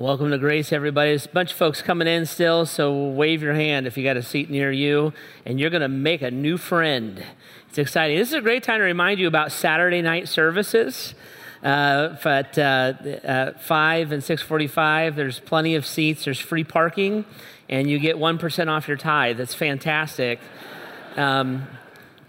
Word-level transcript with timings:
Welcome 0.00 0.30
to 0.30 0.38
Grace, 0.38 0.72
everybody. 0.72 1.10
There's 1.10 1.26
a 1.26 1.28
bunch 1.28 1.50
of 1.52 1.58
folks 1.58 1.82
coming 1.82 2.08
in 2.08 2.24
still, 2.24 2.64
so 2.64 3.08
wave 3.08 3.42
your 3.42 3.52
hand 3.52 3.86
if 3.86 3.98
you 3.98 4.02
got 4.02 4.16
a 4.16 4.22
seat 4.22 4.48
near 4.48 4.72
you, 4.72 5.12
and 5.44 5.60
you're 5.60 5.68
going 5.68 5.82
to 5.82 5.88
make 5.88 6.22
a 6.22 6.30
new 6.30 6.56
friend. 6.56 7.22
It's 7.68 7.76
exciting. 7.76 8.16
This 8.16 8.28
is 8.28 8.34
a 8.34 8.40
great 8.40 8.62
time 8.62 8.78
to 8.78 8.84
remind 8.84 9.20
you 9.20 9.28
about 9.28 9.52
Saturday 9.52 10.00
night 10.00 10.26
services. 10.26 11.14
Uh, 11.62 12.16
at 12.24 12.58
uh, 12.58 12.94
uh, 13.22 13.52
5 13.58 14.12
and 14.12 14.22
6.45, 14.22 15.16
there's 15.16 15.38
plenty 15.38 15.74
of 15.74 15.84
seats. 15.84 16.24
There's 16.24 16.40
free 16.40 16.64
parking, 16.64 17.26
and 17.68 17.90
you 17.90 17.98
get 17.98 18.16
1% 18.16 18.68
off 18.68 18.88
your 18.88 18.96
tithe. 18.96 19.36
That's 19.36 19.54
fantastic. 19.54 20.40
Um, 21.16 21.66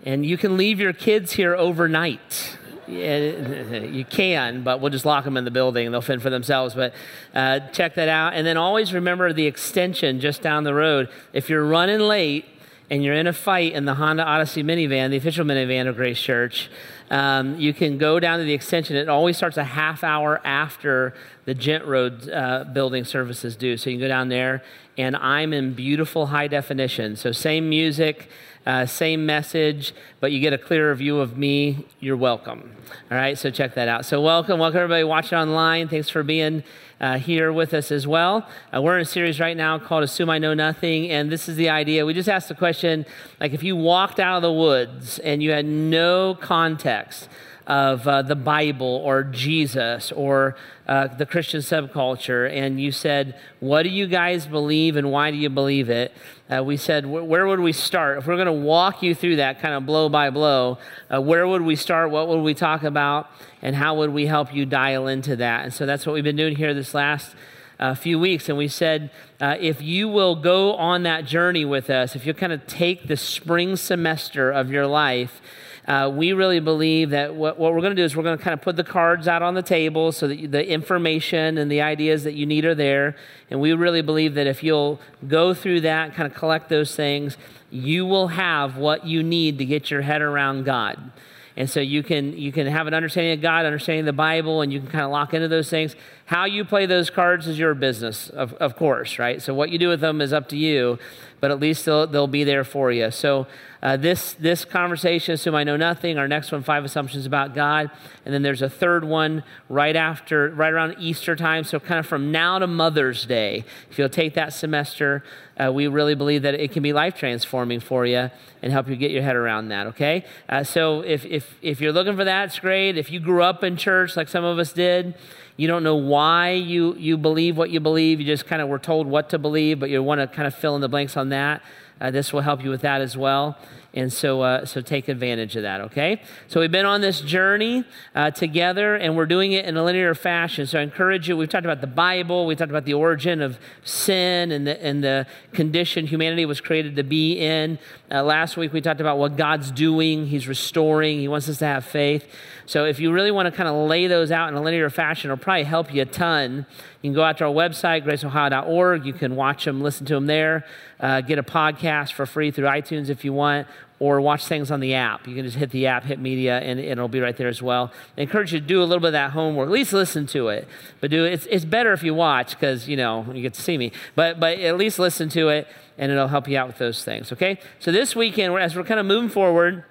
and 0.04 0.26
you 0.26 0.36
can 0.36 0.58
leave 0.58 0.82
your 0.82 0.92
kids 0.92 1.32
here 1.32 1.56
overnight 1.56 2.58
you 2.88 4.06
can, 4.06 4.64
but 4.64 4.82
we'll 4.82 4.92
just 4.92 5.06
lock 5.06 5.24
them 5.24 5.38
in 5.38 5.46
the 5.46 5.52
building 5.52 5.86
and 5.86 5.94
they'll 5.94 6.02
fend 6.02 6.22
for 6.22 6.30
themselves. 6.30 6.74
But 6.74 6.94
uh, 7.34 7.60
check 7.72 7.96
that 7.96 8.10
out. 8.10 8.34
And 8.34 8.46
then 8.46 8.58
always 8.58 8.94
remember 8.94 9.34
the 9.34 9.48
extension 9.48 10.20
just 10.20 10.42
down 10.42 10.64
the 10.64 10.74
road. 10.74 11.10
If 11.34 11.50
you're 11.50 11.66
running 11.66 12.00
late 12.00 12.46
and 12.90 13.04
you're 13.04 13.16
in 13.16 13.28
a 13.28 13.34
fight 13.34 13.74
in 13.74 13.86
the 13.86 13.96
Honda 13.96 14.24
Odyssey 14.24 14.64
minivan, 14.64 15.12
the 15.12 15.18
official 15.18 15.46
minivan 15.46 15.88
of 15.88 15.96
Grace 15.96 16.22
Church, 16.22 16.70
um, 17.10 17.60
you 17.60 17.74
can 17.74 17.98
go 17.98 18.20
down 18.20 18.40
to 18.40 18.46
the 18.46 18.54
extension. 18.54 18.96
It 18.96 19.10
always 19.10 19.38
starts 19.38 19.58
a 19.58 19.64
half 19.64 20.04
hour 20.04 20.40
after 20.46 21.14
the 21.46 21.54
Gent 21.54 21.86
Road 21.86 22.30
uh, 22.30 22.64
building 22.74 23.04
services 23.04 23.56
do. 23.56 23.78
So 23.78 23.90
you 23.90 23.98
can 23.98 24.02
go 24.02 24.08
down 24.08 24.30
there, 24.30 24.64
and 24.98 25.16
I'm 25.18 25.52
in 25.52 25.74
beautiful 25.74 26.28
high 26.28 26.48
definition. 26.48 27.16
So 27.18 27.32
same 27.32 27.70
music. 27.70 28.30
Uh, 28.66 28.86
same 28.86 29.26
message, 29.26 29.92
but 30.20 30.32
you 30.32 30.40
get 30.40 30.54
a 30.54 30.58
clearer 30.58 30.94
view 30.94 31.20
of 31.20 31.36
me. 31.36 31.84
You're 32.00 32.18
welcome. 32.18 32.76
All 33.10 33.18
right, 33.18 33.36
so 33.36 33.50
check 33.50 33.74
that 33.74 33.88
out. 33.88 34.06
So, 34.06 34.22
welcome, 34.22 34.60
welcome 34.60 34.78
everybody 34.78 35.04
watching 35.04 35.38
online. 35.38 35.88
Thanks 35.88 36.10
for 36.10 36.22
being 36.22 36.64
uh, 37.00 37.18
here 37.18 37.52
with 37.52 37.74
us 37.74 37.92
as 37.92 38.06
well. 38.06 38.48
Uh, 38.72 38.80
we're 38.80 38.98
in 38.98 39.02
a 39.02 39.06
series 39.06 39.40
right 39.40 39.58
now 39.58 39.80
called 39.80 40.04
Assume 40.04 40.30
I 40.30 40.38
Know 40.38 40.54
Nothing, 40.54 41.10
and 41.10 41.32
this 41.32 41.50
is 41.50 41.56
the 41.56 41.70
idea. 41.70 42.06
We 42.06 42.14
just 42.14 42.30
asked 42.30 42.50
the 42.50 42.56
question 42.56 43.08
like, 43.40 43.54
if 43.54 43.64
you 43.64 43.76
walked 43.76 44.20
out 44.20 44.36
of 44.36 44.44
the 44.44 44.54
woods 44.54 45.18
and 45.20 45.42
you 45.42 45.52
had 45.52 45.66
no 45.66 46.36
context, 46.36 47.30
of 47.68 48.08
uh, 48.08 48.22
the 48.22 48.36
Bible 48.36 49.02
or 49.04 49.24
Jesus 49.24 50.12
or 50.12 50.56
uh, 50.88 51.08
the 51.08 51.26
Christian 51.26 51.62
subculture, 51.62 52.52
and 52.52 52.82
you 52.82 52.92
said, 52.92 53.40
What 53.60 53.84
do 53.84 53.90
you 53.90 54.08
guys 54.08 54.46
believe 54.46 54.96
and 54.96 55.12
why 55.12 55.32
do 55.32 55.38
you 55.38 55.50
believe 55.50 55.90
it? 55.90 56.12
Uh, 56.50 56.64
we 56.64 56.78
said, 56.78 57.06
Where 57.06 57.48
would 57.48 57.60
we 57.60 57.72
start? 57.72 58.18
If 58.18 58.28
we're 58.28 58.36
going 58.36 58.48
to 58.48 58.52
walk 58.52 59.04
you 59.04 59.14
through 59.14 59.38
that 59.38 59.62
kind 59.62 59.74
of 59.74 59.86
blow 59.86 60.10
by 60.10 60.30
blow, 60.30 60.80
uh, 61.14 61.22
where 61.22 61.48
would 61.48 61.62
we 61.62 61.76
start? 61.76 62.12
What 62.12 62.28
would 62.28 62.42
we 62.42 62.54
talk 62.54 62.84
about? 62.84 63.30
And 63.62 63.76
how 63.76 63.96
would 63.96 64.10
we 64.10 64.26
help 64.26 64.54
you 64.54 64.66
dial 64.66 65.08
into 65.08 65.36
that? 65.38 65.64
And 65.64 65.74
so 65.74 65.86
that's 65.86 66.06
what 66.06 66.14
we've 66.14 66.24
been 66.24 66.36
doing 66.36 66.56
here 66.56 66.74
this 66.74 66.94
last 66.94 67.36
a 67.82 67.96
few 67.96 68.20
weeks, 68.20 68.48
and 68.48 68.60
we 68.60 68.68
said, 68.68 69.10
uh, 69.40 69.56
if 69.60 69.82
you 69.82 70.08
will 70.08 70.36
go 70.36 70.76
on 70.76 71.02
that 71.02 71.26
journey 71.26 71.66
with 71.66 71.90
us, 71.90 72.16
if 72.16 72.28
you 72.28 72.34
kind 72.34 72.54
of 72.54 72.68
take 72.68 73.08
the 73.08 73.18
spring 73.18 73.76
semester 73.76 74.52
of 74.52 74.70
your 74.70 74.86
life 74.86 75.42
uh, 75.88 76.12
we 76.14 76.34
really 76.34 76.60
believe 76.60 77.10
that 77.10 77.34
what, 77.34 77.58
what 77.58 77.74
we're 77.74 77.82
going 77.82 77.96
to 77.96 78.02
do 78.02 78.04
is 78.04 78.16
we're 78.16 78.24
going 78.24 78.38
to 78.38 78.44
kind 78.44 78.54
of 78.54 78.62
put 78.62 78.76
the 78.76 78.84
cards 78.84 79.28
out 79.28 79.42
on 79.42 79.56
the 79.56 79.64
table 79.64 80.12
so 80.12 80.28
that 80.28 80.52
the 80.52 80.68
information 80.68 81.58
and 81.58 81.72
the 81.72 81.82
ideas 81.82 82.24
that 82.24 82.34
you 82.34 82.46
need 82.46 82.66
are 82.66 82.76
there. 82.76 83.16
And 83.50 83.60
we 83.60 83.74
really 83.74 84.02
believe 84.02 84.36
that 84.36 84.46
if 84.46 84.64
you'll 84.64 85.00
go 85.28 85.54
through 85.54 85.82
that, 85.82 86.14
kind 86.14 86.32
of 86.32 86.38
collect 86.38 86.70
those 86.70 86.96
things, 86.96 87.36
you 87.72 88.06
will 88.06 88.28
have 88.28 88.78
what 88.78 89.06
you 89.06 89.24
need 89.24 89.58
to 89.58 89.66
get 89.66 89.90
your 89.90 90.02
head 90.02 90.22
around 90.22 90.66
God. 90.66 91.12
And 91.58 91.70
so 91.70 91.80
you 91.80 92.02
can 92.02 92.38
you 92.38 92.52
can 92.52 92.66
have 92.68 92.88
an 92.88 92.94
understanding 92.94 93.34
of 93.34 93.42
God, 93.42 93.66
understanding 93.66 94.06
the 94.06 94.14
Bible, 94.14 94.62
and 94.62 94.72
you 94.72 94.80
can 94.80 94.90
kind 94.90 95.04
of 95.04 95.12
lock 95.12 95.34
into 95.34 95.50
those 95.50 95.70
things. 95.70 95.96
How 96.26 96.46
you 96.46 96.64
play 96.64 96.86
those 96.86 97.10
cards 97.10 97.46
is 97.46 97.60
your 97.60 97.74
business, 97.74 98.30
of, 98.30 98.54
of 98.54 98.78
course, 98.78 99.20
right? 99.20 99.42
So 99.42 99.54
what 99.54 99.70
you 99.70 99.78
do 99.78 99.90
with 99.90 100.00
them 100.00 100.22
is 100.22 100.32
up 100.32 100.48
to 100.50 100.58
you, 100.58 100.98
but 101.42 101.52
at 101.52 101.60
least 101.60 101.86
they'll, 101.86 102.08
they'll 102.08 102.28
be 102.28 102.46
there 102.46 102.64
for 102.64 102.92
you. 102.92 103.12
So 103.12 103.48
uh, 103.84 103.98
this, 103.98 104.34
this 104.34 104.64
conversation, 104.64 105.34
Assume 105.34 105.56
I 105.56 105.64
Know 105.64 105.76
Nothing. 105.76 106.20
Our 106.20 106.28
next 106.28 106.52
one, 106.52 106.62
Five 106.62 106.86
Assumptions 106.86 107.26
About 107.26 107.56
God. 107.56 107.90
And 108.26 108.34
then 108.34 108.44
there's 108.44 108.62
a 108.62 108.70
third 108.70 109.04
one 109.04 109.44
right 109.68 109.96
after, 109.96 110.50
right 110.50 110.72
around 110.72 110.98
Easter 111.00 111.36
time. 111.36 111.64
So, 111.64 111.80
kind 111.80 112.00
of 112.00 112.06
from 112.06 112.32
now 112.32 112.60
to 112.60 112.68
Mother's 112.68 113.26
Day, 113.26 113.66
if 113.90 113.98
you'll 113.98 114.08
take 114.08 114.36
that 114.36 114.54
semester, 114.54 115.24
uh, 115.60 115.72
we 115.74 115.88
really 115.88 116.14
believe 116.14 116.44
that 116.44 116.54
it 116.54 116.72
can 116.72 116.84
be 116.84 116.94
life 116.94 117.16
transforming 117.16 117.80
for 117.80 118.06
you 118.06 118.30
and 118.62 118.72
help 118.72 118.88
you 118.88 118.96
get 118.96 119.10
your 119.10 119.24
head 119.24 119.36
around 119.36 119.70
that, 119.70 119.88
okay? 119.88 120.26
Uh, 120.48 120.64
so, 120.64 121.02
if, 121.02 121.26
if, 121.26 121.58
if 121.64 121.82
you're 121.82 121.92
looking 121.92 122.16
for 122.16 122.24
that, 122.24 122.50
it's 122.50 122.60
great. 122.60 123.00
If 123.00 123.12
you 123.12 123.20
grew 123.20 123.42
up 123.42 123.64
in 123.64 123.78
church 123.78 124.16
like 124.16 124.30
some 124.30 124.44
of 124.44 124.60
us 124.60 124.74
did, 124.74 125.16
you 125.62 125.68
don't 125.68 125.84
know 125.84 125.96
why 125.96 126.54
you, 126.54 126.96
you 126.96 127.20
believe 127.20 127.56
what 127.56 127.70
you 127.70 127.80
believe. 127.80 128.20
You 128.20 128.26
just 128.26 128.48
kind 128.48 128.64
of 128.64 128.68
were 128.68 128.80
told 128.80 129.06
what 129.06 129.30
to 129.30 129.38
believe, 129.38 129.80
but 129.80 129.92
you 129.92 130.02
want 130.02 130.20
to 130.20 130.26
kind 130.26 130.48
of 130.48 130.56
fill 130.56 130.74
in 130.74 130.82
the 130.82 130.90
blanks 130.90 131.16
on 131.16 131.30
that. 131.30 131.62
Uh, 132.02 132.10
this 132.10 132.34
will 132.34 132.42
help 132.42 132.64
you 132.64 132.72
with 132.72 132.82
that 132.82 133.00
as 133.00 133.16
well. 133.16 133.56
And 133.94 134.12
so, 134.12 134.42
uh, 134.42 134.66
so 134.66 134.82
take 134.82 135.08
advantage 135.08 135.56
of 135.56 135.62
that, 135.62 135.82
okay? 135.82 136.24
So 136.48 136.62
we've 136.62 136.72
been 136.72 136.88
on 136.88 137.02
this 137.02 137.22
journey 137.22 137.84
uh, 138.16 138.32
together, 138.32 138.96
and 138.96 139.16
we're 139.16 139.28
doing 139.28 139.52
it 139.52 139.66
in 139.66 139.78
a 139.78 139.84
linear 139.84 140.16
fashion. 140.16 140.66
So 140.66 140.80
I 140.80 140.82
encourage 140.82 141.30
you. 141.30 141.38
We've 141.38 141.48
talked 141.48 141.66
about 141.66 141.82
the 141.82 141.88
Bible. 141.88 142.48
We 142.48 142.56
talked 142.56 142.72
about 142.72 142.86
the 142.86 142.96
origin 142.96 143.40
of 143.40 143.60
sin 143.84 144.52
and 144.52 144.66
the, 144.66 144.84
and 144.84 145.04
the 145.04 145.28
condition 145.52 146.08
humanity 146.08 146.44
was 146.48 146.60
created 146.60 146.96
to 146.96 147.04
be 147.04 147.34
in. 147.34 147.78
Uh, 148.12 148.22
last 148.22 148.58
week 148.58 148.74
we 148.74 148.82
talked 148.82 149.00
about 149.00 149.18
what 149.18 149.38
God's 149.38 149.72
doing. 149.72 150.28
He's 150.28 150.46
restoring. 150.46 151.20
He 151.20 151.30
wants 151.30 151.48
us 151.48 151.60
to 151.60 151.66
have 151.66 151.86
faith. 151.86 152.28
So 152.66 152.84
if 152.84 153.00
you 153.00 153.14
really 153.14 153.32
want 153.32 153.46
to 153.46 153.52
kind 153.52 153.70
of 153.70 153.88
lay 153.88 154.08
those 154.08 154.32
out 154.32 154.50
in 154.50 154.56
a 154.56 154.62
linear 154.62 154.90
fashion, 154.90 155.32
it'll 155.32 155.42
probably 155.42 155.64
help 155.64 155.94
you 155.94 156.02
a 156.02 156.06
ton. 156.06 156.66
You 157.02 157.10
can 157.10 157.14
go 157.14 157.24
out 157.24 157.38
to 157.38 157.46
our 157.46 157.54
website, 157.54 158.04
graceohio.org. 158.04 159.06
You 159.06 159.14
can 159.14 159.38
watch 159.38 159.64
them, 159.64 159.80
listen 159.82 160.06
to 160.08 160.16
them 160.16 160.26
there. 160.26 160.66
Uh, 161.00 161.22
get 161.22 161.40
a 161.40 161.44
podcast 161.44 162.12
for 162.12 162.26
free 162.26 162.52
through 162.52 162.66
iTunes 162.66 163.08
if 163.10 163.24
you 163.24 163.32
want, 163.32 163.66
or 164.02 164.20
watch 164.20 164.48
things 164.48 164.72
on 164.72 164.80
the 164.80 164.96
app. 164.96 165.28
You 165.28 165.36
can 165.36 165.46
just 165.46 165.58
hit 165.58 165.70
the 165.70 165.86
app, 165.86 166.06
hit 166.06 166.18
media, 166.18 166.58
and, 166.58 166.80
and 166.80 166.90
it'll 166.90 167.08
be 167.08 167.20
right 167.20 167.38
there 167.38 167.48
as 167.48 167.62
well. 167.62 167.92
I 168.18 168.22
encourage 168.22 168.52
you 168.52 168.60
to 168.60 168.66
do 168.66 168.82
a 168.82 168.84
little 168.84 169.00
bit 169.00 169.10
of 169.10 169.14
that 169.14 169.30
homework. 169.30 169.68
At 169.68 169.72
least 169.72 169.94
listen 169.94 170.26
to 170.28 170.48
it. 170.48 170.68
But 171.00 171.12
do 171.12 171.24
it's 171.24 171.46
it's 171.52 171.66
better 171.66 171.94
if 171.94 172.02
you 172.02 172.16
watch 172.16 172.56
because 172.56 172.90
you 172.90 172.98
know 172.98 173.32
you 173.32 173.44
get 173.44 173.54
to 173.54 173.62
see 173.62 173.78
me. 173.78 173.92
But 174.16 174.40
but 174.40 174.58
at 174.58 174.76
least 174.76 174.98
listen 174.98 175.30
to 175.30 175.50
it, 175.50 175.68
and 176.00 176.12
it'll 176.12 176.30
help 176.30 176.48
you 176.48 176.58
out 176.58 176.66
with 176.66 176.80
those 176.80 177.04
things. 177.04 177.32
Okay. 177.32 177.60
So 177.78 177.92
this 177.92 178.16
weekend, 178.16 178.56
as 178.56 178.76
we're 178.76 178.86
kind 178.86 179.00
of 179.00 179.06
moving 179.06 179.30
forward, 179.30 179.86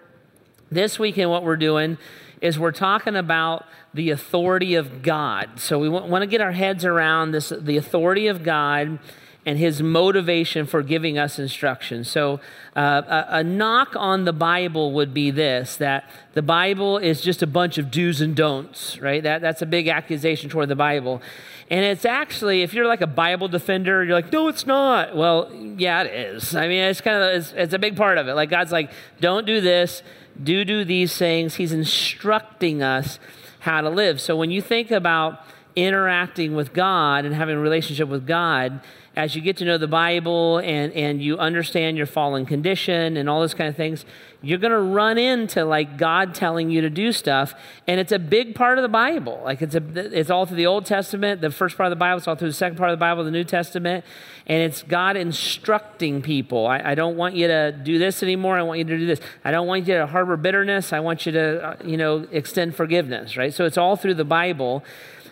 this 0.72 0.98
weekend 0.98 1.30
what 1.30 1.44
we're 1.44 1.56
doing 1.56 1.96
is 2.40 2.58
we're 2.58 2.72
talking 2.72 3.14
about 3.14 3.64
the 3.94 4.10
authority 4.10 4.74
of 4.74 5.02
God. 5.02 5.60
So 5.60 5.78
we 5.78 5.88
want, 5.88 6.06
want 6.06 6.22
to 6.22 6.26
get 6.26 6.40
our 6.40 6.50
heads 6.50 6.84
around 6.84 7.30
this 7.30 7.50
the 7.56 7.76
authority 7.76 8.26
of 8.26 8.42
God 8.42 8.98
and 9.46 9.58
his 9.58 9.82
motivation 9.82 10.66
for 10.66 10.82
giving 10.82 11.18
us 11.18 11.38
instruction. 11.38 12.04
So, 12.04 12.40
uh, 12.76 13.02
a, 13.06 13.26
a, 13.38 13.44
knock 13.44 13.96
on 13.96 14.24
the 14.24 14.32
Bible 14.32 14.92
would 14.92 15.14
be 15.14 15.30
this 15.30 15.76
that 15.76 16.08
the 16.34 16.42
Bible 16.42 16.98
is 16.98 17.22
just 17.22 17.42
a 17.42 17.46
bunch 17.46 17.78
of 17.78 17.90
do's 17.90 18.20
and 18.20 18.36
don'ts, 18.36 18.98
right? 18.98 19.22
That, 19.22 19.40
that's 19.40 19.62
a 19.62 19.66
big 19.66 19.88
accusation 19.88 20.50
toward 20.50 20.68
the 20.68 20.76
Bible. 20.76 21.22
And 21.70 21.84
it's 21.84 22.04
actually, 22.04 22.62
if 22.62 22.74
you're 22.74 22.86
like 22.86 23.00
a 23.00 23.06
Bible 23.06 23.48
defender, 23.48 24.04
you're 24.04 24.14
like, 24.14 24.32
no, 24.32 24.48
it's 24.48 24.66
not. 24.66 25.16
Well, 25.16 25.50
yeah, 25.54 26.02
it 26.02 26.34
is. 26.34 26.54
I 26.54 26.68
mean, 26.68 26.82
it's 26.82 27.00
kind 27.00 27.22
of, 27.22 27.40
it's, 27.40 27.52
it's 27.52 27.72
a 27.72 27.78
big 27.78 27.96
part 27.96 28.18
of 28.18 28.28
it. 28.28 28.34
Like, 28.34 28.50
God's 28.50 28.72
like, 28.72 28.90
don't 29.20 29.46
do 29.46 29.60
this, 29.60 30.02
do 30.42 30.64
do 30.64 30.84
these 30.84 31.16
things. 31.16 31.54
He's 31.54 31.72
instructing 31.72 32.82
us 32.82 33.18
how 33.60 33.80
to 33.80 33.88
live. 33.88 34.20
So, 34.20 34.36
when 34.36 34.50
you 34.50 34.60
think 34.60 34.90
about 34.90 35.40
interacting 35.76 36.54
with 36.54 36.72
God 36.72 37.24
and 37.24 37.34
having 37.34 37.56
a 37.56 37.60
relationship 37.60 38.08
with 38.08 38.26
God, 38.26 38.80
as 39.20 39.34
you 39.34 39.42
get 39.42 39.58
to 39.58 39.66
know 39.66 39.76
the 39.76 39.86
Bible 39.86 40.56
and, 40.58 40.94
and 40.94 41.22
you 41.22 41.36
understand 41.36 41.98
your 41.98 42.06
fallen 42.06 42.46
condition 42.46 43.18
and 43.18 43.28
all 43.28 43.40
those 43.40 43.52
kind 43.52 43.68
of 43.68 43.76
things, 43.76 44.06
you're 44.40 44.58
going 44.58 44.72
to 44.72 44.80
run 44.80 45.18
into 45.18 45.62
like 45.62 45.98
God 45.98 46.34
telling 46.34 46.70
you 46.70 46.80
to 46.80 46.88
do 46.88 47.12
stuff. 47.12 47.52
And 47.86 48.00
it's 48.00 48.12
a 48.12 48.18
big 48.18 48.54
part 48.54 48.78
of 48.78 48.82
the 48.82 48.88
Bible. 48.88 49.42
Like 49.44 49.60
it's, 49.60 49.74
a, 49.74 49.82
it's 50.18 50.30
all 50.30 50.46
through 50.46 50.56
the 50.56 50.66
Old 50.66 50.86
Testament, 50.86 51.42
the 51.42 51.50
first 51.50 51.76
part 51.76 51.88
of 51.88 51.90
the 51.90 52.00
Bible, 52.00 52.16
it's 52.16 52.28
all 52.28 52.34
through 52.34 52.48
the 52.48 52.54
second 52.54 52.78
part 52.78 52.88
of 52.88 52.98
the 52.98 53.00
Bible, 53.00 53.22
the 53.22 53.30
New 53.30 53.44
Testament. 53.44 54.06
And 54.46 54.62
it's 54.62 54.82
God 54.82 55.18
instructing 55.18 56.22
people. 56.22 56.66
I, 56.66 56.78
I 56.78 56.94
don't 56.94 57.18
want 57.18 57.34
you 57.34 57.46
to 57.46 57.72
do 57.72 57.98
this 57.98 58.22
anymore. 58.22 58.56
I 58.56 58.62
want 58.62 58.78
you 58.78 58.84
to 58.84 58.96
do 58.96 59.06
this. 59.06 59.20
I 59.44 59.50
don't 59.50 59.66
want 59.66 59.86
you 59.86 59.96
to 59.98 60.06
harbor 60.06 60.38
bitterness. 60.38 60.94
I 60.94 61.00
want 61.00 61.26
you 61.26 61.32
to, 61.32 61.62
uh, 61.62 61.76
you 61.84 61.98
know, 61.98 62.26
extend 62.32 62.74
forgiveness, 62.74 63.36
right? 63.36 63.52
So 63.52 63.66
it's 63.66 63.76
all 63.76 63.96
through 63.96 64.14
the 64.14 64.24
Bible. 64.24 64.82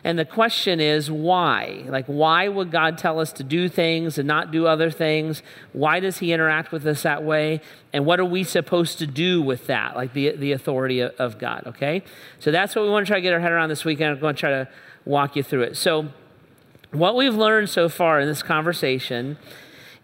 And 0.05 0.19
the 0.19 0.25
question 0.25 0.81
is, 0.81 1.11
why? 1.11 1.85
Like, 1.87 2.07
why 2.07 2.49
would 2.49 2.71
God 2.71 2.99
tell 2.99 3.19
us 3.19 3.33
to 3.33 3.45
do 3.45 3.69
things 3.69 4.19
and 4.19 4.29
not 4.29 4.51
do 4.51 4.67
other 4.67 4.91
things? 4.91 5.43
Why 5.73 6.01
does 6.01 6.19
He 6.19 6.33
interact 6.33 6.73
with 6.73 6.87
us 6.87 7.03
that 7.03 7.25
way? 7.25 7.61
And 7.93 8.07
what 8.07 8.21
are 8.21 8.25
we 8.25 8.45
supposed 8.45 8.99
to 8.99 9.07
do 9.07 9.43
with 9.43 9.67
that, 9.67 9.97
like 9.97 10.13
the, 10.13 10.37
the 10.37 10.53
authority 10.53 11.03
of 11.03 11.39
God, 11.39 11.65
okay? 11.67 12.03
So 12.39 12.51
that's 12.51 12.77
what 12.77 12.85
we 12.85 12.91
want 12.91 13.07
to 13.07 13.11
try 13.11 13.19
to 13.19 13.23
get 13.23 13.35
our 13.35 13.41
head 13.41 13.53
around 13.53 13.69
this 13.69 13.85
weekend. 13.85 14.13
I'm 14.13 14.21
going 14.21 14.35
to 14.35 14.41
try 14.41 14.51
to 14.51 14.69
walk 15.05 15.37
you 15.37 15.43
through 15.43 15.63
it. 15.63 15.77
So, 15.77 16.09
what 16.91 17.17
we've 17.17 17.35
learned 17.35 17.69
so 17.69 17.91
far 17.91 18.19
in 18.19 18.27
this 18.27 18.43
conversation 18.43 19.37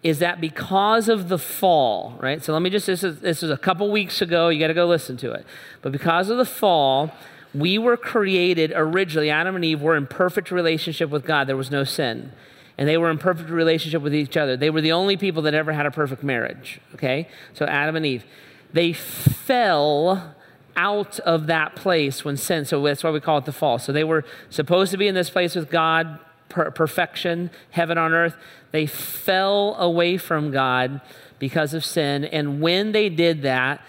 is 0.05 0.19
that 0.19 0.39
because 0.39 1.09
of 1.09 1.31
the 1.31 1.39
fall, 1.39 2.15
right? 2.21 2.45
So 2.45 2.53
let 2.53 2.61
me 2.61 2.69
just, 2.69 2.87
this 2.87 3.03
is, 3.03 3.21
this 3.21 3.43
is 3.43 3.51
a 3.51 3.57
couple 3.57 3.91
weeks 3.91 4.21
ago, 4.21 4.51
you 4.51 4.61
got 4.61 4.67
to 4.67 4.75
go 4.75 4.87
listen 4.87 5.17
to 5.17 5.33
it. 5.33 5.47
But 5.81 5.93
because 5.93 6.29
of 6.29 6.37
the 6.37 6.45
fall, 6.45 7.11
We 7.55 7.79
were 7.79 7.97
created 7.97 8.73
originally, 8.75 9.31
Adam 9.31 9.55
and 9.55 9.65
Eve 9.65 9.81
were 9.81 9.97
in 9.97 10.07
perfect 10.07 10.51
relationship 10.51 11.11
with 11.11 11.25
God. 11.25 11.47
There 11.47 11.57
was 11.57 11.71
no 11.71 11.85
sin. 11.85 12.33
And 12.77 12.89
they 12.89 12.99
were 12.99 13.11
in 13.11 13.19
perfect 13.19 13.51
relationship 13.51 14.03
with 14.03 14.15
each 14.15 14.37
other. 14.37 14.57
They 14.57 14.71
were 14.71 14.81
the 14.81 14.93
only 14.93 15.17
people 15.17 15.43
that 15.43 15.55
ever 15.55 15.73
had 15.73 15.87
a 15.87 15.93
perfect 15.93 16.25
marriage. 16.25 16.81
Okay? 16.95 17.29
So 17.53 17.67
Adam 17.67 17.95
and 17.95 18.05
Eve. 18.05 18.25
They 18.73 18.93
fell 18.93 20.35
out 20.77 21.21
of 21.21 21.47
that 21.47 21.77
place 21.77 22.25
when 22.25 22.37
sin, 22.37 22.65
so 22.65 22.83
that's 22.83 23.05
why 23.05 23.11
we 23.11 23.21
call 23.21 23.39
it 23.39 23.45
the 23.45 23.53
fall. 23.53 23.79
So 23.79 23.93
they 23.93 24.03
were 24.03 24.25
supposed 24.51 24.91
to 24.91 24.97
be 24.99 25.07
in 25.07 25.15
this 25.15 25.31
place 25.31 25.55
with 25.55 25.71
God, 25.71 26.19
per- 26.49 26.73
perfection, 26.73 27.51
heaven 27.71 27.99
on 27.99 28.13
earth. 28.13 28.35
They 28.73 28.87
fell 28.87 29.77
away 29.77 30.17
from 30.17 30.51
God 30.51 31.01
because 31.39 31.75
of 31.75 31.85
sin. 31.85 32.25
And 32.25 32.61
when 32.61 32.91
they 32.91 33.09
did 33.09 33.43
that, 33.43 33.81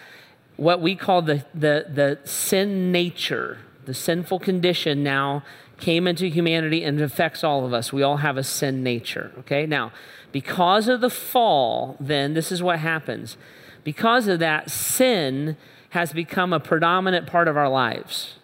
what 0.58 0.82
we 0.82 0.96
call 0.96 1.22
the, 1.22 1.46
the, 1.54 1.86
the 1.90 2.20
sin 2.24 2.92
nature, 2.92 3.60
the 3.86 3.94
sinful 3.94 4.40
condition 4.40 5.04
now 5.04 5.44
came 5.78 6.08
into 6.08 6.28
humanity 6.28 6.84
and 6.84 7.00
affects 7.02 7.44
all 7.44 7.66
of 7.66 7.74
us. 7.74 7.92
We 7.92 8.04
all 8.04 8.18
have 8.18 8.38
a 8.38 8.44
sin 8.44 8.82
nature, 8.84 9.32
okay? 9.40 9.66
Now, 9.66 9.92
because 10.32 10.88
of 10.88 11.02
the 11.02 11.10
fall, 11.10 11.98
then 12.00 12.34
this 12.34 12.52
is 12.52 12.64
what 12.64 12.80
happens. 12.80 13.38
Because 13.84 14.28
of 14.28 14.40
that, 14.40 14.72
sin 14.72 15.58
has 15.90 16.14
become 16.14 16.54
a 16.54 16.60
predominant 16.60 17.28
part 17.28 17.48
of 17.48 17.58
our 17.58 17.70
lives. 17.70 18.36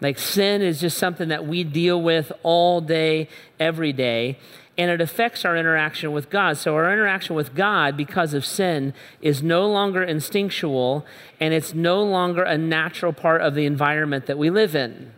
Like 0.00 0.18
sin 0.18 0.62
is 0.62 0.80
just 0.80 0.98
something 0.98 1.28
that 1.28 1.46
we 1.46 1.64
deal 1.64 2.00
with 2.00 2.32
all 2.42 2.80
day, 2.80 3.28
every 3.58 3.92
day, 3.92 4.38
and 4.78 4.92
it 4.92 5.00
affects 5.00 5.44
our 5.44 5.56
interaction 5.56 6.12
with 6.12 6.30
God. 6.30 6.56
So, 6.56 6.76
our 6.76 6.92
interaction 6.92 7.34
with 7.34 7.54
God, 7.54 7.96
because 7.96 8.32
of 8.32 8.46
sin, 8.46 8.94
is 9.20 9.42
no 9.42 9.68
longer 9.68 10.04
instinctual 10.04 11.04
and 11.40 11.52
it's 11.52 11.74
no 11.74 12.00
longer 12.00 12.44
a 12.44 12.56
natural 12.56 13.12
part 13.12 13.42
of 13.42 13.56
the 13.56 13.66
environment 13.66 14.26
that 14.26 14.38
we 14.38 14.50
live 14.50 14.76
in. 14.76 15.12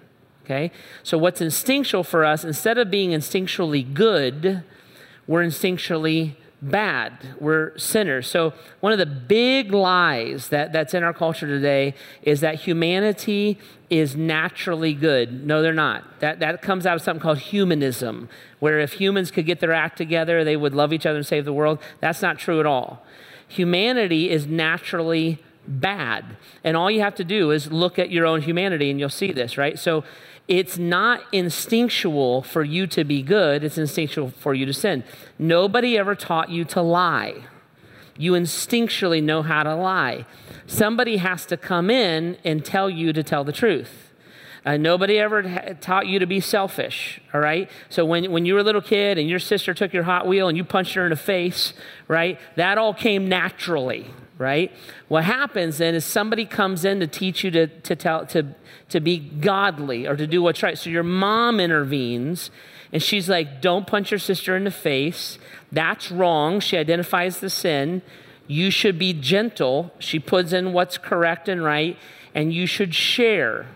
Okay? 0.44 0.72
So, 1.02 1.18
what's 1.18 1.42
instinctual 1.42 2.04
for 2.04 2.24
us, 2.24 2.42
instead 2.42 2.78
of 2.78 2.90
being 2.90 3.10
instinctually 3.10 3.92
good, 3.92 4.64
we're 5.26 5.44
instinctually 5.44 6.36
bad. 6.62 7.34
We're 7.38 7.76
sinners. 7.78 8.28
So, 8.28 8.52
one 8.80 8.92
of 8.92 8.98
the 8.98 9.06
big 9.06 9.72
lies 9.72 10.48
that, 10.48 10.72
that's 10.72 10.94
in 10.94 11.02
our 11.02 11.14
culture 11.14 11.46
today 11.46 11.94
is 12.22 12.40
that 12.40 12.56
humanity 12.56 13.58
is 13.88 14.14
naturally 14.14 14.94
good. 14.94 15.46
No, 15.46 15.62
they're 15.62 15.72
not. 15.72 16.20
That, 16.20 16.38
that 16.40 16.62
comes 16.62 16.86
out 16.86 16.96
of 16.96 17.02
something 17.02 17.22
called 17.22 17.38
humanism, 17.38 18.28
where 18.58 18.78
if 18.78 18.94
humans 18.94 19.30
could 19.30 19.46
get 19.46 19.60
their 19.60 19.72
act 19.72 19.96
together, 19.96 20.44
they 20.44 20.56
would 20.56 20.74
love 20.74 20.92
each 20.92 21.06
other 21.06 21.18
and 21.18 21.26
save 21.26 21.44
the 21.44 21.52
world. 21.52 21.78
That's 22.00 22.22
not 22.22 22.38
true 22.38 22.60
at 22.60 22.66
all. 22.66 23.04
Humanity 23.48 24.30
is 24.30 24.46
naturally 24.46 25.42
bad. 25.66 26.36
And 26.62 26.76
all 26.76 26.90
you 26.90 27.00
have 27.00 27.14
to 27.16 27.24
do 27.24 27.50
is 27.50 27.72
look 27.72 27.98
at 27.98 28.10
your 28.10 28.26
own 28.26 28.42
humanity 28.42 28.90
and 28.90 29.00
you'll 29.00 29.08
see 29.08 29.32
this, 29.32 29.58
right? 29.58 29.78
So, 29.78 30.04
it's 30.50 30.76
not 30.76 31.22
instinctual 31.30 32.42
for 32.42 32.64
you 32.64 32.88
to 32.88 33.04
be 33.04 33.22
good, 33.22 33.62
it's 33.62 33.78
instinctual 33.78 34.30
for 34.30 34.52
you 34.52 34.66
to 34.66 34.72
sin. 34.74 35.04
Nobody 35.38 35.96
ever 35.96 36.16
taught 36.16 36.50
you 36.50 36.64
to 36.66 36.82
lie. 36.82 37.44
You 38.18 38.32
instinctually 38.32 39.22
know 39.22 39.42
how 39.42 39.62
to 39.62 39.76
lie. 39.76 40.26
Somebody 40.66 41.18
has 41.18 41.46
to 41.46 41.56
come 41.56 41.88
in 41.88 42.36
and 42.44 42.64
tell 42.64 42.90
you 42.90 43.12
to 43.12 43.22
tell 43.22 43.44
the 43.44 43.52
truth. 43.52 44.10
Uh, 44.66 44.76
nobody 44.76 45.20
ever 45.20 45.48
ha- 45.48 45.74
taught 45.80 46.08
you 46.08 46.18
to 46.18 46.26
be 46.26 46.40
selfish, 46.40 47.20
all 47.32 47.40
right? 47.40 47.70
So 47.88 48.04
when, 48.04 48.32
when 48.32 48.44
you 48.44 48.54
were 48.54 48.60
a 48.60 48.64
little 48.64 48.82
kid 48.82 49.18
and 49.18 49.30
your 49.30 49.38
sister 49.38 49.72
took 49.72 49.92
your 49.92 50.02
Hot 50.02 50.26
Wheel 50.26 50.48
and 50.48 50.56
you 50.58 50.64
punched 50.64 50.94
her 50.94 51.04
in 51.04 51.10
the 51.10 51.16
face, 51.16 51.74
right? 52.08 52.40
That 52.56 52.76
all 52.76 52.92
came 52.92 53.28
naturally, 53.28 54.10
right? 54.40 54.72
What 55.08 55.24
happens 55.24 55.78
then 55.78 55.94
is 55.94 56.04
somebody 56.04 56.46
comes 56.46 56.84
in 56.86 56.98
to 57.00 57.06
teach 57.06 57.44
you 57.44 57.50
to, 57.50 57.66
to, 57.66 57.94
tell, 57.94 58.24
to, 58.26 58.54
to 58.88 58.98
be 58.98 59.18
godly 59.18 60.06
or 60.06 60.16
to 60.16 60.26
do 60.26 60.40
what's 60.40 60.62
right. 60.62 60.78
So 60.78 60.88
your 60.88 61.02
mom 61.02 61.60
intervenes 61.60 62.50
and 62.90 63.02
she's 63.02 63.28
like, 63.28 63.60
Don't 63.60 63.86
punch 63.86 64.10
your 64.10 64.18
sister 64.18 64.56
in 64.56 64.64
the 64.64 64.70
face. 64.70 65.38
That's 65.70 66.10
wrong. 66.10 66.58
She 66.58 66.78
identifies 66.78 67.40
the 67.40 67.50
sin. 67.50 68.00
You 68.46 68.70
should 68.70 68.98
be 68.98 69.12
gentle. 69.12 69.92
She 69.98 70.18
puts 70.18 70.52
in 70.54 70.72
what's 70.72 70.96
correct 70.96 71.46
and 71.46 71.62
right, 71.62 71.96
and 72.34 72.52
you 72.52 72.66
should 72.66 72.94
share 72.94 73.66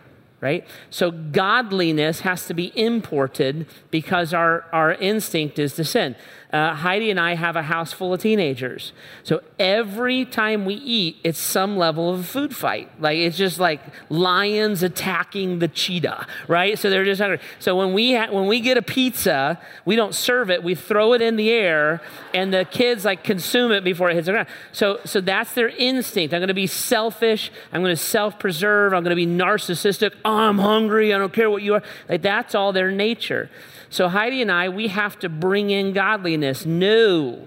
right? 0.45 0.67
So 0.91 1.11
godliness 1.11 2.21
has 2.21 2.47
to 2.49 2.55
be 2.55 2.71
imported 2.79 3.67
because 3.91 4.35
our, 4.35 4.67
our 4.75 4.93
instinct 4.93 5.59
is 5.59 5.73
to 5.77 5.85
sin. 5.85 6.17
Uh, 6.55 6.73
Heidi 6.73 7.11
and 7.11 7.19
I 7.19 7.35
have 7.35 7.57
a 7.57 7.63
house 7.63 7.93
full 7.93 8.15
of 8.15 8.21
teenagers. 8.21 8.93
So 9.25 9.43
every 9.59 10.25
time 10.25 10.65
we 10.65 10.75
eat, 10.75 11.17
it's 11.25 11.41
some 11.41 11.77
level 11.77 12.15
of 12.15 12.21
a 12.21 12.23
food 12.23 12.55
fight. 12.55 12.89
Like 13.01 13.19
it's 13.19 13.37
just 13.37 13.59
like 13.59 13.81
lions 14.09 14.85
attacking 14.85 15.59
the 15.59 15.67
cheetah, 15.67 16.29
right? 16.47 16.79
So 16.79 16.91
they're 16.91 17.05
just 17.05 17.21
hungry. 17.21 17.41
So 17.59 17.77
when 17.77 17.93
we 17.93 18.15
ha- 18.15 18.29
when 18.31 18.47
we 18.47 18.61
get 18.61 18.79
a 18.79 18.83
pizza, 18.83 19.61
we 19.85 19.97
don't 19.97 20.15
serve 20.15 20.49
it. 20.49 20.63
We 20.63 20.77
throw 20.77 21.13
it 21.15 21.23
in 21.23 21.35
the 21.35 21.51
air, 21.51 22.01
and 22.33 22.55
the 22.55 22.65
kids 22.65 23.05
like 23.05 23.25
consume 23.25 23.73
it 23.73 23.83
before 23.83 24.11
it 24.11 24.15
hits 24.15 24.27
the 24.27 24.33
ground. 24.33 24.49
So 24.71 25.01
so 25.05 25.21
that's 25.21 25.55
their 25.55 25.71
instinct. 25.71 26.33
I'm 26.33 26.39
going 26.39 26.47
to 26.47 26.55
be 26.55 26.69
selfish. 26.69 27.51
I'm 27.73 27.83
going 27.83 27.97
to 27.97 28.01
self-preserve. 28.01 28.95
I'm 28.95 29.03
going 29.03 29.11
to 29.11 29.17
be 29.17 29.27
narcissistic. 29.27 30.13
I'm 30.25 30.59
hungry. 30.59 31.13
I 31.13 31.19
don't 31.19 31.33
care 31.33 31.51
what 31.51 31.65
you 31.65 31.75
are. 31.75 31.83
Like 32.09 32.23
that's 32.23 32.55
all 32.55 32.73
their 32.73 32.93
nature. 32.93 33.51
So 33.95 34.09
Heidi 34.09 34.43
and 34.43 34.51
I, 34.51 34.71
we 34.71 34.89
have 34.89 35.21
to 35.21 35.29
bring 35.29 35.71
in 35.71 35.93
godliness. 35.93 36.67
No. 36.67 37.47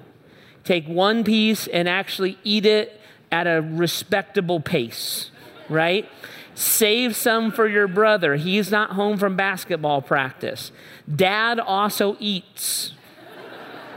Take 0.64 0.88
one 0.88 1.26
piece 1.26 1.68
and 1.68 1.90
actually 1.90 2.38
eat 2.46 2.66
it 2.66 3.02
at 3.30 3.48
a 3.48 3.62
respectable 3.62 4.62
pace, 4.62 5.30
right? 5.68 6.08
Save 6.56 7.18
some 7.18 7.52
for 7.52 7.68
your 7.68 7.90
brother. 7.90 8.38
He's 8.38 8.72
not 8.72 8.92
home 8.92 9.18
from 9.18 9.36
basketball 9.36 10.02
practice. 10.02 10.72
Dad 11.14 11.60
also 11.60 12.16
eats, 12.18 12.94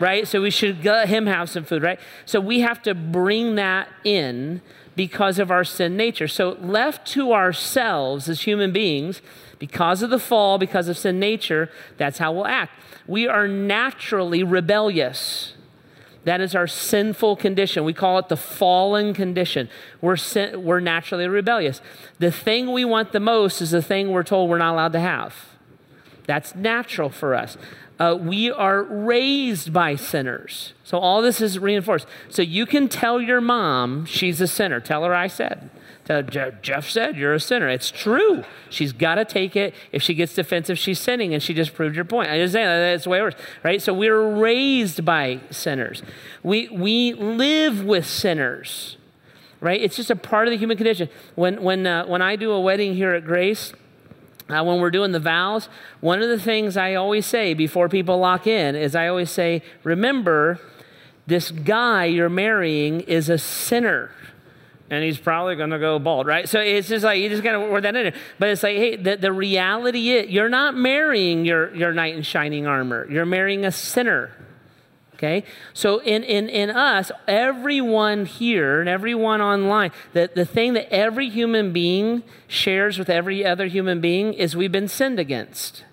right? 0.01 0.27
So 0.27 0.43
we 0.43 0.51
should 0.51 0.85
let 0.85 1.09
him 1.09 1.27
have 1.27 1.49
some 1.49 1.63
food, 1.63 1.85
right? 1.85 2.01
So 2.27 2.41
we 2.41 2.63
have 2.63 2.83
to 2.83 2.97
bring 2.97 3.55
that 3.55 3.87
in 4.03 4.61
because 4.97 5.39
of 5.39 5.53
our 5.53 5.63
sin 5.63 5.97
nature. 5.97 6.27
So, 6.29 6.59
left 6.61 7.07
to 7.13 7.33
ourselves 7.33 8.29
as 8.29 8.43
human 8.43 8.73
beings, 8.73 9.23
because 9.61 10.03
of 10.03 10.11
the 10.11 10.19
fall, 10.19 10.59
because 10.59 10.89
of 10.89 10.99
sin 10.99 11.21
nature, 11.21 11.71
that's 11.99 12.19
how 12.19 12.33
we'll 12.33 12.47
act. 12.47 12.73
We 13.07 13.29
are 13.29 13.47
naturally 13.47 14.43
rebellious. 14.43 15.55
That 16.25 16.41
is 16.41 16.55
our 16.55 16.67
sinful 16.67 17.37
condition. 17.37 17.85
We 17.85 17.93
call 17.93 18.19
it 18.19 18.29
the 18.29 18.37
fallen 18.37 19.15
condition. 19.15 19.69
We're, 20.01 20.17
sin- 20.17 20.65
we're 20.65 20.81
naturally 20.81 21.29
rebellious. 21.29 21.81
The 22.19 22.33
thing 22.33 22.73
we 22.73 22.85
want 22.85 23.13
the 23.13 23.21
most 23.21 23.61
is 23.61 23.71
the 23.71 23.83
thing 23.83 24.11
we're 24.11 24.23
told 24.23 24.51
we're 24.51 24.59
not 24.59 24.73
allowed 24.73 24.93
to 24.93 25.01
have. 25.01 25.35
That's 26.27 26.55
natural 26.55 27.11
for 27.11 27.35
us. 27.35 27.57
Uh, 27.99 28.17
we 28.19 28.51
are 28.51 28.83
raised 28.83 29.75
by 29.75 29.95
sinners. 29.95 30.73
So 30.85 30.99
all 30.99 31.21
this 31.21 31.43
is 31.43 31.59
reinforced. 31.59 32.07
So 32.31 32.41
you 32.41 32.65
can 32.65 32.89
tell 32.89 33.21
your 33.21 33.43
mom 33.43 34.07
she's 34.07 34.41
a 34.41 34.47
sinner. 34.47 34.81
Tell 34.81 35.05
her 35.05 35.15
I 35.15 35.27
said. 35.27 35.69
Jeff 36.63 36.91
said, 36.91 37.17
You're 37.17 37.35
a 37.35 37.41
sinner. 37.41 37.69
It's 37.69 37.91
true. 37.91 38.45
She's 38.69 38.93
got 38.93 39.15
to 39.17 39.25
take 39.25 39.55
it. 39.55 39.75
If 39.93 40.03
she 40.03 40.15
gets 40.15 40.35
defensive, 40.35 40.79
she's 40.79 40.99
sinning, 40.99 41.33
and 41.33 41.43
she 41.43 41.55
just 41.55 41.73
proved 41.73 41.95
your 41.95 42.05
point. 42.05 42.31
I 42.31 42.39
just 42.39 42.53
say 42.53 42.65
that's 42.65 43.07
way 43.07 43.21
works, 43.21 43.41
right? 43.63 43.81
So 43.81 43.95
we're 43.95 44.29
raised 44.29 45.05
by 45.05 45.41
sinners. 45.51 46.03
We, 46.43 46.69
we 46.69 47.13
live 47.13 47.85
with 47.85 48.07
sinners, 48.07 48.97
right? 49.61 49.81
It's 49.81 49.97
just 49.97 50.11
a 50.11 50.17
part 50.17 50.49
of 50.49 50.53
the 50.53 50.59
human 50.59 50.77
condition. 50.77 51.09
When, 51.37 51.63
when, 51.63 51.87
uh, 51.87 52.07
when 52.07 52.23
I 52.23 52.35
do 52.35 52.51
a 52.51 52.61
wedding 52.61 52.95
here 52.95 53.15
at 53.15 53.25
Grace, 53.25 53.73
uh, 54.49 54.65
when 54.65 54.81
we're 54.81 54.91
doing 54.91 55.13
the 55.13 55.21
vows, 55.21 55.69
one 56.01 56.23
of 56.23 56.29
the 56.29 56.41
things 56.41 56.77
I 56.77 56.95
always 56.95 57.25
say 57.25 57.55
before 57.55 57.89
people 57.89 58.19
lock 58.19 58.49
in 58.49 58.75
is 58.75 58.97
I 58.97 59.07
always 59.07 59.31
say, 59.31 59.63
Remember, 59.85 60.59
this 61.29 61.53
guy 61.53 62.07
you're 62.07 62.29
marrying 62.29 63.03
is 63.03 63.29
a 63.29 63.39
sinner 63.39 64.11
and 64.91 65.05
he's 65.05 65.19
probably 65.19 65.55
going 65.55 65.71
to 65.71 65.79
go 65.79 66.01
bald, 66.01 66.27
right? 66.27 66.49
So 66.49 66.59
it's 66.59 66.89
just 66.89 67.05
like, 67.05 67.21
you 67.21 67.29
just 67.29 67.45
got 67.45 67.53
to 67.53 67.61
wear 67.61 67.81
that 67.81 67.95
in 67.95 68.03
there. 68.03 68.21
But 68.41 68.49
it's 68.49 68.63
like, 68.65 68.77
hey, 68.77 68.97
the, 68.97 69.17
the 69.17 69.33
reality 69.33 70.11
is, 70.11 70.29
you're 70.29 70.49
not 70.49 70.77
marrying 70.77 71.45
your, 71.45 71.73
your 71.75 71.95
knight 71.95 72.17
in 72.17 72.23
shining 72.23 72.67
armor. 72.67 73.09
You're 73.09 73.25
marrying 73.25 73.65
a 73.65 73.71
sinner, 73.71 74.33
okay? 75.15 75.45
So 75.75 76.01
in, 76.01 76.25
in, 76.25 76.49
in 76.49 76.71
us, 76.71 77.13
everyone 77.29 78.27
here 78.27 78.81
and 78.81 78.89
everyone 78.89 79.41
online, 79.41 79.93
the, 80.13 80.29
the 80.35 80.45
thing 80.45 80.73
that 80.73 80.93
every 80.93 81.29
human 81.29 81.73
being 81.73 82.25
shares 82.49 82.99
with 82.99 83.09
every 83.09 83.47
other 83.47 83.69
human 83.69 84.01
being 84.01 84.35
is 84.35 84.57
we've 84.57 84.73
been 84.73 84.89
sinned 84.89 85.21
against. 85.21 85.85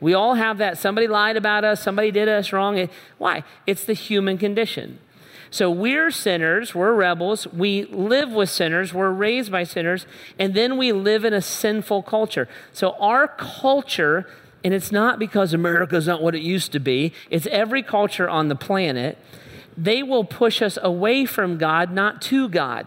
We 0.00 0.14
all 0.14 0.36
have 0.36 0.56
that. 0.58 0.78
Somebody 0.78 1.06
lied 1.06 1.36
about 1.36 1.64
us, 1.64 1.82
somebody 1.82 2.10
did 2.10 2.28
us 2.28 2.50
wrong. 2.50 2.88
Why? 3.18 3.44
It's 3.66 3.84
the 3.84 3.92
human 3.92 4.38
condition. 4.38 5.00
So 5.50 5.70
we're 5.70 6.10
sinners, 6.10 6.74
we're 6.74 6.92
rebels, 6.92 7.46
we 7.46 7.84
live 7.86 8.30
with 8.32 8.50
sinners, 8.50 8.92
we're 8.92 9.10
raised 9.10 9.50
by 9.50 9.64
sinners, 9.64 10.06
and 10.38 10.54
then 10.54 10.76
we 10.76 10.92
live 10.92 11.24
in 11.24 11.32
a 11.32 11.40
sinful 11.40 12.02
culture. 12.02 12.48
So 12.72 12.92
our 13.00 13.28
culture, 13.28 14.26
and 14.62 14.74
it's 14.74 14.92
not 14.92 15.18
because 15.18 15.54
America's 15.54 16.06
not 16.06 16.22
what 16.22 16.34
it 16.34 16.42
used 16.42 16.72
to 16.72 16.80
be, 16.80 17.12
it's 17.30 17.46
every 17.46 17.82
culture 17.82 18.28
on 18.28 18.48
the 18.48 18.56
planet, 18.56 19.16
they 19.76 20.02
will 20.02 20.24
push 20.24 20.60
us 20.60 20.76
away 20.82 21.24
from 21.24 21.56
God, 21.56 21.92
not 21.92 22.20
to 22.22 22.48
God. 22.48 22.86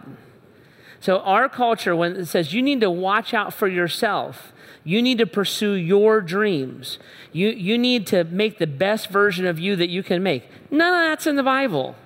So, 1.00 1.18
our 1.20 1.48
culture, 1.48 1.96
when 1.96 2.14
it 2.14 2.26
says 2.26 2.52
you 2.52 2.62
need 2.62 2.80
to 2.80 2.90
watch 2.90 3.34
out 3.34 3.52
for 3.52 3.66
yourself, 3.66 4.52
you 4.84 5.02
need 5.02 5.18
to 5.18 5.26
pursue 5.26 5.72
your 5.72 6.20
dreams, 6.20 6.98
you, 7.32 7.48
you 7.48 7.76
need 7.76 8.06
to 8.08 8.22
make 8.24 8.58
the 8.58 8.68
best 8.68 9.08
version 9.08 9.46
of 9.46 9.58
you 9.58 9.74
that 9.74 9.88
you 9.88 10.04
can 10.04 10.22
make. 10.22 10.48
None 10.70 10.94
of 10.94 11.10
that's 11.10 11.26
in 11.26 11.34
the 11.34 11.42
Bible. 11.42 11.96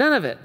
None 0.00 0.14
of 0.14 0.24
it. 0.24 0.38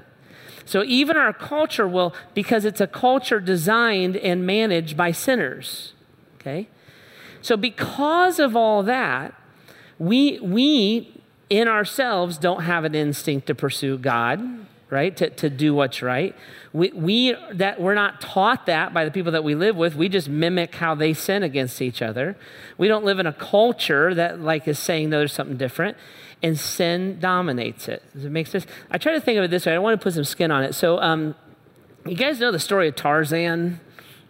So, 0.66 0.84
even 0.84 1.16
our 1.16 1.32
culture 1.32 1.88
will, 1.88 2.14
because 2.34 2.66
it's 2.66 2.82
a 2.82 2.88
culture 2.88 3.40
designed 3.40 4.18
and 4.18 4.46
managed 4.46 4.98
by 4.98 5.12
sinners. 5.12 5.94
Okay? 6.36 6.68
So, 7.42 7.56
because 7.56 8.38
of 8.38 8.56
all 8.56 8.84
that, 8.84 9.34
we, 9.98 10.40
we 10.40 11.22
in 11.50 11.68
ourselves 11.68 12.38
don't 12.38 12.64
have 12.64 12.84
an 12.84 12.96
instinct 12.96 13.48
to 13.48 13.56
pursue 13.56 13.98
God 13.98 14.66
right? 14.90 15.16
To, 15.18 15.30
to 15.30 15.50
do 15.50 15.74
what's 15.74 16.02
right. 16.02 16.36
We, 16.76 16.92
we, 16.92 17.36
that, 17.54 17.80
we're 17.80 17.94
not 17.94 18.20
taught 18.20 18.66
that 18.66 18.94
by 18.94 19.06
the 19.06 19.12
people 19.12 19.32
that 19.32 19.46
we 19.46 19.56
live 19.56 19.78
with. 19.78 19.96
We 19.96 20.10
just 20.10 20.28
mimic 20.28 20.76
how 20.76 20.94
they 20.94 21.14
sin 21.14 21.42
against 21.42 21.82
each 21.82 22.02
other. 22.02 22.36
We 22.78 22.90
don't 22.90 23.06
live 23.06 23.18
in 23.18 23.26
a 23.26 23.32
culture 23.32 24.14
that 24.14 24.42
like 24.42 24.68
is 24.68 24.78
saying 24.78 25.10
no, 25.10 25.20
there's 25.20 25.32
something 25.32 25.56
different. 25.56 25.96
And 26.44 26.60
sin 26.60 27.18
dominates 27.22 27.88
it. 27.88 28.04
Does 28.14 28.26
it 28.26 28.30
make 28.30 28.48
sense? 28.48 28.68
I 28.92 28.98
try 28.98 29.14
to 29.14 29.22
think 29.22 29.38
of 29.38 29.46
it 29.46 29.52
this 29.52 29.66
way. 29.66 29.74
I 29.74 29.78
want 29.78 29.98
to 29.98 30.04
put 30.04 30.16
some 30.16 30.26
skin 30.26 30.52
on 30.52 30.64
it. 30.64 30.76
So, 30.76 31.00
um, 31.00 31.34
you 32.06 32.16
guys 32.16 32.42
know 32.42 32.52
the 32.52 32.60
story 32.60 32.90
of 32.90 32.96
Tarzan, 32.96 33.80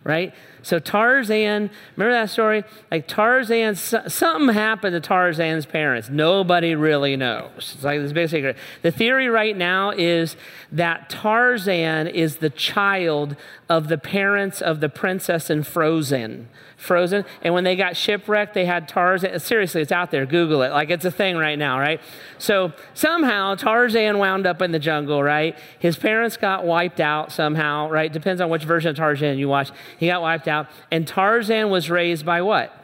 right? 0.05 0.35
So 0.61 0.77
Tarzan, 0.77 1.71
remember 1.95 2.13
that 2.13 2.29
story? 2.29 2.63
Like 2.91 3.07
Tarzan, 3.07 3.75
something 3.75 4.53
happened 4.53 4.93
to 4.93 4.99
Tarzan's 4.99 5.65
parents. 5.65 6.09
Nobody 6.09 6.75
really 6.75 7.17
knows. 7.17 7.73
It's 7.73 7.83
like 7.83 7.99
this 7.99 8.13
big 8.13 8.29
secret. 8.29 8.55
The 8.83 8.91
theory 8.91 9.27
right 9.27 9.57
now 9.57 9.89
is 9.89 10.37
that 10.71 11.09
Tarzan 11.09 12.07
is 12.07 12.37
the 12.37 12.51
child 12.51 13.35
of 13.67 13.87
the 13.87 13.97
parents 13.97 14.61
of 14.61 14.79
the 14.79 14.89
princess 14.89 15.49
in 15.49 15.63
Frozen 15.63 16.49
frozen. 16.77 17.25
And 17.41 17.53
when 17.53 17.63
they 17.63 17.75
got 17.75 17.95
shipwrecked, 17.95 18.53
they 18.53 18.65
had 18.65 18.87
Tarzan. 18.87 19.39
Seriously, 19.39 19.81
it's 19.81 19.91
out 19.91 20.11
there. 20.11 20.25
Google 20.25 20.61
it. 20.61 20.71
Like 20.71 20.89
it's 20.89 21.05
a 21.05 21.11
thing 21.11 21.37
right 21.37 21.57
now, 21.57 21.79
right? 21.79 22.01
So 22.37 22.73
somehow 22.93 23.55
Tarzan 23.55 24.17
wound 24.17 24.45
up 24.45 24.61
in 24.61 24.71
the 24.71 24.79
jungle, 24.79 25.23
right? 25.23 25.57
His 25.79 25.95
parents 25.95 26.37
got 26.37 26.65
wiped 26.65 26.99
out 26.99 27.31
somehow, 27.31 27.89
right? 27.89 28.11
Depends 28.11 28.41
on 28.41 28.49
which 28.49 28.63
version 28.63 28.89
of 28.89 28.97
Tarzan 28.97 29.37
you 29.37 29.47
watch. 29.47 29.71
He 29.97 30.07
got 30.07 30.21
wiped 30.21 30.47
out. 30.47 30.67
And 30.91 31.07
Tarzan 31.07 31.69
was 31.69 31.89
raised 31.89 32.25
by 32.25 32.41
what? 32.41 32.81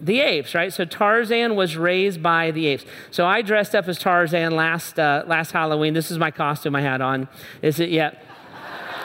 the 0.00 0.20
apes, 0.20 0.54
right? 0.54 0.72
So 0.72 0.84
Tarzan 0.84 1.54
was 1.56 1.76
raised 1.76 2.22
by 2.22 2.50
the 2.50 2.66
apes. 2.66 2.84
So 3.10 3.24
I 3.26 3.42
dressed 3.42 3.74
up 3.74 3.88
as 3.88 3.98
Tarzan 3.98 4.54
last 4.54 4.98
uh, 4.98 5.24
last 5.26 5.52
Halloween. 5.52 5.94
This 5.94 6.10
is 6.10 6.18
my 6.18 6.30
costume 6.30 6.74
I 6.74 6.82
had 6.82 7.00
on. 7.00 7.28
Is 7.62 7.80
it 7.80 7.90
yet? 7.90 8.22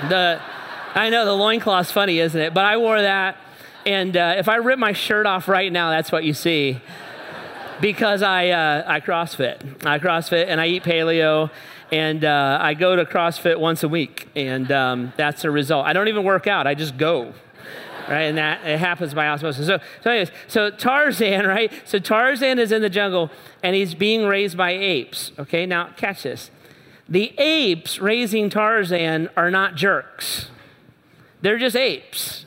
the 0.09 0.41
I 0.95 1.09
know 1.09 1.25
the 1.25 1.33
loincloth's 1.33 1.91
funny, 1.91 2.19
isn't 2.19 2.39
it? 2.39 2.53
But 2.53 2.65
I 2.65 2.77
wore 2.77 3.01
that. 3.01 3.37
And 3.85 4.15
uh, 4.17 4.35
if 4.37 4.49
I 4.49 4.57
rip 4.57 4.79
my 4.79 4.93
shirt 4.93 5.25
off 5.25 5.47
right 5.47 5.71
now, 5.71 5.89
that's 5.89 6.11
what 6.11 6.23
you 6.23 6.33
see. 6.33 6.81
Because 7.81 8.21
I, 8.21 8.49
uh, 8.49 8.83
I 8.85 8.99
CrossFit. 8.99 9.85
I 9.85 9.99
CrossFit 9.99 10.47
and 10.47 10.59
I 10.59 10.67
eat 10.67 10.83
paleo. 10.83 11.49
And 11.91 12.23
uh, 12.23 12.57
I 12.61 12.73
go 12.73 12.95
to 12.95 13.05
CrossFit 13.05 13.59
once 13.59 13.83
a 13.83 13.87
week. 13.87 14.27
And 14.35 14.71
um, 14.71 15.13
that's 15.17 15.41
the 15.43 15.51
result. 15.51 15.85
I 15.85 15.93
don't 15.93 16.07
even 16.07 16.23
work 16.23 16.45
out, 16.45 16.67
I 16.67 16.75
just 16.75 16.97
go. 16.97 17.33
Right, 18.07 18.23
and 18.23 18.39
that 18.39 18.65
it 18.65 18.79
happens 18.79 19.13
by 19.13 19.27
osmosis. 19.27 19.67
So, 19.67 19.77
so, 20.01 20.09
anyways, 20.09 20.31
so 20.47 20.71
Tarzan, 20.71 21.45
right? 21.45 21.71
So 21.85 21.99
Tarzan 21.99 22.57
is 22.57 22.71
in 22.71 22.81
the 22.81 22.89
jungle, 22.89 23.29
and 23.61 23.75
he's 23.75 23.93
being 23.93 24.25
raised 24.25 24.57
by 24.57 24.71
apes. 24.71 25.31
Okay, 25.37 25.67
now 25.67 25.89
catch 25.95 26.23
this: 26.23 26.49
the 27.07 27.37
apes 27.37 27.99
raising 27.99 28.49
Tarzan 28.49 29.29
are 29.37 29.51
not 29.51 29.75
jerks; 29.75 30.49
they're 31.43 31.59
just 31.59 31.75
apes 31.75 32.45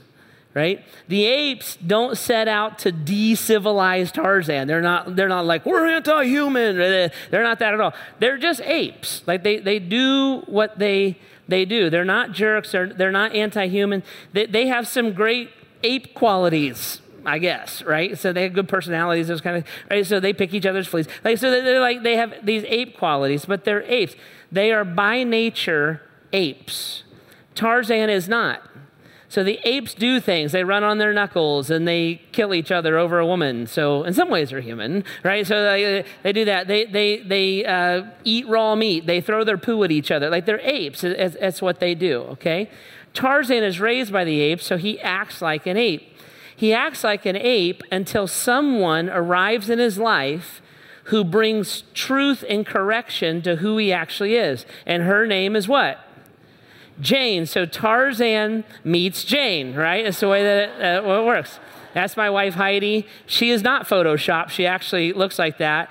right? 0.55 0.85
The 1.09 1.25
apes 1.25 1.77
don't 1.77 2.17
set 2.17 2.49
out 2.49 2.79
to 2.81 2.93
de-civilize 2.93 4.13
Tarzan. 4.13 4.69
They're 4.69 4.83
not, 4.83 5.17
they're 5.17 5.29
not 5.29 5.47
like, 5.47 5.65
we're 5.65 5.87
anti-human. 5.87 6.77
They're 6.77 7.43
not 7.43 7.59
that 7.61 7.75
at 7.75 7.81
all. 7.81 7.95
They're 8.19 8.39
just 8.39 8.61
apes. 8.63 9.23
Like 9.27 9.43
they, 9.43 9.59
they 9.59 9.79
do 9.79 10.43
what 10.47 10.79
they, 10.79 11.19
they 11.49 11.65
do. 11.65 11.91
They're 11.91 12.05
not 12.05 12.33
jerks. 12.33 12.73
They're, 12.73 12.93
they're 12.93 13.11
not 13.11 13.35
anti-human. 13.35 14.03
They, 14.33 14.47
they 14.47 14.67
have 14.67 14.87
some 14.87 15.13
great 15.13 15.51
ape 15.83 16.15
qualities. 16.15 17.01
I 17.25 17.39
guess, 17.39 17.85
right? 17.85 18.19
So 18.19 18.33
they 18.33 18.43
have 18.43 18.53
good 18.53 18.69
personalities, 18.69 19.29
those 19.29 19.41
kind 19.41 19.59
of, 19.59 19.65
right? 19.89 20.05
So 20.05 20.19
they 20.19 20.33
pick 20.33 20.53
each 20.55 20.67
other's 20.67 20.89
fleas. 20.89 21.07
Like, 21.23 21.39
so 21.39 21.53
they're 21.53 21.79
like, 21.79 22.03
they 22.03 22.17
have 22.17 22.35
these 22.43 22.65
ape 22.67 22.99
qualities, 22.99 23.45
but 23.45 23.63
they're 23.63 23.85
apes. 23.85 24.17
They 24.51 24.73
are 24.73 24.85
by 24.85 25.23
nature 25.23 26.03
apes. 26.33 27.05
Tarzan 27.55 28.11
is 28.11 28.29
not. 28.29 28.61
So 29.33 29.43
the 29.43 29.59
apes 29.65 29.95
do 29.95 30.21
things. 30.21 30.53
They 30.53 30.63
run 30.63 30.85
on 30.85 30.99
their 30.99 31.15
knuckles 31.15 31.71
and 31.71 31.89
they 31.89 32.21
kill 32.33 32.53
each 32.53 32.71
other 32.71 32.99
over 32.99 33.19
a 33.19 33.27
woman. 33.27 33.67
So 33.67 34.03
in 34.03 34.13
some 34.13 34.29
ways 34.29 34.51
they're 34.51 34.61
human, 34.61 35.05
right? 35.25 35.47
So 35.47 35.65
they, 35.65 36.05
they 36.23 36.35
do 36.35 36.45
that. 36.45 36.67
They, 36.67 36.85
they, 36.85 37.21
they 37.21 37.65
uh, 37.65 38.03
eat 38.25 38.47
raw 38.47 38.75
meat. 38.75 39.07
They 39.07 39.23
throw 39.23 39.43
their 39.43 39.57
poo 39.57 39.85
at 39.85 39.91
each 39.91 40.11
other. 40.11 40.29
Like 40.29 40.45
they're 40.45 40.61
apes. 40.61 41.01
That's 41.01 41.63
what 41.63 41.81
they 41.81 41.95
do, 41.95 42.21
okay? 42.33 42.69
Tarzan 43.15 43.63
is 43.63 43.81
raised 43.81 44.13
by 44.13 44.25
the 44.25 44.39
apes, 44.39 44.67
so 44.67 44.77
he 44.77 45.01
acts 45.01 45.41
like 45.41 45.67
an 45.67 45.79
ape. 45.79 46.15
He 46.55 46.75
acts 46.75 47.03
like 47.03 47.25
an 47.25 47.37
ape 47.37 47.83
until 47.91 48.27
someone 48.27 49.09
arrives 49.09 49.71
in 49.71 49.79
his 49.79 49.97
life 49.97 50.61
who 51.05 51.25
brings 51.25 51.85
truth 51.95 52.45
and 52.51 52.67
correction 52.67 53.41
to 53.43 53.57
who 53.57 53.79
he 53.79 53.95
actually 53.95 54.35
is. 54.35 54.67
And 54.85 55.05
her 55.05 55.27
name 55.27 55.57
is 55.57 55.67
what? 55.67 56.07
Jane. 57.01 57.47
So 57.47 57.67
Tarzan 57.67 58.65
meets 58.85 59.25
Jane, 59.25 59.75
right? 59.75 60.05
That's 60.05 60.21
the 60.21 60.29
way 60.29 60.43
that 60.43 60.69
it, 60.81 61.05
uh, 61.05 61.21
it 61.21 61.25
works. 61.27 61.59
That's 61.95 62.17
my 62.17 62.31
wife, 62.31 62.55
Heidi. 62.55 63.07
She 63.27 63.51
is 63.51 63.63
not 63.63 63.87
Photoshop. 63.87 64.49
She 64.49 64.67
actually 64.67 65.13
looks 65.13 65.39
like 65.39 65.59
that, 65.59 65.91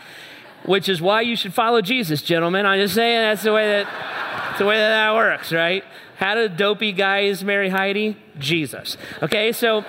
which 0.66 0.90
is 0.90 1.02
why 1.02 1.22
you 1.22 1.36
should 1.36 1.54
follow 1.54 1.82
Jesus, 1.82 2.22
gentlemen. 2.22 2.66
I'm 2.66 2.80
just 2.80 2.96
saying 2.96 3.18
that's 3.18 3.44
the 3.44 3.54
way 3.54 3.68
that, 3.68 3.86
that's 3.86 4.60
the 4.60 4.66
way 4.66 4.78
that, 4.78 4.90
that 4.90 5.14
works, 5.14 5.52
right? 5.52 5.84
How 6.18 6.36
do 6.36 6.48
dopey 6.50 6.92
guys 6.92 7.44
marry 7.44 7.70
Heidi? 7.70 8.18
Jesus. 8.38 8.98
Okay, 9.22 9.52
so, 9.52 9.86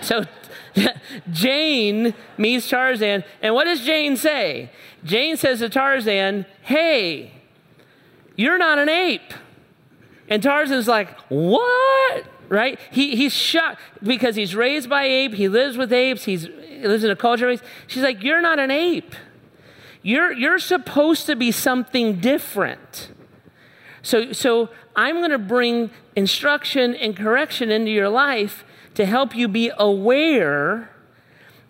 so 0.00 0.24
Jane 1.30 2.14
meets 2.36 2.68
Tarzan, 2.68 3.24
and 3.42 3.54
what 3.54 3.64
does 3.64 3.82
Jane 3.82 4.16
say? 4.16 4.70
Jane 5.04 5.36
says 5.36 5.60
to 5.60 5.68
Tarzan, 5.68 6.46
Hey, 6.62 7.32
you're 8.36 8.58
not 8.58 8.78
an 8.78 8.88
ape. 8.88 9.32
And 10.28 10.42
Tarzan's 10.42 10.88
like, 10.88 11.18
What? 11.28 12.26
Right? 12.48 12.78
He, 12.90 13.16
he's 13.16 13.32
shocked 13.32 13.80
because 14.02 14.36
he's 14.36 14.54
raised 14.54 14.88
by 14.88 15.04
ape. 15.04 15.34
He 15.34 15.48
lives 15.48 15.76
with 15.76 15.92
apes. 15.92 16.24
He's, 16.24 16.44
he 16.44 16.86
lives 16.86 17.02
in 17.02 17.10
a 17.10 17.16
culture. 17.16 17.54
She's 17.86 18.02
like, 18.02 18.22
You're 18.22 18.40
not 18.40 18.58
an 18.58 18.70
ape. 18.70 19.14
You're, 20.02 20.32
you're 20.32 20.60
supposed 20.60 21.26
to 21.26 21.34
be 21.34 21.50
something 21.50 22.20
different. 22.20 23.10
So, 24.02 24.32
so 24.32 24.70
I'm 24.94 25.16
going 25.16 25.32
to 25.32 25.38
bring 25.38 25.90
instruction 26.14 26.94
and 26.94 27.16
correction 27.16 27.72
into 27.72 27.90
your 27.90 28.08
life 28.08 28.64
to 28.94 29.04
help 29.04 29.34
you 29.34 29.48
be 29.48 29.72
aware 29.76 30.90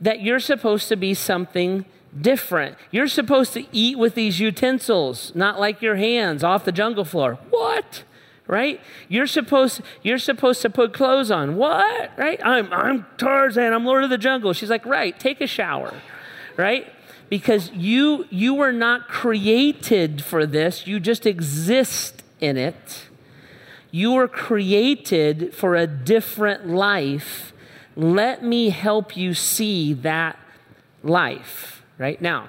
that 0.00 0.20
you're 0.20 0.40
supposed 0.40 0.88
to 0.88 0.96
be 0.96 1.14
something 1.14 1.86
different. 2.18 2.76
You're 2.90 3.08
supposed 3.08 3.52
to 3.54 3.64
eat 3.72 3.98
with 3.98 4.14
these 4.14 4.38
utensils, 4.38 5.32
not 5.34 5.58
like 5.58 5.82
your 5.82 5.96
hands 5.96 6.44
off 6.44 6.64
the 6.64 6.72
jungle 6.72 7.04
floor. 7.04 7.38
What? 7.50 8.04
Right? 8.46 8.80
You're 9.08 9.26
supposed 9.26 9.80
you're 10.02 10.18
supposed 10.18 10.62
to 10.62 10.70
put 10.70 10.92
clothes 10.92 11.30
on. 11.30 11.56
What? 11.56 12.10
Right? 12.16 12.40
I'm 12.44 12.72
I'm 12.72 13.06
Tarzan. 13.18 13.72
I'm 13.72 13.84
Lord 13.84 14.04
of 14.04 14.10
the 14.10 14.18
Jungle. 14.18 14.52
She's 14.52 14.70
like, 14.70 14.84
"Right, 14.86 15.18
take 15.18 15.40
a 15.40 15.46
shower." 15.46 15.94
Right? 16.56 16.92
Because 17.28 17.70
you 17.72 18.26
you 18.30 18.54
were 18.54 18.72
not 18.72 19.08
created 19.08 20.22
for 20.22 20.46
this. 20.46 20.86
You 20.86 21.00
just 21.00 21.26
exist 21.26 22.22
in 22.40 22.56
it. 22.56 23.06
You 23.90 24.12
were 24.12 24.28
created 24.28 25.54
for 25.54 25.74
a 25.74 25.86
different 25.86 26.68
life. 26.68 27.52
Let 27.96 28.42
me 28.42 28.70
help 28.70 29.16
you 29.16 29.34
see 29.34 29.94
that 29.94 30.38
life. 31.02 31.82
Right? 31.98 32.20
Now, 32.20 32.48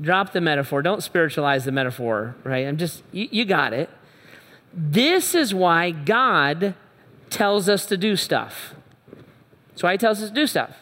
drop 0.00 0.32
the 0.32 0.40
metaphor. 0.40 0.80
Don't 0.82 1.02
spiritualize 1.02 1.66
the 1.66 1.72
metaphor, 1.72 2.34
right? 2.44 2.66
I'm 2.66 2.78
just 2.78 3.02
you, 3.12 3.28
you 3.30 3.44
got 3.44 3.72
it 3.72 3.90
this 4.76 5.34
is 5.34 5.54
why 5.54 5.90
God 5.90 6.74
tells 7.30 7.68
us 7.68 7.86
to 7.86 7.96
do 7.96 8.14
stuff. 8.14 8.74
That's 9.70 9.82
why 9.82 9.92
He 9.92 9.98
tells 9.98 10.22
us 10.22 10.28
to 10.28 10.34
do 10.34 10.46
stuff. 10.46 10.76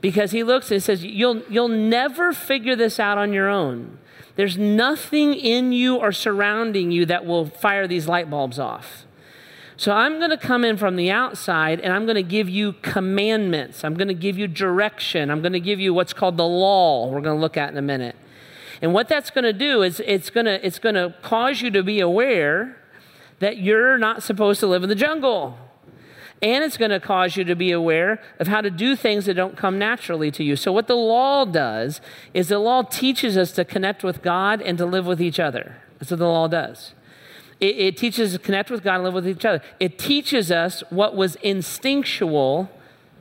Because 0.00 0.30
He 0.30 0.44
looks 0.44 0.70
and 0.70 0.80
says, 0.80 1.04
You'll, 1.04 1.42
you'll 1.50 1.68
never 1.68 2.32
figure 2.32 2.76
this 2.76 3.00
out 3.00 3.18
on 3.18 3.32
your 3.32 3.48
own. 3.48 3.98
There's 4.36 4.56
nothing 4.56 5.34
in 5.34 5.72
you 5.72 5.96
or 5.96 6.12
surrounding 6.12 6.92
you 6.92 7.04
that 7.06 7.26
will 7.26 7.46
fire 7.46 7.88
these 7.88 8.06
light 8.06 8.30
bulbs 8.30 8.58
off. 8.58 9.06
So 9.78 9.92
I'm 9.92 10.18
going 10.18 10.30
to 10.30 10.38
come 10.38 10.64
in 10.64 10.76
from 10.76 10.96
the 10.96 11.10
outside 11.10 11.80
and 11.80 11.92
I'm 11.92 12.06
going 12.06 12.16
to 12.16 12.22
give 12.22 12.48
you 12.48 12.74
commandments. 12.74 13.84
I'm 13.84 13.94
going 13.94 14.08
to 14.08 14.14
give 14.14 14.38
you 14.38 14.46
direction. 14.46 15.30
I'm 15.30 15.42
going 15.42 15.52
to 15.52 15.60
give 15.60 15.80
you 15.80 15.92
what's 15.92 16.12
called 16.12 16.36
the 16.36 16.46
law, 16.46 17.08
we're 17.08 17.20
going 17.20 17.36
to 17.36 17.40
look 17.40 17.56
at 17.56 17.70
in 17.70 17.76
a 17.76 17.82
minute. 17.82 18.16
And 18.80 18.92
what 18.92 19.08
that's 19.08 19.30
going 19.30 19.44
to 19.44 19.54
do 19.54 19.82
is 19.82 20.00
it's 20.06 20.30
going 20.30 20.46
to, 20.46 20.64
it's 20.64 20.78
going 20.78 20.94
to 20.94 21.14
cause 21.22 21.62
you 21.62 21.70
to 21.70 21.82
be 21.82 22.00
aware 22.00 22.76
that 23.38 23.58
you're 23.58 23.98
not 23.98 24.22
supposed 24.22 24.60
to 24.60 24.66
live 24.66 24.82
in 24.82 24.88
the 24.88 24.94
jungle. 24.94 25.58
And 26.42 26.62
it's 26.62 26.76
going 26.76 26.90
to 26.90 27.00
cause 27.00 27.36
you 27.36 27.44
to 27.44 27.54
be 27.54 27.72
aware 27.72 28.20
of 28.38 28.46
how 28.46 28.60
to 28.60 28.70
do 28.70 28.94
things 28.94 29.24
that 29.24 29.34
don't 29.34 29.56
come 29.56 29.78
naturally 29.78 30.30
to 30.32 30.44
you. 30.44 30.54
So, 30.54 30.70
what 30.70 30.86
the 30.86 30.96
law 30.96 31.46
does 31.46 32.00
is 32.34 32.48
the 32.48 32.58
law 32.58 32.82
teaches 32.82 33.38
us 33.38 33.52
to 33.52 33.64
connect 33.64 34.04
with 34.04 34.22
God 34.22 34.60
and 34.60 34.76
to 34.76 34.84
live 34.84 35.06
with 35.06 35.20
each 35.20 35.40
other. 35.40 35.76
That's 35.98 36.10
what 36.10 36.18
the 36.18 36.28
law 36.28 36.46
does. 36.46 36.92
It, 37.58 37.78
it 37.78 37.96
teaches 37.96 38.34
us 38.34 38.38
to 38.38 38.44
connect 38.44 38.70
with 38.70 38.82
God 38.82 38.96
and 38.96 39.04
live 39.04 39.14
with 39.14 39.26
each 39.26 39.46
other. 39.46 39.62
It 39.80 39.98
teaches 39.98 40.50
us 40.52 40.82
what 40.90 41.16
was 41.16 41.36
instinctual 41.36 42.70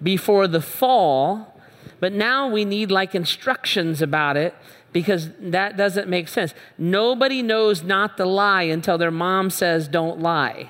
before 0.03 0.47
the 0.47 0.61
fall, 0.61 1.57
but 2.01 2.11
now 2.11 2.49
we 2.49 2.65
need 2.65 2.91
like 2.91 3.15
instructions 3.15 4.01
about 4.01 4.35
it 4.35 4.53
because 4.95 5.29
that 5.41 5.75
doesn't 5.75 6.07
make 6.07 6.29
sense. 6.29 6.53
Nobody 6.77 7.41
knows 7.41 7.83
not 7.83 8.15
to 8.15 8.25
lie 8.25 8.61
until 8.61 8.97
their 8.97 9.11
mom 9.11 9.49
says, 9.49 9.89
don't 9.89 10.21
lie. 10.21 10.69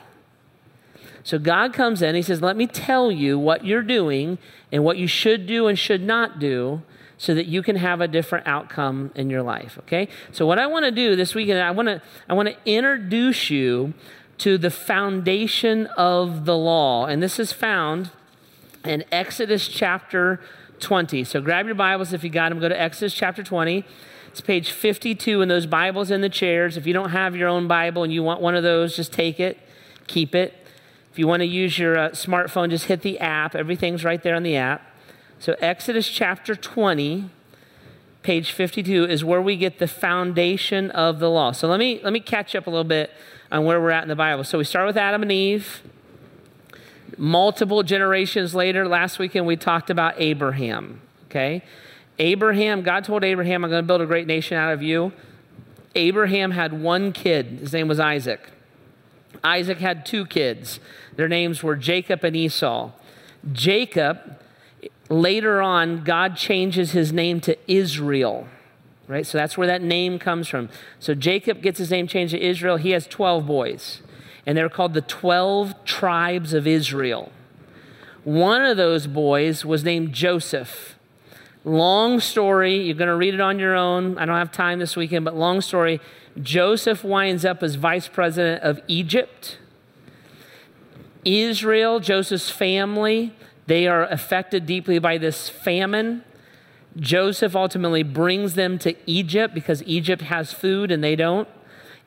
So 1.23 1.37
God 1.37 1.73
comes 1.73 2.01
in, 2.01 2.15
He 2.15 2.23
says, 2.23 2.41
Let 2.41 2.57
me 2.57 2.65
tell 2.65 3.11
you 3.11 3.37
what 3.37 3.63
you're 3.63 3.83
doing 3.83 4.39
and 4.71 4.83
what 4.83 4.97
you 4.97 5.05
should 5.05 5.45
do 5.45 5.67
and 5.67 5.77
should 5.77 6.01
not 6.01 6.39
do 6.39 6.81
so 7.19 7.35
that 7.35 7.45
you 7.45 7.61
can 7.61 7.75
have 7.75 8.01
a 8.01 8.07
different 8.07 8.47
outcome 8.47 9.11
in 9.13 9.29
your 9.29 9.43
life. 9.43 9.77
Okay? 9.81 10.07
So 10.31 10.47
what 10.47 10.57
I 10.57 10.65
want 10.65 10.85
to 10.85 10.91
do 10.91 11.15
this 11.15 11.35
weekend, 11.35 11.59
I 11.59 11.69
want 11.69 11.87
to 11.87 12.01
I 12.27 12.33
want 12.33 12.49
to 12.49 12.57
introduce 12.65 13.51
you 13.51 13.93
to 14.39 14.57
the 14.57 14.71
foundation 14.71 15.85
of 15.97 16.45
the 16.45 16.57
law. 16.57 17.05
And 17.05 17.21
this 17.21 17.37
is 17.37 17.53
found 17.53 18.09
in 18.83 19.05
Exodus 19.11 19.67
chapter 19.67 20.41
20. 20.79 21.23
So 21.25 21.41
grab 21.41 21.67
your 21.67 21.75
Bibles 21.75 22.11
if 22.11 22.23
you 22.23 22.31
got 22.31 22.49
them, 22.49 22.59
go 22.59 22.69
to 22.69 22.81
Exodus 22.81 23.13
chapter 23.13 23.43
20. 23.43 23.85
It's 24.35 24.41
page 24.41 24.71
52 24.71 25.41
in 25.41 25.47
those 25.47 25.65
Bibles 25.65 26.11
in 26.11 26.19
the 26.19 26.27
chairs. 26.27 26.75
If 26.75 26.85
you 26.85 26.91
don't 26.91 27.11
have 27.11 27.37
your 27.37 27.47
own 27.47 27.69
Bible 27.69 28.03
and 28.03 28.11
you 28.11 28.21
want 28.21 28.41
one 28.41 28.53
of 28.53 28.63
those, 28.63 28.93
just 28.93 29.13
take 29.13 29.39
it, 29.39 29.57
keep 30.07 30.35
it. 30.35 30.53
If 31.09 31.17
you 31.17 31.25
want 31.25 31.39
to 31.39 31.45
use 31.45 31.79
your 31.79 31.97
uh, 31.97 32.09
smartphone, 32.09 32.69
just 32.69 32.87
hit 32.87 33.01
the 33.01 33.17
app. 33.19 33.55
Everything's 33.55 34.03
right 34.03 34.21
there 34.21 34.35
on 34.35 34.43
the 34.43 34.57
app. 34.57 34.81
So, 35.39 35.55
Exodus 35.61 36.09
chapter 36.09 36.53
20, 36.53 37.29
page 38.23 38.51
52, 38.51 39.05
is 39.05 39.23
where 39.23 39.41
we 39.41 39.55
get 39.55 39.79
the 39.79 39.87
foundation 39.87 40.91
of 40.91 41.19
the 41.19 41.29
law. 41.29 41.53
So, 41.53 41.69
let 41.69 41.79
me, 41.79 42.01
let 42.03 42.11
me 42.11 42.19
catch 42.19 42.55
up 42.55 42.67
a 42.67 42.69
little 42.69 42.83
bit 42.83 43.11
on 43.53 43.63
where 43.63 43.79
we're 43.79 43.91
at 43.91 44.03
in 44.03 44.09
the 44.09 44.17
Bible. 44.17 44.43
So, 44.43 44.57
we 44.57 44.65
start 44.65 44.85
with 44.85 44.97
Adam 44.97 45.21
and 45.21 45.31
Eve. 45.31 45.81
Multiple 47.17 47.83
generations 47.83 48.53
later, 48.53 48.85
last 48.85 49.17
weekend 49.17 49.47
we 49.47 49.55
talked 49.55 49.89
about 49.89 50.15
Abraham. 50.17 50.99
Okay? 51.27 51.63
Abraham, 52.19 52.81
God 52.81 53.03
told 53.03 53.23
Abraham, 53.23 53.63
I'm 53.63 53.69
going 53.69 53.83
to 53.83 53.87
build 53.87 54.01
a 54.01 54.05
great 54.05 54.27
nation 54.27 54.57
out 54.57 54.73
of 54.73 54.81
you. 54.81 55.11
Abraham 55.95 56.51
had 56.51 56.81
one 56.81 57.11
kid. 57.11 57.59
His 57.59 57.73
name 57.73 57.87
was 57.87 57.99
Isaac. 57.99 58.49
Isaac 59.43 59.79
had 59.79 60.05
two 60.05 60.25
kids. 60.25 60.79
Their 61.15 61.27
names 61.27 61.63
were 61.63 61.75
Jacob 61.75 62.23
and 62.23 62.35
Esau. 62.35 62.91
Jacob, 63.51 64.39
later 65.09 65.61
on, 65.61 66.03
God 66.03 66.35
changes 66.35 66.91
his 66.91 67.13
name 67.13 67.39
to 67.41 67.57
Israel, 67.71 68.47
right? 69.07 69.25
So 69.25 69.37
that's 69.37 69.57
where 69.57 69.67
that 69.67 69.81
name 69.81 70.19
comes 70.19 70.47
from. 70.47 70.69
So 70.99 71.13
Jacob 71.13 71.61
gets 71.61 71.79
his 71.79 71.91
name 71.91 72.07
changed 72.07 72.33
to 72.33 72.41
Israel. 72.41 72.77
He 72.77 72.91
has 72.91 73.07
12 73.07 73.45
boys, 73.45 74.01
and 74.45 74.57
they're 74.57 74.69
called 74.69 74.93
the 74.93 75.01
12 75.01 75.85
tribes 75.85 76.53
of 76.53 76.65
Israel. 76.65 77.31
One 78.23 78.63
of 78.63 78.77
those 78.77 79.05
boys 79.05 79.63
was 79.63 79.83
named 79.83 80.13
Joseph. 80.13 80.94
Long 81.65 82.19
story, 82.19 82.83
you're 82.83 82.95
going 82.95 83.09
to 83.09 83.15
read 83.15 83.33
it 83.33 83.41
on 83.41 83.57
your 83.57 83.75
own. 83.75 84.19
I 84.19 84.25
don't 84.25 84.37
have 84.37 84.51
time 84.51 84.77
this 84.77 84.95
weekend, 84.95 85.25
but 85.25 85.35
long 85.35 85.61
story. 85.61 85.99
Joseph 86.39 87.03
winds 87.03 87.43
up 87.43 87.63
as 87.63 87.73
vice 87.73 88.07
president 88.07 88.61
of 88.61 88.79
Egypt. 88.87 89.57
Israel, 91.25 91.99
Joseph's 91.99 92.51
family, 92.51 93.33
they 93.65 93.87
are 93.87 94.03
affected 94.03 94.67
deeply 94.67 94.99
by 94.99 95.17
this 95.17 95.49
famine. 95.49 96.23
Joseph 96.97 97.55
ultimately 97.55 98.03
brings 98.03 98.53
them 98.53 98.77
to 98.77 98.95
Egypt 99.09 99.55
because 99.55 99.81
Egypt 99.83 100.21
has 100.21 100.53
food 100.53 100.91
and 100.91 101.03
they 101.03 101.15
don't. 101.15 101.47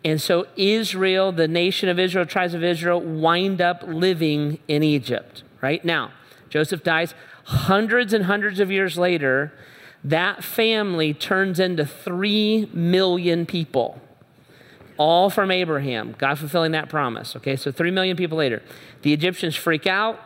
And 0.05 0.23
so 0.23 0.47
Israel, 0.55 1.33
the 1.33 1.49
nation 1.49 1.88
of 1.88 1.99
Israel, 1.99 2.25
tribes 2.25 2.54
of 2.54 2.63
Israel, 2.63 3.00
wind 3.00 3.61
up 3.61 3.82
living 3.85 4.61
in 4.69 4.85
Egypt, 4.85 5.43
right? 5.61 5.85
Now, 5.85 6.13
Joseph 6.49 6.85
dies 6.85 7.13
hundreds 7.49 8.13
and 8.13 8.25
hundreds 8.25 8.61
of 8.61 8.71
years 8.71 8.97
later. 8.97 9.52
That 10.04 10.45
family 10.45 11.13
turns 11.13 11.58
into 11.58 11.84
three 11.84 12.71
million 12.73 13.47
people 13.47 14.00
all 14.99 15.30
from 15.30 15.50
Abraham, 15.50 16.15
God 16.19 16.39
fulfilling 16.39 16.73
that 16.73 16.89
promise. 16.89 17.37
Okay, 17.37 17.56
so 17.56 17.73
three 17.73 17.91
million 17.91 18.17
people 18.17 18.37
later, 18.37 18.63
the 19.02 19.13
Egyptians 19.13 19.56
freak 19.56 19.87
out. 19.87 20.21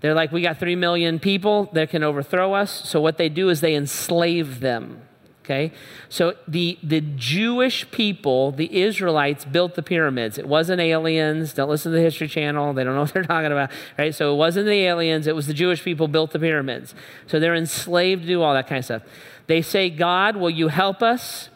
They're 0.00 0.14
like, 0.14 0.30
we 0.30 0.42
got 0.42 0.58
three 0.58 0.76
million 0.76 1.18
people 1.18 1.70
that 1.72 1.90
can 1.90 2.02
overthrow 2.02 2.54
us. 2.54 2.88
So 2.88 3.00
what 3.00 3.18
they 3.18 3.28
do 3.28 3.48
is 3.48 3.60
they 3.60 3.74
enslave 3.74 4.60
them. 4.60 5.02
Okay, 5.42 5.72
so 6.10 6.34
the 6.46 6.78
the 6.82 7.00
Jewish 7.00 7.90
people, 7.90 8.52
the 8.52 8.82
Israelites, 8.82 9.46
built 9.46 9.74
the 9.74 9.82
pyramids. 9.82 10.36
It 10.36 10.46
wasn't 10.46 10.80
aliens. 10.80 11.54
Don't 11.54 11.70
listen 11.70 11.92
to 11.92 11.96
the 11.96 12.04
History 12.04 12.28
Channel. 12.28 12.74
They 12.74 12.84
don't 12.84 12.94
know 12.94 13.00
what 13.02 13.14
they're 13.14 13.24
talking 13.24 13.50
about, 13.50 13.70
right? 13.96 14.14
So 14.14 14.34
it 14.34 14.36
wasn't 14.36 14.66
the 14.66 14.84
aliens. 14.84 15.26
It 15.26 15.34
was 15.34 15.46
the 15.46 15.54
Jewish 15.54 15.82
people 15.82 16.08
built 16.08 16.32
the 16.32 16.38
pyramids. 16.38 16.94
So 17.26 17.40
they're 17.40 17.54
enslaved 17.54 18.22
to 18.22 18.28
do 18.28 18.42
all 18.42 18.52
that 18.52 18.68
kind 18.68 18.80
of 18.80 18.84
stuff. 18.84 19.02
They 19.46 19.62
say, 19.62 19.88
God, 19.88 20.36
will 20.36 20.50
you 20.50 20.68
help 20.68 21.02
us? 21.02 21.48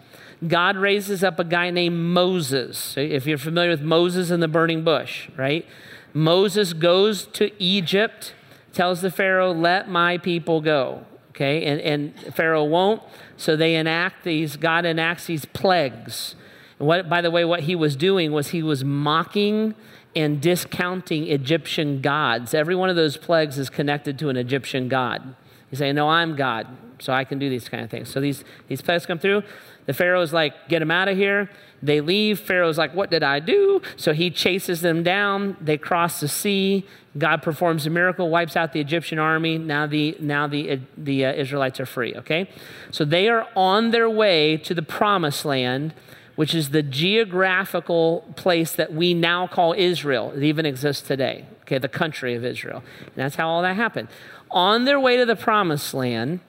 God 0.47 0.77
raises 0.77 1.23
up 1.23 1.39
a 1.39 1.45
guy 1.45 1.71
named 1.71 1.97
Moses. 1.97 2.97
If 2.97 3.27
you're 3.27 3.39
familiar 3.39 3.71
with 3.71 3.83
Moses 3.83 4.31
and 4.31 4.43
the 4.43 4.49
burning 4.49 4.83
bush, 4.83 5.29
right? 5.37 5.67
Moses 6.13 6.73
goes 6.73 7.27
to 7.27 7.51
Egypt, 7.63 8.35
tells 8.73 9.01
the 9.01 9.11
Pharaoh, 9.11 9.53
let 9.53 9.89
my 9.89 10.19
people 10.19 10.61
go. 10.61 11.07
Okay, 11.35 11.65
and, 11.65 11.81
and 11.81 12.35
Pharaoh 12.35 12.63
won't, 12.63 13.03
so 13.37 13.57
they 13.57 13.75
enact 13.75 14.23
these, 14.23 14.57
God 14.57 14.85
enacts 14.85 15.27
these 15.27 15.45
plagues. 15.45 16.37
And 16.79 16.87
what, 16.87 17.09
by 17.09 17.21
the 17.21 17.31
way, 17.31 17.45
what 17.45 17.61
he 17.61 17.75
was 17.75 17.97
doing 17.97 18.31
was 18.31 18.49
he 18.49 18.63
was 18.63 18.85
mocking 18.85 19.75
and 20.15 20.41
discounting 20.41 21.27
Egyptian 21.27 22.01
gods. 22.01 22.55
Every 22.55 22.77
one 22.77 22.89
of 22.89 22.95
those 22.95 23.17
plagues 23.17 23.59
is 23.59 23.69
connected 23.69 24.17
to 24.21 24.29
an 24.29 24.37
Egyptian 24.37 24.89
god. 24.89 25.35
He's 25.71 25.81
saying, 25.81 25.97
No, 25.97 26.09
I'm 26.09 26.37
God, 26.37 26.69
so 27.01 27.13
I 27.13 27.25
can 27.25 27.41
do 27.41 27.51
these 27.51 27.69
kind 27.69 27.83
of 27.83 27.91
things. 27.91 28.11
So 28.11 28.21
these, 28.21 28.45
these 28.69 28.81
plagues 28.81 29.05
come 29.05 29.19
through. 29.19 29.43
The 29.87 29.93
Pharaoh's 29.93 30.33
like, 30.33 30.69
get 30.69 30.79
them 30.79 30.91
out 30.91 31.09
of 31.09 31.17
here. 31.17 31.51
They 31.83 32.01
leave. 32.01 32.41
Pharaoh's 32.41 32.79
like, 32.79 32.95
what 32.95 33.11
did 33.11 33.23
I 33.23 33.41
do? 33.41 33.83
So 33.97 34.13
he 34.15 34.31
chases 34.31 34.81
them 34.81 35.03
down. 35.03 35.57
They 35.61 35.77
cross 35.77 36.21
the 36.21 36.29
sea. 36.29 36.87
God 37.17 37.43
performs 37.43 37.87
a 37.87 37.91
miracle, 37.91 38.29
wipes 38.31 38.57
out 38.57 38.73
the 38.73 38.81
Egyptian 38.81 39.19
army. 39.19 39.59
Now 39.59 39.87
the, 39.87 40.17
now 40.19 40.47
the, 40.47 40.81
the 40.97 41.27
uh, 41.27 41.33
Israelites 41.35 41.79
are 41.79 41.87
free, 41.87 42.15
okay? 42.17 42.49
So 42.91 43.05
they 43.05 43.29
are 43.29 43.47
on 43.55 43.91
their 43.91 44.11
way 44.11 44.57
to 44.59 44.75
the 44.75 44.83
promised 44.83 45.45
land, 45.45 45.95
which 46.35 46.55
is 46.55 46.71
the 46.71 46.83
geographical 46.83 48.25
place 48.35 48.73
that 48.73 48.93
we 48.93 49.15
now 49.15 49.47
call 49.47 49.75
Israel. 49.75 50.33
It 50.33 50.43
even 50.43 50.67
exists 50.67 51.07
today, 51.07 51.45
okay? 51.63 51.79
The 51.79 51.89
country 51.89 52.35
of 52.35 52.45
Israel. 52.45 52.83
And 53.01 53.15
that's 53.15 53.37
how 53.37 53.49
all 53.49 53.63
that 53.63 53.77
happened. 53.77 54.09
On 54.51 54.85
their 54.85 54.99
way 54.99 55.17
to 55.17 55.27
the 55.27 55.37
promised 55.37 55.95
land, 55.95 56.41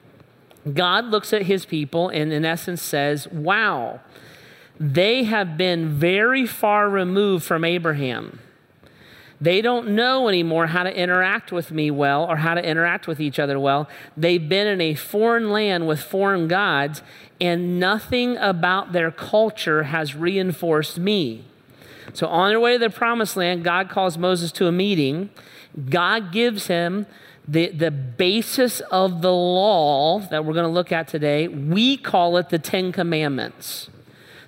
God 0.72 1.06
looks 1.06 1.32
at 1.32 1.42
his 1.42 1.64
people 1.64 2.08
and, 2.08 2.32
in 2.32 2.44
essence, 2.44 2.82
says, 2.82 3.28
Wow, 3.28 4.00
they 4.78 5.24
have 5.24 5.56
been 5.56 5.90
very 5.90 6.46
far 6.46 6.88
removed 6.88 7.44
from 7.44 7.64
Abraham. 7.64 8.40
They 9.40 9.60
don't 9.60 9.88
know 9.88 10.28
anymore 10.28 10.68
how 10.68 10.82
to 10.82 10.96
interact 10.96 11.52
with 11.52 11.70
me 11.70 11.90
well 11.90 12.24
or 12.24 12.36
how 12.36 12.54
to 12.54 12.64
interact 12.64 13.06
with 13.06 13.20
each 13.20 13.38
other 13.38 13.60
well. 13.60 13.88
They've 14.16 14.48
been 14.48 14.66
in 14.66 14.80
a 14.80 14.94
foreign 14.94 15.50
land 15.50 15.86
with 15.86 16.00
foreign 16.00 16.48
gods, 16.48 17.02
and 17.40 17.78
nothing 17.78 18.38
about 18.38 18.92
their 18.92 19.10
culture 19.10 19.84
has 19.84 20.14
reinforced 20.14 20.98
me. 20.98 21.44
So, 22.14 22.26
on 22.28 22.48
their 22.48 22.60
way 22.60 22.74
to 22.74 22.78
the 22.78 22.90
promised 22.90 23.36
land, 23.36 23.62
God 23.62 23.90
calls 23.90 24.16
Moses 24.16 24.50
to 24.52 24.68
a 24.68 24.72
meeting. 24.72 25.28
God 25.90 26.32
gives 26.32 26.68
him 26.68 27.06
the, 27.48 27.68
the 27.68 27.90
basis 27.90 28.80
of 28.80 29.22
the 29.22 29.32
law 29.32 30.18
that 30.18 30.44
we're 30.44 30.54
going 30.54 30.66
to 30.66 30.72
look 30.72 30.92
at 30.92 31.08
today, 31.08 31.46
we 31.48 31.96
call 31.96 32.36
it 32.36 32.48
the 32.48 32.58
Ten 32.58 32.92
Commandments. 32.92 33.88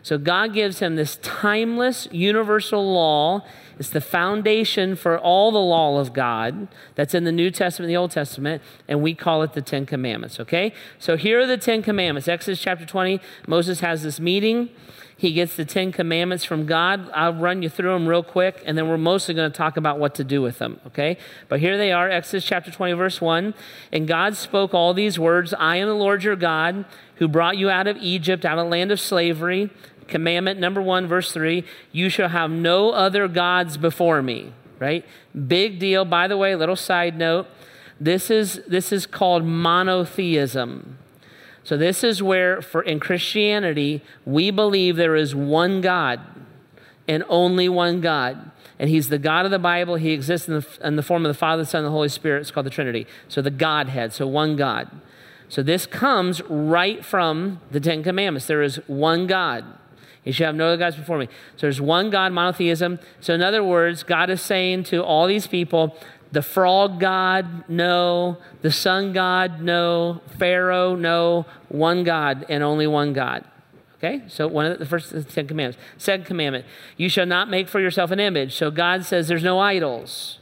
So 0.02 0.18
God 0.18 0.54
gives 0.54 0.78
him 0.78 0.96
this 0.96 1.16
timeless, 1.16 2.08
universal 2.10 2.92
law. 2.92 3.44
It's 3.78 3.90
the 3.90 4.00
foundation 4.00 4.96
for 4.96 5.18
all 5.18 5.52
the 5.52 5.60
law 5.60 6.00
of 6.00 6.12
God 6.12 6.66
that's 6.94 7.14
in 7.14 7.24
the 7.24 7.32
New 7.32 7.50
Testament 7.50 7.88
the 7.88 7.96
Old 7.96 8.10
Testament, 8.10 8.62
and 8.88 9.02
we 9.02 9.14
call 9.14 9.42
it 9.42 9.52
the 9.52 9.62
Ten 9.62 9.86
Commandments, 9.86 10.40
okay? 10.40 10.72
So 10.98 11.16
here 11.16 11.40
are 11.40 11.46
the 11.46 11.58
Ten 11.58 11.82
Commandments. 11.82 12.26
Exodus 12.26 12.60
chapter 12.60 12.86
20, 12.86 13.20
Moses 13.46 13.80
has 13.80 14.02
this 14.02 14.18
meeting. 14.18 14.70
He 15.18 15.32
gets 15.32 15.56
the 15.56 15.64
Ten 15.64 15.90
Commandments 15.90 16.44
from 16.44 16.64
God. 16.64 17.10
I'll 17.12 17.34
run 17.34 17.60
you 17.60 17.68
through 17.68 17.92
them 17.92 18.06
real 18.06 18.22
quick, 18.22 18.62
and 18.64 18.78
then 18.78 18.88
we're 18.88 18.96
mostly 18.96 19.34
going 19.34 19.50
to 19.50 19.56
talk 19.56 19.76
about 19.76 19.98
what 19.98 20.14
to 20.14 20.24
do 20.24 20.40
with 20.40 20.60
them, 20.60 20.80
okay? 20.86 21.18
But 21.48 21.58
here 21.58 21.76
they 21.76 21.90
are 21.90 22.08
Exodus 22.08 22.44
chapter 22.44 22.70
20, 22.70 22.92
verse 22.92 23.20
1. 23.20 23.52
And 23.92 24.06
God 24.06 24.36
spoke 24.36 24.72
all 24.74 24.94
these 24.94 25.18
words 25.18 25.52
I 25.52 25.76
am 25.76 25.88
the 25.88 25.94
Lord 25.94 26.22
your 26.22 26.36
God 26.36 26.84
who 27.16 27.26
brought 27.26 27.58
you 27.58 27.68
out 27.68 27.88
of 27.88 27.96
Egypt, 27.96 28.44
out 28.44 28.58
of 28.58 28.68
land 28.68 28.92
of 28.92 29.00
slavery. 29.00 29.70
Commandment 30.06 30.60
number 30.60 30.80
one, 30.80 31.08
verse 31.08 31.32
3 31.32 31.64
You 31.90 32.08
shall 32.08 32.28
have 32.28 32.50
no 32.50 32.92
other 32.92 33.26
gods 33.26 33.76
before 33.76 34.22
me. 34.22 34.52
right? 34.78 35.04
Big 35.48 35.80
deal. 35.80 36.04
By 36.04 36.28
the 36.28 36.36
way, 36.36 36.54
little 36.54 36.76
side 36.76 37.18
note 37.18 37.48
this 38.00 38.30
is, 38.30 38.60
this 38.68 38.92
is 38.92 39.06
called 39.06 39.44
monotheism. 39.44 40.98
So, 41.68 41.76
this 41.76 42.02
is 42.02 42.22
where, 42.22 42.62
for 42.62 42.80
in 42.80 42.98
Christianity, 42.98 44.00
we 44.24 44.50
believe 44.50 44.96
there 44.96 45.14
is 45.14 45.34
one 45.34 45.82
God 45.82 46.18
and 47.06 47.22
only 47.28 47.68
one 47.68 48.00
God. 48.00 48.50
And 48.78 48.88
He's 48.88 49.10
the 49.10 49.18
God 49.18 49.44
of 49.44 49.50
the 49.50 49.58
Bible. 49.58 49.96
He 49.96 50.12
exists 50.12 50.48
in 50.48 50.54
the, 50.54 50.66
in 50.82 50.96
the 50.96 51.02
form 51.02 51.26
of 51.26 51.28
the 51.28 51.38
Father, 51.38 51.64
the 51.64 51.68
Son, 51.68 51.80
and 51.80 51.88
the 51.88 51.90
Holy 51.90 52.08
Spirit. 52.08 52.40
It's 52.40 52.50
called 52.50 52.64
the 52.64 52.70
Trinity. 52.70 53.06
So, 53.28 53.42
the 53.42 53.50
Godhead, 53.50 54.14
so 54.14 54.26
one 54.26 54.56
God. 54.56 54.90
So, 55.50 55.62
this 55.62 55.84
comes 55.84 56.40
right 56.44 57.04
from 57.04 57.60
the 57.70 57.80
Ten 57.80 58.02
Commandments. 58.02 58.46
There 58.46 58.62
is 58.62 58.76
one 58.86 59.26
God. 59.26 59.66
You 60.24 60.32
shall 60.32 60.46
have 60.46 60.56
no 60.56 60.68
other 60.68 60.76
gods 60.78 60.96
before 60.96 61.18
me. 61.18 61.26
So 61.56 61.62
there's 61.62 61.80
one 61.80 62.10
God, 62.10 62.32
monotheism. 62.32 62.98
So, 63.20 63.34
in 63.34 63.42
other 63.42 63.64
words, 63.64 64.02
God 64.02 64.28
is 64.30 64.42
saying 64.42 64.84
to 64.84 65.02
all 65.02 65.26
these 65.26 65.46
people, 65.46 65.96
the 66.32 66.42
frog 66.42 67.00
God, 67.00 67.68
no. 67.68 68.38
The 68.62 68.70
sun 68.70 69.12
God, 69.12 69.60
no. 69.60 70.20
Pharaoh, 70.38 70.94
no. 70.94 71.46
One 71.68 72.04
God 72.04 72.46
and 72.48 72.62
only 72.62 72.86
one 72.86 73.12
God. 73.12 73.44
Okay, 73.98 74.22
so 74.28 74.46
one 74.46 74.64
of 74.64 74.78
the, 74.78 74.86
first 74.86 75.10
Ten 75.30 75.48
Commandments. 75.48 75.82
Second 75.96 76.24
commandment, 76.24 76.64
you 76.96 77.08
shall 77.08 77.26
not 77.26 77.50
make 77.50 77.68
for 77.68 77.80
yourself 77.80 78.12
an 78.12 78.20
image. 78.20 78.54
So 78.54 78.70
God 78.70 79.04
says 79.04 79.26
there's 79.26 79.42
no 79.42 79.58
idols. 79.58 80.38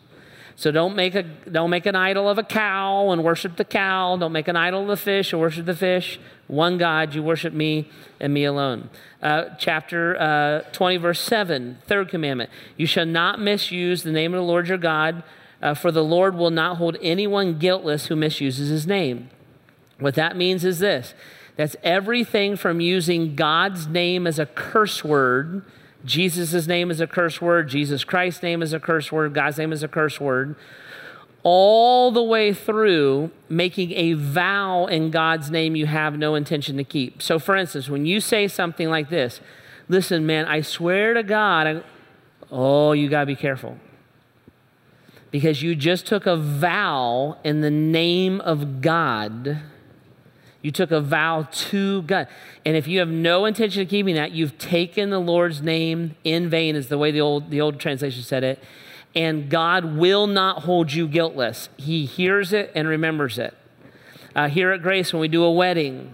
So 0.56 0.70
don't 0.70 0.94
make 0.96 1.14
a 1.14 1.22
don't 1.22 1.70
make 1.70 1.86
an 1.86 1.94
idol 1.94 2.28
of 2.28 2.38
a 2.38 2.42
cow 2.42 3.10
and 3.10 3.22
worship 3.22 3.56
the 3.56 3.64
cow. 3.64 4.16
Don't 4.16 4.32
make 4.32 4.48
an 4.48 4.56
idol 4.56 4.82
of 4.82 4.88
the 4.88 4.96
fish 4.96 5.32
and 5.32 5.40
worship 5.40 5.66
the 5.66 5.76
fish. 5.76 6.18
One 6.46 6.78
God, 6.78 7.14
you 7.14 7.22
worship 7.22 7.52
me 7.52 7.90
and 8.20 8.32
me 8.32 8.44
alone. 8.44 8.88
Uh, 9.22 9.50
chapter 9.58 10.16
uh, 10.20 10.60
20, 10.72 10.96
verse 10.98 11.20
7, 11.20 11.78
third 11.86 12.08
commandment. 12.08 12.50
You 12.76 12.86
shall 12.86 13.04
not 13.04 13.40
misuse 13.40 14.02
the 14.02 14.12
name 14.12 14.32
of 14.32 14.38
the 14.38 14.46
Lord 14.46 14.68
your 14.68 14.78
God, 14.78 15.22
uh, 15.62 15.74
for 15.74 15.90
the 15.90 16.04
Lord 16.04 16.36
will 16.36 16.50
not 16.50 16.76
hold 16.76 16.96
anyone 17.02 17.58
guiltless 17.58 18.06
who 18.06 18.16
misuses 18.16 18.68
his 18.68 18.86
name. 18.86 19.30
What 19.98 20.14
that 20.14 20.36
means 20.36 20.64
is 20.64 20.78
this 20.78 21.14
that's 21.56 21.76
everything 21.82 22.56
from 22.56 22.80
using 22.80 23.34
God's 23.34 23.86
name 23.86 24.26
as 24.26 24.38
a 24.38 24.46
curse 24.46 25.02
word. 25.02 25.62
Jesus' 26.04 26.66
name 26.66 26.90
is 26.90 27.00
a 27.00 27.06
curse 27.06 27.40
word. 27.40 27.68
Jesus 27.68 28.04
Christ's 28.04 28.42
name 28.42 28.62
is 28.62 28.72
a 28.72 28.78
curse 28.78 29.10
word. 29.10 29.34
God's 29.34 29.58
name 29.58 29.72
is 29.72 29.82
a 29.82 29.88
curse 29.88 30.20
word. 30.20 30.54
All 31.42 32.10
the 32.10 32.22
way 32.22 32.52
through 32.52 33.30
making 33.48 33.92
a 33.92 34.12
vow 34.12 34.86
in 34.86 35.10
God's 35.10 35.50
name 35.50 35.76
you 35.76 35.86
have 35.86 36.18
no 36.18 36.34
intention 36.34 36.76
to 36.76 36.84
keep. 36.84 37.22
So, 37.22 37.38
for 37.38 37.56
instance, 37.56 37.88
when 37.88 38.04
you 38.04 38.20
say 38.20 38.48
something 38.48 38.90
like 38.90 39.08
this, 39.08 39.40
listen, 39.88 40.26
man, 40.26 40.46
I 40.46 40.60
swear 40.60 41.14
to 41.14 41.22
God, 41.22 41.66
I, 41.66 41.82
oh, 42.50 42.92
you 42.92 43.08
got 43.08 43.20
to 43.20 43.26
be 43.26 43.36
careful. 43.36 43.78
Because 45.30 45.62
you 45.62 45.74
just 45.74 46.06
took 46.06 46.26
a 46.26 46.36
vow 46.36 47.38
in 47.44 47.60
the 47.60 47.70
name 47.70 48.40
of 48.40 48.80
God 48.80 49.62
you 50.66 50.72
took 50.72 50.90
a 50.90 51.00
vow 51.00 51.46
to 51.52 52.02
God. 52.02 52.26
And 52.64 52.76
if 52.76 52.88
you 52.88 52.98
have 52.98 53.08
no 53.08 53.44
intention 53.44 53.82
of 53.82 53.88
keeping 53.88 54.16
that, 54.16 54.32
you've 54.32 54.58
taken 54.58 55.10
the 55.10 55.20
Lord's 55.20 55.62
name 55.62 56.16
in 56.24 56.50
vain, 56.50 56.74
is 56.74 56.88
the 56.88 56.98
way 56.98 57.12
the 57.12 57.20
old, 57.20 57.50
the 57.50 57.60
old 57.60 57.78
translation 57.78 58.24
said 58.24 58.42
it. 58.42 58.60
And 59.14 59.48
God 59.48 59.96
will 59.96 60.26
not 60.26 60.64
hold 60.64 60.92
you 60.92 61.06
guiltless. 61.06 61.68
He 61.76 62.04
hears 62.04 62.52
it 62.52 62.72
and 62.74 62.88
remembers 62.88 63.38
it. 63.38 63.56
Uh, 64.34 64.48
here 64.48 64.72
at 64.72 64.82
Grace, 64.82 65.12
when 65.12 65.20
we 65.20 65.28
do 65.28 65.44
a 65.44 65.52
wedding, 65.52 66.12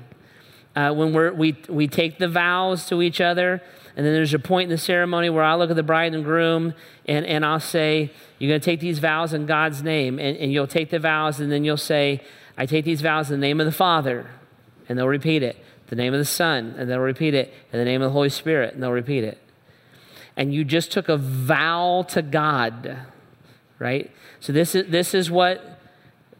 uh, 0.76 0.92
when 0.92 1.14
we're, 1.14 1.32
we, 1.32 1.56
we 1.70 1.88
take 1.88 2.18
the 2.18 2.28
vows 2.28 2.84
to 2.88 3.00
each 3.00 3.22
other, 3.22 3.62
and 3.96 4.06
then 4.06 4.14
there's 4.14 4.34
a 4.34 4.38
point 4.38 4.64
in 4.64 4.70
the 4.70 4.78
ceremony 4.78 5.28
where 5.28 5.44
I 5.44 5.54
look 5.54 5.70
at 5.70 5.76
the 5.76 5.82
bride 5.82 6.14
and 6.14 6.24
groom 6.24 6.74
and, 7.06 7.26
and 7.26 7.44
I'll 7.44 7.60
say, 7.60 8.10
You're 8.38 8.48
going 8.48 8.60
to 8.60 8.64
take 8.64 8.80
these 8.80 8.98
vows 8.98 9.32
in 9.34 9.46
God's 9.46 9.82
name. 9.82 10.18
And, 10.18 10.36
and 10.38 10.52
you'll 10.52 10.66
take 10.66 10.90
the 10.90 10.98
vows, 10.98 11.40
and 11.40 11.52
then 11.52 11.64
you'll 11.64 11.76
say, 11.76 12.22
I 12.56 12.66
take 12.66 12.84
these 12.84 13.00
vows 13.02 13.30
in 13.30 13.40
the 13.40 13.46
name 13.46 13.60
of 13.60 13.66
the 13.66 13.72
Father 13.72 14.30
and 14.88 14.98
they'll 14.98 15.08
repeat 15.08 15.42
it. 15.42 15.56
The 15.86 15.96
name 15.96 16.14
of 16.14 16.18
the 16.18 16.24
Son, 16.24 16.74
and 16.78 16.88
they'll 16.88 16.98
repeat 16.98 17.34
it. 17.34 17.52
In 17.72 17.78
the 17.78 17.84
name 17.84 18.00
of 18.00 18.08
the 18.08 18.12
Holy 18.12 18.30
Spirit, 18.30 18.72
and 18.74 18.82
they'll 18.82 18.92
repeat 18.92 19.24
it. 19.24 19.38
And 20.36 20.52
you 20.52 20.64
just 20.64 20.90
took 20.90 21.10
a 21.10 21.18
vow 21.18 22.06
to 22.08 22.22
God, 22.22 22.98
right? 23.78 24.10
So 24.40 24.52
this 24.52 24.74
is 24.74 24.90
this 24.90 25.14
is 25.14 25.30
what 25.30 25.71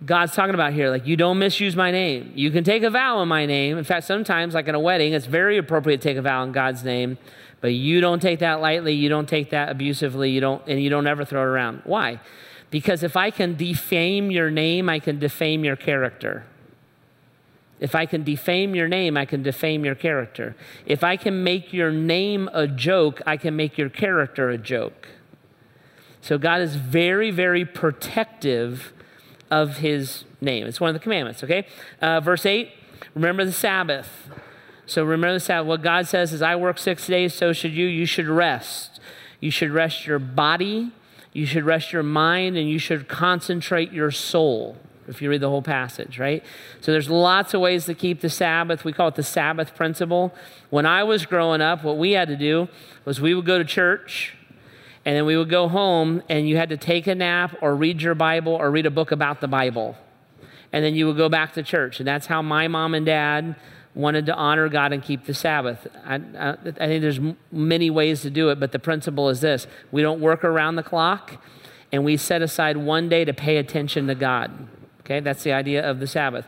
God's 0.05 0.35
talking 0.35 0.55
about 0.55 0.73
here. 0.73 0.91
Like, 0.91 1.07
you 1.07 1.17
don't 1.17 1.39
misuse 1.39 1.77
my 1.77 1.91
name. 1.91 2.33
You 2.35 2.51
can 2.51 2.65
take 2.65 2.83
a 2.83 2.91
vow 2.91 3.23
in 3.23 3.29
my 3.29 3.47
name. 3.47 3.79
In 3.79 3.85
fact, 3.85 4.07
sometimes, 4.07 4.55
like 4.55 4.67
in 4.67 4.75
a 4.75 4.81
wedding, 4.81 5.13
it's 5.13 5.27
very 5.27 5.59
appropriate 5.59 5.99
to 5.99 6.09
take 6.09 6.17
a 6.17 6.23
vow 6.23 6.43
in 6.43 6.53
God's 6.53 6.83
name, 6.83 7.19
but 7.61 7.69
you 7.69 8.01
don't 8.01 8.21
take 8.21 8.41
that 8.41 8.61
lightly. 8.61 8.95
You 8.95 9.09
don't 9.09 9.29
take 9.29 9.51
that 9.51 9.69
abusively. 9.69 10.31
You 10.31 10.41
don't, 10.41 10.67
and 10.67 10.83
you 10.83 10.91
don't 10.91 11.07
ever 11.07 11.25
throw 11.25 11.43
it 11.43 11.47
around. 11.47 11.83
Why? 11.85 12.21
Because 12.71 13.03
if 13.03 13.17
I 13.17 13.31
can 13.31 13.55
defame 13.55 14.31
your 14.31 14.51
name, 14.51 14.89
I 14.89 14.99
can 14.99 15.19
defame 15.19 15.65
your 15.65 15.77
character. 15.77 16.47
If 17.79 17.95
I 17.95 18.07
can 18.07 18.23
defame 18.23 18.75
your 18.75 18.89
name, 18.89 19.17
I 19.17 19.25
can 19.25 19.43
defame 19.43 19.85
your 19.85 19.95
character. 19.95 20.57
If 20.87 21.05
I 21.05 21.17
can 21.17 21.45
make 21.45 21.73
your 21.73 21.91
name 21.91 22.49
a 22.53 22.67
joke, 22.67 23.21
I 23.27 23.37
can 23.37 23.57
make 23.57 23.77
your 23.77 23.89
character 23.89 24.51
a 24.51 24.59
joke. 24.59 25.09
So 26.21 26.39
God 26.39 26.61
is 26.61 26.77
very, 26.77 27.31
very 27.33 27.65
protective 27.65 28.93
of 29.53 29.77
his 29.77 30.25
name. 30.41 30.67
It's 30.67 30.81
one 30.81 30.89
of 30.89 30.95
the 30.95 31.01
commandments, 31.01 31.45
okay? 31.45 31.67
Uh, 32.01 32.21
verse 32.21 32.47
8 32.47 32.71
remember 33.15 33.45
the 33.45 33.53
Sabbath. 33.53 34.31
So 34.87 35.05
remember 35.05 35.35
the 35.35 35.41
Sabbath. 35.41 35.69
What 35.69 35.83
God 35.83 36.09
says 36.09 36.33
is, 36.33 36.41
I 36.41 36.57
work 36.57 36.79
six 36.79 37.07
days, 37.07 37.35
so 37.35 37.53
should 37.53 37.73
you. 37.73 37.87
You 37.87 38.07
should 38.07 38.27
rest. 38.27 38.99
You 39.41 39.51
should 39.51 39.71
rest 39.71 40.07
your 40.07 40.19
body, 40.19 40.93
you 41.33 41.47
should 41.47 41.65
rest 41.65 41.93
your 41.93 42.03
mind, 42.03 42.57
and 42.57 42.69
you 42.69 42.79
should 42.79 43.09
concentrate 43.09 43.93
your 43.93 44.11
soul 44.11 44.77
if 45.09 45.21
you 45.21 45.29
read 45.29 45.41
the 45.41 45.49
whole 45.49 45.63
passage, 45.63 46.19
right? 46.19 46.45
So 46.81 46.93
there's 46.93 47.11
lots 47.11 47.53
of 47.53 47.61
ways 47.61 47.87
to 47.87 47.95
keep 47.95 48.21
the 48.21 48.31
Sabbath. 48.31 48.85
We 48.85 48.93
call 48.93 49.09
it 49.09 49.17
the 49.17 49.25
Sabbath 49.25 49.75
principle. 49.75 50.33
When 50.71 50.87
I 50.87 51.03
was 51.03 51.27
growing 51.27 51.61
up, 51.61 51.83
what 51.83 51.99
we 51.99 52.13
had 52.13 52.29
to 52.29 52.37
do 52.37 52.69
was 53.05 53.21
we 53.21 53.35
would 53.35 53.45
go 53.45 53.59
to 53.59 53.65
church 53.65 54.37
and 55.05 55.17
then 55.17 55.27
we 55.27 55.37
would 55.37 55.51
go 55.51 55.69
home 55.69 56.23
and 56.29 56.49
you 56.49 56.57
had 56.57 56.69
to 56.69 56.77
take 56.77 57.07
a 57.07 57.15
nap 57.15 57.57
or 57.61 57.75
read 57.75 58.03
your 58.03 58.15
Bible 58.15 58.53
or 58.53 58.71
read 58.71 58.87
a 58.87 58.91
book 58.91 59.11
about 59.11 59.41
the 59.41 59.49
Bible. 59.49 59.97
And 60.73 60.85
then 60.85 60.95
you 60.95 61.07
would 61.07 61.17
go 61.17 61.29
back 61.29 61.53
to 61.55 61.63
church. 61.63 61.99
And 61.99 62.07
that's 62.07 62.27
how 62.27 62.41
my 62.41 62.69
mom 62.69 62.95
and 62.95 63.05
dad 63.05 63.57
wanted 63.95 64.27
to 64.27 64.35
honor 64.35 64.69
God 64.69 64.93
and 64.93 65.03
keep 65.03 65.27
the 65.27 65.35
Sabbath. 65.35 65.87
I, 66.05 66.15
I, 66.15 66.51
I 66.53 66.87
think 66.87 67.03
there's 67.03 67.21
many 67.51 67.91
ways 67.91 68.23
to 68.23 68.31
do 68.31 68.49
it, 68.49 68.59
but 68.59 68.73
the 68.73 68.79
principle 68.79 69.29
is 69.29 69.41
this 69.41 69.67
we 69.91 70.03
don't 70.03 70.21
work 70.21 70.45
around 70.45 70.77
the 70.77 70.83
clock 70.83 71.43
and 71.91 72.05
we 72.05 72.17
set 72.17 72.41
aside 72.41 72.77
one 72.79 73.09
day 73.09 73.25
to 73.25 73.35
pay 73.35 73.59
attention 73.59 74.07
to 74.07 74.15
God. 74.15 74.69
Okay, 75.01 75.21
that's 75.21 75.43
the 75.43 75.53
idea 75.53 75.89
of 75.89 76.01
the 76.01 76.07
Sabbath. 76.07 76.47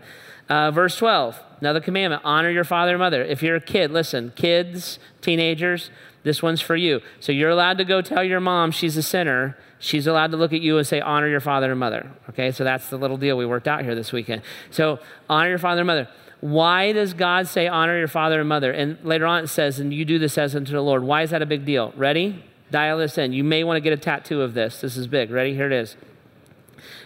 Uh, 0.48 0.70
verse 0.70 0.96
12, 0.96 1.38
another 1.60 1.80
commandment 1.80 2.22
honor 2.24 2.50
your 2.50 2.64
father 2.64 2.92
and 2.92 2.98
mother. 2.98 3.22
If 3.22 3.42
you're 3.42 3.56
a 3.56 3.60
kid, 3.60 3.90
listen, 3.90 4.32
kids, 4.36 4.98
teenagers, 5.20 5.90
this 6.24 6.42
one's 6.42 6.60
for 6.60 6.74
you. 6.74 7.00
So 7.20 7.30
you're 7.30 7.50
allowed 7.50 7.78
to 7.78 7.84
go 7.84 8.02
tell 8.02 8.24
your 8.24 8.40
mom 8.40 8.70
she's 8.70 8.96
a 8.96 9.02
sinner. 9.02 9.56
She's 9.78 10.06
allowed 10.06 10.30
to 10.32 10.37
look 10.37 10.52
at 10.52 10.62
you 10.62 10.78
and 10.78 10.87
say, 10.87 11.00
honor 11.00 11.28
your 11.28 11.40
father 11.40 11.70
and 11.70 11.78
mother. 11.78 12.10
Okay, 12.30 12.50
so 12.50 12.64
that's 12.64 12.88
the 12.88 12.96
little 12.96 13.18
deal 13.18 13.37
we 13.37 13.46
worked 13.46 13.68
out 13.68 13.82
here 13.82 13.94
this 13.94 14.10
weekend. 14.10 14.42
So 14.70 14.98
honor 15.28 15.50
your 15.50 15.58
father 15.58 15.82
and 15.82 15.87
mother. 15.87 16.08
Why 16.40 16.92
does 16.92 17.14
God 17.14 17.46
say 17.46 17.68
honor 17.68 17.98
your 17.98 18.08
father 18.08 18.40
and 18.40 18.48
mother? 18.48 18.72
And 18.72 18.98
later 19.04 19.26
on 19.26 19.44
it 19.44 19.48
says, 19.48 19.78
and 19.78 19.92
you 19.92 20.04
do 20.04 20.18
this 20.18 20.37
as 20.37 20.56
unto 20.56 20.72
the 20.72 20.80
Lord. 20.80 21.04
Why 21.04 21.22
is 21.22 21.30
that 21.30 21.42
a 21.42 21.46
big 21.46 21.64
deal? 21.64 21.92
Ready? 21.96 22.42
Dial 22.70 22.98
this 22.98 23.18
in. 23.18 23.32
You 23.32 23.44
may 23.44 23.62
want 23.62 23.76
to 23.76 23.80
get 23.82 23.92
a 23.92 23.96
tattoo 23.96 24.40
of 24.40 24.54
this. 24.54 24.80
This 24.80 24.96
is 24.96 25.06
big. 25.06 25.30
Ready? 25.30 25.54
Here 25.54 25.66
it 25.66 25.72
is. 25.72 25.96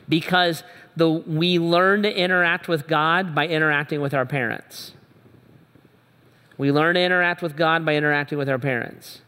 Because 0.08 0.62
the, 0.96 1.08
we 1.08 1.58
learn 1.58 2.02
to 2.02 2.12
interact 2.16 2.68
with 2.68 2.86
God 2.86 3.34
by 3.34 3.46
interacting 3.46 4.00
with 4.00 4.14
our 4.14 4.24
parents. 4.24 4.92
We 6.58 6.72
learn 6.72 6.96
to 6.96 7.00
interact 7.00 7.40
with 7.40 7.56
God 7.56 7.86
by 7.86 7.94
interacting 7.94 8.36
with 8.36 8.48
our 8.48 8.58
parents. 8.58 9.22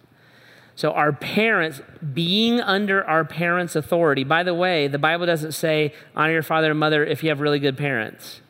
So, 0.75 0.93
our 0.93 1.13
parents, 1.13 1.83
being 2.15 2.61
under 2.61 3.05
our 3.05 3.25
parents' 3.25 3.77
authority, 3.77 4.25
by 4.25 4.43
the 4.43 4.55
way, 4.55 4.89
the 4.89 4.99
Bible 4.99 5.27
doesn't 5.27 5.53
say 5.53 5.93
honor 6.17 6.33
your 6.33 6.43
father 6.43 6.71
and 6.71 6.81
mother 6.81 7.05
if 7.05 7.23
you 7.23 7.29
have 7.29 7.41
really 7.41 7.59
good 7.59 7.77
parents. 7.77 8.41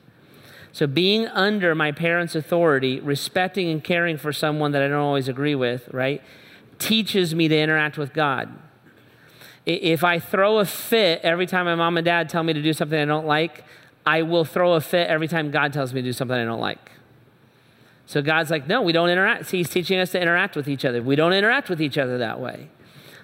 So, 0.72 0.86
being 0.86 1.26
under 1.26 1.74
my 1.74 1.92
parents' 1.92 2.34
authority, 2.34 3.00
respecting 3.00 3.68
and 3.68 3.82
caring 3.82 4.16
for 4.16 4.32
someone 4.32 4.70
that 4.72 4.82
I 4.82 4.88
don't 4.88 5.00
always 5.00 5.28
agree 5.28 5.56
with, 5.56 5.88
right, 5.92 6.22
teaches 6.78 7.34
me 7.34 7.48
to 7.48 7.58
interact 7.58 7.98
with 7.98 8.12
God. 8.12 8.48
If 9.66 10.04
I 10.04 10.18
throw 10.20 10.58
a 10.58 10.64
fit 10.64 11.20
every 11.22 11.46
time 11.46 11.66
my 11.66 11.74
mom 11.74 11.96
and 11.96 12.04
dad 12.04 12.28
tell 12.28 12.42
me 12.42 12.52
to 12.52 12.62
do 12.62 12.72
something 12.72 12.98
I 12.98 13.04
don't 13.04 13.26
like, 13.26 13.64
I 14.06 14.22
will 14.22 14.44
throw 14.44 14.74
a 14.74 14.80
fit 14.80 15.08
every 15.08 15.28
time 15.28 15.50
God 15.50 15.72
tells 15.72 15.92
me 15.92 16.00
to 16.00 16.08
do 16.08 16.12
something 16.12 16.36
I 16.36 16.44
don't 16.44 16.60
like. 16.60 16.92
So 18.10 18.22
God's 18.22 18.50
like, 18.50 18.66
no, 18.66 18.82
we 18.82 18.92
don't 18.92 19.08
interact. 19.08 19.46
See, 19.46 19.58
He's 19.58 19.70
teaching 19.70 20.00
us 20.00 20.10
to 20.10 20.20
interact 20.20 20.56
with 20.56 20.68
each 20.68 20.84
other. 20.84 21.00
We 21.00 21.14
don't 21.14 21.32
interact 21.32 21.68
with 21.68 21.80
each 21.80 21.96
other 21.96 22.18
that 22.18 22.40
way. 22.40 22.68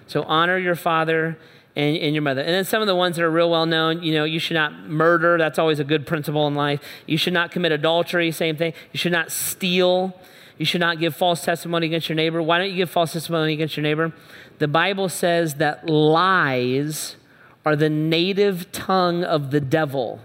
So 0.07 0.23
honor 0.23 0.57
your 0.57 0.75
father 0.75 1.37
and, 1.75 1.97
and, 1.97 2.15
your 2.15 2.21
mother. 2.21 2.39
And 2.39 2.51
then 2.51 2.63
some 2.63 2.81
of 2.81 2.87
the 2.87 2.95
ones 2.95 3.17
that 3.17 3.25
are 3.25 3.29
real 3.29 3.51
well 3.51 3.65
known, 3.65 4.01
you 4.01 4.13
know, 4.13 4.23
you 4.23 4.39
should 4.39 4.53
not 4.53 4.87
murder. 4.87 5.37
That's 5.37 5.59
always 5.59 5.81
a 5.81 5.83
good 5.83 6.07
principle 6.07 6.47
in 6.47 6.55
life. 6.55 6.79
You 7.05 7.17
should 7.17 7.33
not 7.33 7.51
commit 7.51 7.73
adultery, 7.73 8.31
same 8.31 8.55
thing. 8.55 8.71
You 8.93 8.97
should 8.97 9.11
not 9.11 9.29
steal. 9.29 10.17
You 10.57 10.63
should 10.63 10.79
not 10.79 11.01
give 11.01 11.13
false 11.13 11.43
testimony 11.43 11.87
against 11.87 12.07
your 12.07 12.15
neighbor. 12.15 12.41
Why 12.41 12.57
don't 12.57 12.69
you 12.69 12.77
give 12.77 12.89
false 12.89 13.11
testimony 13.11 13.51
against 13.51 13.75
your 13.75 13.83
neighbor? 13.83 14.13
The 14.59 14.69
Bible 14.69 15.09
says 15.09 15.55
that 15.55 15.89
lies 15.89 17.17
are 17.65 17.75
the 17.75 17.89
native 17.89 18.71
tongue 18.71 19.25
of 19.25 19.51
the 19.51 19.59
devil. 19.59 20.21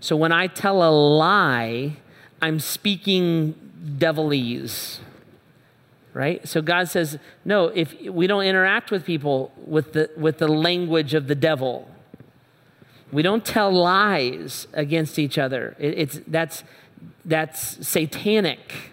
So 0.00 0.16
when 0.16 0.32
I 0.32 0.48
tell 0.48 0.82
a 0.82 0.90
lie, 0.90 1.98
I'm 2.40 2.60
speaking 2.60 3.54
devilese. 3.98 4.98
Right? 6.14 6.46
So 6.48 6.62
God 6.62 6.88
says, 6.88 7.18
no, 7.44 7.66
if 7.66 8.00
we 8.00 8.26
don't 8.26 8.44
interact 8.44 8.90
with 8.90 9.04
people 9.04 9.52
with 9.64 9.92
the, 9.92 10.10
with 10.16 10.38
the 10.38 10.48
language 10.48 11.14
of 11.14 11.28
the 11.28 11.34
devil, 11.34 11.88
we 13.12 13.22
don't 13.22 13.44
tell 13.44 13.70
lies 13.70 14.66
against 14.72 15.18
each 15.18 15.38
other. 15.38 15.76
It, 15.78 15.98
it's, 15.98 16.20
that's, 16.26 16.64
that's 17.24 17.86
satanic. 17.86 18.92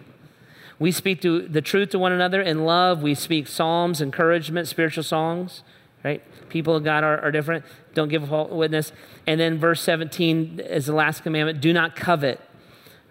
We 0.77 0.91
speak 0.91 1.21
to 1.21 1.47
the 1.47 1.61
truth 1.61 1.89
to 1.89 1.99
one 1.99 2.11
another 2.11 2.41
in 2.41 2.65
love. 2.65 3.01
We 3.01 3.15
speak 3.15 3.47
psalms, 3.47 4.01
encouragement, 4.01 4.67
spiritual 4.67 5.03
songs, 5.03 5.63
right? 6.03 6.21
People 6.49 6.75
of 6.75 6.83
God 6.83 7.03
are, 7.03 7.19
are 7.19 7.31
different. 7.31 7.65
Don't 7.93 8.09
give 8.09 8.31
a 8.31 8.43
witness. 8.43 8.91
And 9.25 9.39
then 9.39 9.57
verse 9.57 9.81
17 9.81 10.59
is 10.59 10.85
the 10.85 10.93
last 10.93 11.23
commandment 11.23 11.61
do 11.61 11.73
not 11.73 11.95
covet, 11.95 12.41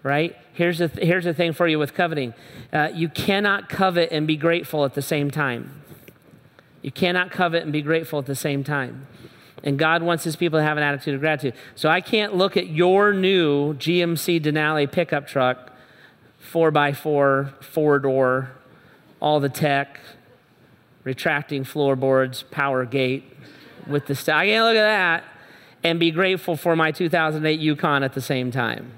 right? 0.05 0.37
Here's 0.53 0.77
the, 0.77 0.87
th- 0.87 1.03
here's 1.03 1.25
the 1.25 1.33
thing 1.33 1.51
for 1.51 1.67
you 1.67 1.79
with 1.79 1.95
coveting 1.95 2.35
uh, 2.71 2.89
you 2.93 3.09
cannot 3.09 3.67
covet 3.67 4.11
and 4.11 4.27
be 4.27 4.37
grateful 4.37 4.85
at 4.85 4.93
the 4.93 5.01
same 5.01 5.31
time. 5.31 5.81
You 6.83 6.91
cannot 6.91 7.31
covet 7.31 7.63
and 7.63 7.73
be 7.73 7.81
grateful 7.81 8.19
at 8.19 8.27
the 8.27 8.35
same 8.35 8.63
time. 8.63 9.07
And 9.63 9.79
God 9.79 10.03
wants 10.03 10.23
his 10.23 10.35
people 10.35 10.59
to 10.59 10.63
have 10.63 10.77
an 10.77 10.83
attitude 10.83 11.15
of 11.15 11.21
gratitude. 11.21 11.55
So 11.73 11.89
I 11.89 12.01
can't 12.01 12.35
look 12.35 12.55
at 12.55 12.67
your 12.67 13.13
new 13.13 13.73
GMC 13.73 14.39
Denali 14.41 14.89
pickup 14.89 15.25
truck, 15.25 15.71
four 16.37 16.69
by 16.69 16.93
four, 16.93 17.55
four 17.61 17.97
door, 17.97 18.51
all 19.19 19.39
the 19.39 19.49
tech, 19.49 19.99
retracting 21.03 21.63
floorboards, 21.63 22.43
power 22.43 22.85
gate, 22.85 23.23
with 23.87 24.05
the 24.05 24.13
st- 24.13 24.37
I 24.37 24.45
can't 24.45 24.65
look 24.65 24.75
at 24.75 24.83
that 24.83 25.23
and 25.83 25.99
be 25.99 26.11
grateful 26.11 26.55
for 26.55 26.75
my 26.75 26.91
2008 26.91 27.59
Yukon 27.59 28.03
at 28.03 28.13
the 28.13 28.21
same 28.21 28.51
time. 28.51 28.91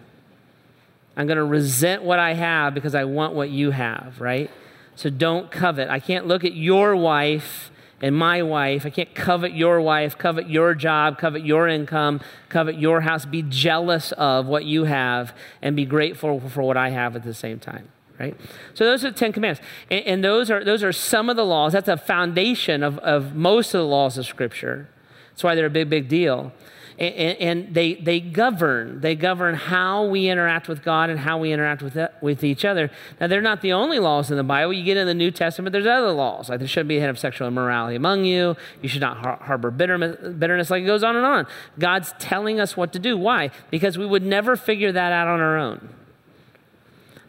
I'm 1.17 1.25
going 1.25 1.38
to 1.38 1.43
resent 1.43 2.03
what 2.03 2.19
I 2.19 2.36
have 2.36 2.75
because 2.75 2.93
I 2.93 3.03
want 3.03 3.34
what 3.34 3.49
you 3.49 3.71
have, 3.71 4.21
right? 4.21 4.51
So 4.95 5.10
don't 5.10 5.49
covet. 5.49 5.89
I 5.89 5.99
can't 5.99 6.27
look 6.27 6.45
at 6.45 6.53
your 6.53 6.95
wife 6.95 7.71
and 8.01 8.15
my 8.15 8.43
wife. 8.43 8.86
I 8.86 8.91
can't 8.91 9.13
covet 9.15 9.53
your 9.53 9.82
wife, 9.82 10.15
covet 10.19 10.47
your 10.47 10.75
job, 10.75 11.17
covet 11.17 11.43
your 11.43 11.67
income, 11.67 12.21
covet 12.49 12.77
your 12.77 13.01
house, 13.01 13.25
be 13.25 13.41
jealous 13.41 14.12
of 14.12 14.45
what 14.45 14.65
you 14.65 14.84
have, 14.84 15.36
and 15.63 15.75
be 15.75 15.86
grateful 15.86 16.39
for 16.39 16.62
what 16.62 16.77
I 16.77 16.89
have 16.89 17.15
at 17.15 17.23
the 17.23 17.34
same 17.34 17.60
time. 17.60 17.89
Right? 18.19 18.39
So 18.75 18.86
those 18.86 19.03
are 19.03 19.10
the 19.10 19.17
Ten 19.17 19.34
Commandments. 19.34 19.67
And, 19.89 20.06
and 20.06 20.23
those, 20.23 20.51
are, 20.51 20.63
those 20.63 20.84
are 20.84 20.93
some 20.93 21.32
of 21.32 21.36
the 21.36 21.45
laws. 21.45 21.73
That's 21.73 21.88
a 21.88 21.97
foundation 21.97 22.84
of, 22.84 22.99
of 22.99 23.36
most 23.36 23.73
of 23.73 23.80
the 23.80 23.88
laws 23.88 24.19
of 24.19 24.27
Scripture. 24.27 24.88
That's 25.32 25.43
why 25.43 25.56
they're 25.56 25.65
a 25.65 25.71
big, 25.71 25.89
big 25.89 26.08
deal 26.08 26.53
and, 26.99 27.38
and, 27.38 27.73
they, 27.75 27.93
they 27.95 28.19
govern. 28.19 29.01
They 29.01 29.15
govern 29.15 29.53
how 29.53 30.05
we 30.05 30.29
interact 30.29 30.67
with 30.67 30.83
God 30.83 31.12
and 31.12 31.19
how 31.19 31.38
we 31.38 31.51
interact 31.51 31.83
with, 31.83 31.95
with 32.21 32.43
each 32.43 32.65
other. 32.65 32.89
Now, 33.19 33.27
they're 33.27 33.41
not 33.41 33.62
the 33.62 33.73
only 33.73 33.99
laws 33.99 34.31
in 34.31 34.38
the 34.38 34.43
Bible. 34.43 34.73
You 34.73 34.83
get 34.83 34.97
in 34.97 35.05
the 35.05 35.13
New 35.13 35.29
Testament, 35.29 35.73
there's 35.73 35.86
other 35.86 36.12
laws. 36.12 36.49
Like 36.49 36.57
there 36.57 36.67
shouldn't 36.67 36.89
be 36.89 36.97
a 36.97 37.01
head 37.01 37.12
of 37.12 37.19
sexual 37.19 37.47
immorality 37.47 37.95
among 37.95 38.25
you. 38.25 38.55
You 38.81 38.89
should 38.89 39.01
not 39.01 39.17
har- 39.17 39.39
harbor 39.43 39.69
bitterness, 39.69 40.71
like 40.71 40.83
it 40.83 40.88
goes 40.88 41.03
on 41.03 41.15
and 41.15 41.25
on. 41.25 41.45
God's 41.77 42.13
telling 42.17 42.60
us 42.60 42.75
what 42.75 42.91
to 42.93 42.99
do. 42.99 43.15
Why? 43.15 43.51
Because 43.69 43.97
we 43.97 44.05
would 44.05 44.23
never 44.23 44.55
figure 44.55 44.91
that 44.91 45.12
out 45.12 45.27
on 45.27 45.39
our 45.39 45.55
own. 45.55 45.89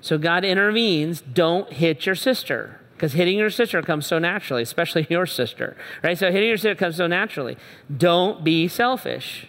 So 0.01 0.17
God 0.17 0.45
intervenes. 0.45 1.21
Don't 1.21 1.71
hit 1.73 2.07
your 2.07 2.15
sister 2.15 2.81
because 2.99 3.13
hitting 3.13 3.39
your 3.39 3.51
sister 3.51 3.81
comes 3.81 4.07
so 4.07 4.19
naturally, 4.19 4.63
especially 4.63 5.07
your 5.11 5.27
sister, 5.27 5.77
right? 6.03 6.19
So 6.19 6.33
hitting 6.33 6.49
your 6.49 6.57
sister 6.57 6.75
comes 6.75 6.97
so 6.97 7.07
naturally. 7.07 7.57
Don't 7.95 8.43
be 8.43 8.67
selfish. 8.67 9.47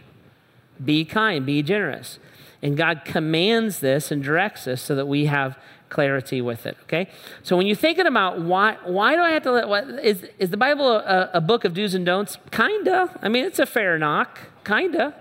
Be 0.83 1.05
kind, 1.05 1.45
be 1.45 1.61
generous. 1.61 2.19
And 2.61 2.75
God 2.75 3.03
commands 3.05 3.79
this 3.79 4.11
and 4.11 4.21
directs 4.21 4.67
us 4.67 4.81
so 4.81 4.95
that 4.95 5.07
we 5.07 5.25
have 5.25 5.57
clarity 5.89 6.41
with 6.41 6.65
it. 6.65 6.77
Okay, 6.83 7.09
so 7.43 7.57
when 7.57 7.67
you're 7.67 7.75
thinking 7.75 8.05
about 8.05 8.39
why, 8.39 8.77
why 8.85 9.15
do 9.15 9.21
I 9.21 9.31
have 9.31 9.43
to 9.43 9.51
let? 9.51 9.67
What, 9.67 9.87
is 10.03 10.25
is 10.37 10.49
the 10.49 10.57
Bible 10.57 10.91
a, 10.91 11.29
a 11.33 11.41
book 11.41 11.65
of 11.65 11.73
do's 11.73 11.95
and 11.95 12.05
don'ts? 12.05 12.37
Kinda. 12.51 13.17
I 13.21 13.29
mean, 13.29 13.45
it's 13.45 13.59
a 13.59 13.65
fair 13.65 13.97
knock. 13.97 14.39
Kinda. 14.63 15.15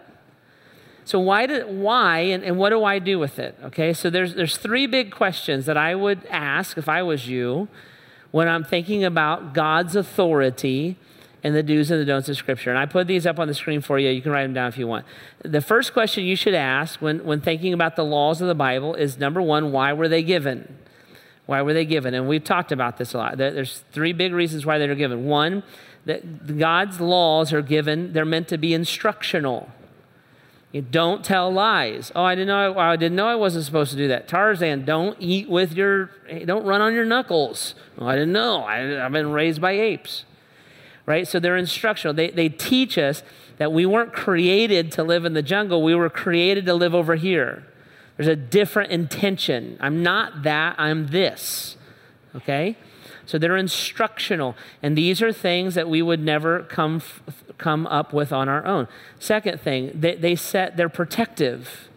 So 1.04 1.18
why 1.18 1.46
did 1.46 1.66
why 1.66 2.18
and, 2.18 2.44
and 2.44 2.58
what 2.58 2.70
do 2.70 2.84
I 2.84 2.98
do 2.98 3.18
with 3.18 3.38
it? 3.38 3.58
Okay, 3.64 3.92
so 3.94 4.10
there's 4.10 4.34
there's 4.34 4.58
three 4.58 4.86
big 4.86 5.10
questions 5.10 5.64
that 5.66 5.76
I 5.76 5.94
would 5.94 6.26
ask 6.26 6.76
if 6.76 6.88
I 6.88 7.02
was 7.02 7.28
you 7.28 7.68
when 8.30 8.46
I'm 8.46 8.62
thinking 8.62 9.04
about 9.04 9.54
God's 9.54 9.96
authority 9.96 10.96
and 11.42 11.54
the 11.54 11.62
do's 11.62 11.90
and 11.90 12.00
the 12.00 12.04
don'ts 12.04 12.28
of 12.28 12.36
Scripture. 12.36 12.70
And 12.70 12.78
I 12.78 12.86
put 12.86 13.06
these 13.06 13.26
up 13.26 13.38
on 13.38 13.46
the 13.46 13.54
screen 13.54 13.80
for 13.80 13.98
you. 13.98 14.10
You 14.10 14.22
can 14.22 14.32
write 14.32 14.42
them 14.42 14.54
down 14.54 14.68
if 14.68 14.78
you 14.78 14.86
want. 14.86 15.06
The 15.42 15.60
first 15.60 15.92
question 15.92 16.24
you 16.24 16.36
should 16.36 16.54
ask 16.54 17.00
when, 17.00 17.24
when 17.24 17.40
thinking 17.40 17.72
about 17.72 17.96
the 17.96 18.04
laws 18.04 18.40
of 18.40 18.48
the 18.48 18.54
Bible 18.54 18.94
is 18.94 19.18
number 19.18 19.40
one, 19.40 19.70
why 19.70 19.92
were 19.92 20.08
they 20.08 20.22
given? 20.22 20.76
Why 21.46 21.62
were 21.62 21.72
they 21.72 21.84
given? 21.84 22.12
And 22.12 22.28
we've 22.28 22.44
talked 22.44 22.72
about 22.72 22.98
this 22.98 23.14
a 23.14 23.18
lot. 23.18 23.38
There's 23.38 23.84
three 23.92 24.12
big 24.12 24.34
reasons 24.34 24.66
why 24.66 24.78
they 24.78 24.88
are 24.88 24.94
given. 24.94 25.26
One, 25.26 25.62
that 26.04 26.58
God's 26.58 27.00
laws 27.00 27.52
are 27.52 27.62
given, 27.62 28.12
they're 28.12 28.24
meant 28.24 28.48
to 28.48 28.58
be 28.58 28.74
instructional. 28.74 29.70
You 30.72 30.82
don't 30.82 31.24
tell 31.24 31.50
lies. 31.50 32.12
Oh, 32.14 32.22
I 32.22 32.34
didn't 32.34 32.48
know. 32.48 32.74
I, 32.74 32.92
I 32.92 32.96
didn't 32.96 33.16
know 33.16 33.26
I 33.26 33.36
wasn't 33.36 33.64
supposed 33.64 33.90
to 33.92 33.96
do 33.96 34.08
that. 34.08 34.28
Tarzan, 34.28 34.84
don't 34.84 35.16
eat 35.18 35.48
with 35.48 35.72
your. 35.72 36.10
Don't 36.44 36.66
run 36.66 36.82
on 36.82 36.92
your 36.92 37.06
knuckles. 37.06 37.74
Oh, 37.98 38.06
I 38.06 38.16
didn't 38.16 38.32
know. 38.32 38.64
I, 38.64 39.02
I've 39.02 39.12
been 39.12 39.32
raised 39.32 39.62
by 39.62 39.72
apes 39.72 40.24
right? 41.08 41.26
So 41.26 41.40
they're 41.40 41.56
instructional. 41.56 42.12
They, 42.12 42.28
they 42.28 42.50
teach 42.50 42.98
us 42.98 43.22
that 43.56 43.72
we 43.72 43.86
weren't 43.86 44.12
created 44.12 44.92
to 44.92 45.02
live 45.02 45.24
in 45.24 45.32
the 45.32 45.42
jungle, 45.42 45.82
we 45.82 45.94
were 45.94 46.10
created 46.10 46.66
to 46.66 46.74
live 46.74 46.94
over 46.94 47.14
here. 47.14 47.64
There's 48.18 48.28
a 48.28 48.36
different 48.36 48.92
intention. 48.92 49.78
I'm 49.80 50.02
not 50.02 50.42
that, 50.42 50.74
I'm 50.78 51.06
this, 51.06 51.78
okay? 52.36 52.76
So 53.24 53.38
they're 53.38 53.56
instructional. 53.56 54.54
And 54.82 54.98
these 54.98 55.22
are 55.22 55.32
things 55.32 55.74
that 55.76 55.88
we 55.88 56.02
would 56.02 56.20
never 56.20 56.64
come, 56.64 57.00
come 57.56 57.86
up 57.86 58.12
with 58.12 58.30
on 58.30 58.50
our 58.50 58.66
own. 58.66 58.86
Second 59.18 59.62
thing, 59.62 59.92
they, 59.94 60.14
they 60.14 60.36
set, 60.36 60.76
they're 60.76 60.90
protective. 60.90 61.88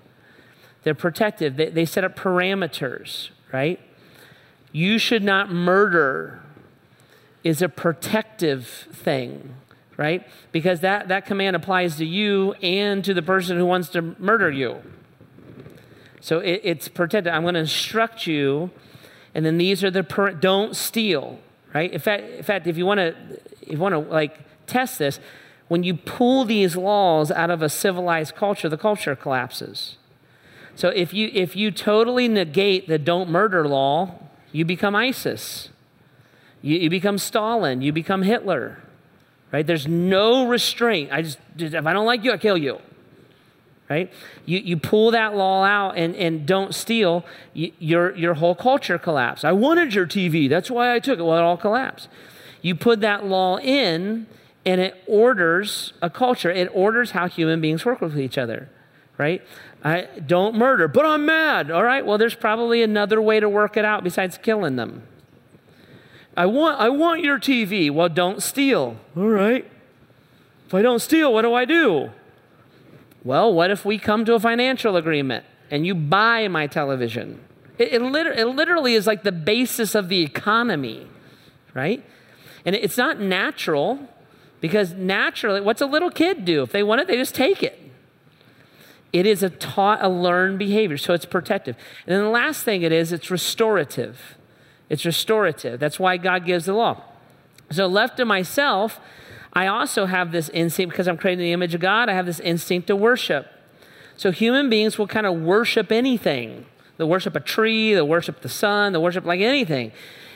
They're 0.83 0.95
protective. 0.95 1.57
They, 1.57 1.69
they 1.69 1.85
set 1.85 2.05
up 2.05 2.15
parameters, 2.15 3.31
right? 3.51 3.77
You 4.71 4.97
should 4.97 5.23
not 5.23 5.51
murder 5.51 6.41
is 7.43 7.61
a 7.61 7.69
protective 7.69 8.67
thing, 8.93 9.55
right? 9.97 10.27
Because 10.51 10.81
that, 10.81 11.07
that 11.07 11.25
command 11.25 11.55
applies 11.55 11.97
to 11.97 12.05
you 12.05 12.53
and 12.61 13.03
to 13.05 13.13
the 13.13 13.21
person 13.21 13.57
who 13.57 13.65
wants 13.65 13.89
to 13.89 14.01
murder 14.19 14.49
you. 14.49 14.81
So 16.19 16.39
it, 16.39 16.61
it's 16.63 16.87
protected. 16.87 17.33
I'm 17.33 17.41
going 17.41 17.55
to 17.55 17.61
instruct 17.61 18.27
you, 18.27 18.69
and 19.33 19.45
then 19.45 19.57
these 19.57 19.83
are 19.83 19.91
the 19.91 20.03
per, 20.03 20.31
don't 20.31 20.75
steal, 20.75 21.39
right? 21.73 21.91
In 21.91 21.99
fact, 21.99 22.23
in 22.23 22.43
fact, 22.43 22.67
if 22.67 22.77
you 22.77 22.85
want 22.85 22.99
to, 22.99 23.15
if 23.61 23.73
you 23.73 23.79
want 23.79 23.93
to 23.93 23.99
like 23.99 24.39
test 24.67 24.99
this, 24.99 25.19
when 25.67 25.83
you 25.83 25.95
pull 25.95 26.45
these 26.45 26.75
laws 26.75 27.31
out 27.31 27.49
of 27.49 27.61
a 27.61 27.69
civilized 27.69 28.35
culture, 28.35 28.69
the 28.69 28.77
culture 28.77 29.15
collapses. 29.15 29.97
So 30.75 30.89
if 30.89 31.13
you 31.13 31.29
if 31.33 31.55
you 31.55 31.71
totally 31.71 32.27
negate 32.27 32.87
the 32.87 32.99
don't 32.99 33.29
murder 33.29 33.67
law, 33.67 34.15
you 34.51 34.63
become 34.63 34.95
ISIS. 34.95 35.69
You, 36.61 36.77
you 36.77 36.89
become 36.89 37.17
Stalin, 37.17 37.81
you 37.81 37.91
become 37.91 38.21
Hitler, 38.21 38.77
right? 39.51 39.65
There's 39.65 39.87
no 39.87 40.47
restraint. 40.47 41.11
I 41.11 41.23
just, 41.23 41.39
if 41.57 41.85
I 41.85 41.93
don't 41.93 42.05
like 42.05 42.23
you, 42.23 42.31
I 42.31 42.37
kill 42.37 42.57
you, 42.57 42.79
right? 43.89 44.11
You, 44.45 44.59
you 44.59 44.77
pull 44.77 45.11
that 45.11 45.35
law 45.35 45.63
out 45.63 45.97
and, 45.97 46.15
and 46.15 46.45
don't 46.45 46.73
steal, 46.73 47.25
you, 47.53 47.71
your, 47.79 48.15
your 48.15 48.35
whole 48.35 48.55
culture 48.55 48.97
collapses. 48.97 49.43
I 49.43 49.51
wanted 49.51 49.93
your 49.93 50.05
TV, 50.05 50.49
that's 50.49 50.69
why 50.69 50.93
I 50.93 50.99
took 50.99 51.19
it. 51.19 51.23
Well, 51.23 51.37
it 51.37 51.41
all 51.41 51.57
collapsed. 51.57 52.07
You 52.61 52.75
put 52.75 53.01
that 53.01 53.25
law 53.25 53.57
in, 53.57 54.27
and 54.65 54.79
it 54.79 55.03
orders 55.07 55.93
a 56.01 56.09
culture, 56.09 56.51
it 56.51 56.69
orders 56.73 57.11
how 57.11 57.27
human 57.27 57.59
beings 57.59 57.85
work 57.85 58.01
with 58.01 58.19
each 58.19 58.37
other, 58.37 58.69
right? 59.17 59.41
I 59.83 60.03
don't 60.03 60.55
murder, 60.55 60.87
but 60.87 61.05
I'm 61.05 61.25
mad. 61.25 61.71
All 61.71 61.83
right, 61.83 62.05
well, 62.05 62.19
there's 62.19 62.35
probably 62.35 62.83
another 62.83 63.19
way 63.19 63.39
to 63.39 63.49
work 63.49 63.77
it 63.77 63.85
out 63.85 64.03
besides 64.03 64.37
killing 64.37 64.75
them. 64.75 65.03
I 66.35 66.45
want, 66.45 66.79
I 66.79 66.89
want 66.89 67.21
your 67.21 67.39
TV. 67.39 67.91
Well, 67.91 68.09
don't 68.09 68.41
steal. 68.41 68.97
All 69.17 69.27
right. 69.27 69.69
If 70.67 70.73
I 70.73 70.81
don't 70.81 70.99
steal, 70.99 71.33
what 71.33 71.41
do 71.41 71.53
I 71.53 71.65
do? 71.65 72.11
Well, 73.23 73.53
what 73.53 73.69
if 73.69 73.85
we 73.85 73.97
come 73.97 74.25
to 74.25 74.33
a 74.33 74.39
financial 74.39 74.95
agreement 74.95 75.45
and 75.69 75.85
you 75.85 75.93
buy 75.93 76.47
my 76.47 76.67
television? 76.67 77.43
It, 77.77 77.93
it, 77.93 78.01
liter- 78.01 78.31
it 78.31 78.45
literally 78.45 78.93
is 78.93 79.05
like 79.05 79.23
the 79.23 79.31
basis 79.31 79.95
of 79.95 80.09
the 80.09 80.21
economy, 80.21 81.07
right? 81.73 82.03
And 82.65 82.75
it's 82.75 82.97
not 82.97 83.19
natural 83.19 84.07
because 84.61 84.93
naturally, 84.93 85.61
what's 85.61 85.81
a 85.81 85.85
little 85.85 86.11
kid 86.11 86.45
do? 86.45 86.61
If 86.61 86.71
they 86.71 86.83
want 86.83 87.01
it, 87.01 87.07
they 87.07 87.17
just 87.17 87.35
take 87.35 87.63
it. 87.63 87.77
It 89.11 89.25
is 89.25 89.43
a 89.43 89.49
taught, 89.49 89.99
a 90.01 90.07
learned 90.07 90.57
behavior, 90.57 90.97
so 90.97 91.13
it's 91.13 91.25
protective. 91.25 91.75
And 92.07 92.15
then 92.15 92.23
the 92.23 92.29
last 92.29 92.63
thing 92.63 92.81
it 92.83 92.91
is, 92.91 93.11
it's 93.11 93.29
restorative. 93.29 94.37
It's 94.91 95.05
restorative. 95.05 95.79
That's 95.79 96.01
why 96.01 96.17
God 96.17 96.45
gives 96.45 96.65
the 96.65 96.73
law. 96.73 97.01
So, 97.71 97.87
left 97.87 98.17
to 98.17 98.25
myself, 98.25 98.99
I 99.53 99.67
also 99.67 100.05
have 100.05 100.33
this 100.33 100.49
instinct 100.49 100.91
because 100.91 101.07
I'm 101.07 101.15
creating 101.15 101.45
the 101.45 101.53
image 101.53 101.73
of 101.73 101.79
God, 101.79 102.09
I 102.09 102.13
have 102.13 102.25
this 102.25 102.41
instinct 102.41 102.87
to 102.87 102.95
worship. 102.97 103.47
So, 104.17 104.31
human 104.31 104.69
beings 104.69 104.97
will 104.97 105.07
kind 105.07 105.25
of 105.25 105.39
worship 105.39 105.93
anything. 105.93 106.65
They'll 106.97 107.07
worship 107.07 107.37
a 107.37 107.39
tree, 107.39 107.93
they'll 107.93 108.05
worship 108.05 108.41
the 108.41 108.49
sun, 108.49 108.91
they'll 108.91 109.01
worship 109.01 109.23
like 109.23 109.39
anything. 109.39 109.93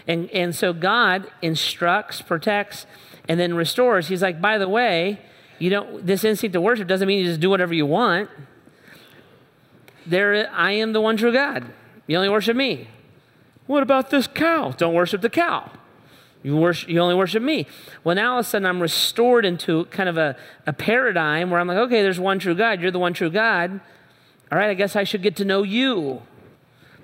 And, 0.08 0.32
and 0.32 0.56
so, 0.56 0.72
God 0.72 1.30
instructs, 1.42 2.22
protects, 2.22 2.86
and 3.28 3.38
then 3.38 3.56
restores. 3.56 4.08
He's 4.08 4.22
like, 4.22 4.40
by 4.40 4.58
the 4.58 4.70
way, 4.70 5.20
you 5.60 5.70
don't, 5.70 6.08
this 6.08 6.24
instinct 6.24 6.54
to 6.54 6.62
worship 6.62 6.88
doesn't 6.88 7.10
mean 7.10 7.20
you 7.20 7.26
just 7.26 7.42
do 7.42 7.50
whatever 7.50 7.74
you 7.74 7.86
want. 7.86 8.30
There, 10.06 10.50
I 10.54 10.72
am 10.72 10.94
the 10.94 11.02
one 11.02 11.18
true 11.18 11.34
God. 11.34 11.66
You 12.08 12.16
only 12.16 12.30
worship 12.30 12.56
me. 12.56 12.88
What 13.68 13.84
about 13.84 14.10
this 14.10 14.28
cow? 14.28 14.72
Don't 14.72 14.94
worship 14.94 15.22
the 15.22 15.30
cow. 15.30 15.72
You, 16.44 16.56
worship, 16.56 16.90
you 16.90 17.00
only 17.00 17.16
worship 17.16 17.42
me. 17.42 17.66
Well, 18.04 18.16
now 18.16 18.34
all 18.34 18.40
of 18.40 18.46
a 18.46 18.50
sudden 18.50 18.68
I'm 18.68 18.80
restored 18.80 19.46
into 19.46 19.86
kind 19.86 20.08
of 20.08 20.18
a, 20.18 20.36
a 20.68 20.74
paradigm 20.74 21.50
where 21.50 21.60
I'm 21.60 21.68
like, 21.68 21.78
okay, 21.78 22.04
there's 22.04 22.20
one 22.20 22.38
true 22.38 22.54
God. 22.54 22.82
You're 22.82 22.92
the 22.92 23.00
one 23.00 23.14
true 23.14 23.32
God. 23.32 23.80
All 24.52 24.60
right, 24.60 24.70
I 24.70 24.76
guess 24.76 24.96
I 24.96 25.04
should 25.04 25.24
get 25.24 25.36
to 25.38 25.46
know 25.46 25.64
you. 25.64 26.22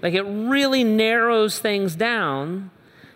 Like 0.01 0.13
it 0.13 0.21
really 0.21 0.83
narrows 0.83 1.57
things 1.59 1.95
down 1.95 2.69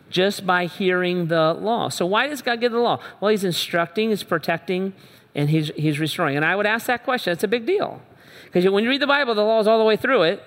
just 0.10 0.46
by 0.46 0.66
hearing 0.66 1.28
the 1.28 1.54
law. 1.54 1.90
So, 1.90 2.06
why 2.06 2.28
does 2.28 2.42
God 2.42 2.62
give 2.62 2.72
the 2.72 2.80
law? 2.80 3.00
Well, 3.20 3.30
He's 3.30 3.44
instructing, 3.44 4.10
He's 4.10 4.24
protecting, 4.24 4.94
and 5.34 5.50
He's, 5.50 5.72
he's 5.76 6.00
restoring. 6.00 6.36
And 6.36 6.46
I 6.46 6.56
would 6.56 6.66
ask 6.66 6.86
that 6.88 7.04
question. 7.04 7.34
It's 7.34 7.44
a 7.44 7.48
big 7.48 7.66
deal. 7.66 8.02
Because 8.46 8.70
when 8.72 8.84
you 8.84 8.90
read 8.90 9.02
the 9.02 9.08
Bible, 9.08 9.36
the 9.36 9.44
law 9.44 9.60
is 9.60 9.68
all 9.68 9.78
the 9.78 9.84
way 9.84 9.98
through 9.98 10.24
it. 10.24 10.44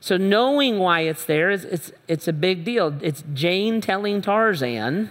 So 0.00 0.16
knowing 0.16 0.78
why 0.78 1.00
it's 1.00 1.24
there 1.26 1.50
is 1.50 1.64
it's 1.66 1.92
it's 2.08 2.26
a 2.26 2.32
big 2.32 2.64
deal. 2.64 2.98
It's 3.02 3.22
Jane 3.34 3.82
telling 3.82 4.22
Tarzan, 4.22 5.10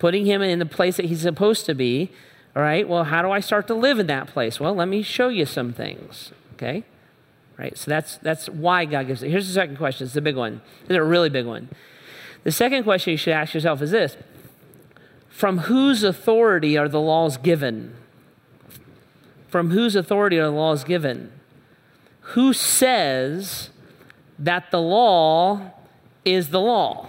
putting 0.00 0.26
him 0.26 0.42
in 0.42 0.58
the 0.58 0.66
place 0.66 0.96
that 0.96 1.06
he's 1.06 1.22
supposed 1.22 1.64
to 1.66 1.74
be. 1.74 2.10
All 2.56 2.62
right. 2.62 2.88
Well, 2.88 3.04
how 3.04 3.22
do 3.22 3.30
I 3.30 3.38
start 3.38 3.68
to 3.68 3.74
live 3.74 4.00
in 4.00 4.08
that 4.08 4.26
place? 4.26 4.58
Well, 4.58 4.74
let 4.74 4.88
me 4.88 5.02
show 5.02 5.28
you 5.28 5.46
some 5.46 5.72
things. 5.72 6.32
Okay. 6.54 6.82
Right. 7.56 7.78
So 7.78 7.88
that's 7.88 8.16
that's 8.18 8.48
why 8.48 8.84
God 8.84 9.06
gives 9.06 9.22
it. 9.22 9.30
Here's 9.30 9.46
the 9.46 9.54
second 9.54 9.76
question. 9.76 10.06
It's 10.08 10.16
a 10.16 10.20
big 10.20 10.36
one. 10.36 10.62
It's 10.82 10.90
a 10.90 11.02
really 11.02 11.30
big 11.30 11.46
one. 11.46 11.68
The 12.42 12.52
second 12.52 12.82
question 12.82 13.12
you 13.12 13.16
should 13.16 13.34
ask 13.34 13.54
yourself 13.54 13.80
is 13.82 13.92
this: 13.92 14.16
From 15.28 15.58
whose 15.58 16.02
authority 16.02 16.76
are 16.76 16.88
the 16.88 17.00
laws 17.00 17.36
given? 17.36 17.94
From 19.46 19.70
whose 19.70 19.94
authority 19.94 20.38
are 20.38 20.44
the 20.44 20.50
laws 20.50 20.82
given? 20.82 21.32
Who 22.32 22.52
says 22.52 23.70
that 24.38 24.70
the 24.70 24.80
law 24.80 25.72
is 26.24 26.48
the 26.48 26.60
law. 26.60 27.08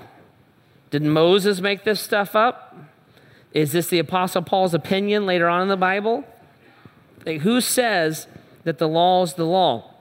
Did 0.90 1.04
Moses 1.04 1.62
make 1.62 1.84
this 1.84 2.02
stuff 2.02 2.36
up? 2.36 2.76
Is 3.54 3.72
this 3.72 3.88
the 3.88 4.00
Apostle 4.00 4.42
Paul's 4.42 4.74
opinion 4.74 5.26
later 5.26 5.48
on 5.48 5.62
in 5.62 5.68
the 5.68 5.78
Bible? 5.78 6.24
Like, 7.26 7.42
who 7.42 7.62
says 7.62 8.28
that 8.64 8.78
the 8.78 8.88
law 8.88 9.24
is 9.24 9.34
the 9.34 9.46
law? 9.46 9.94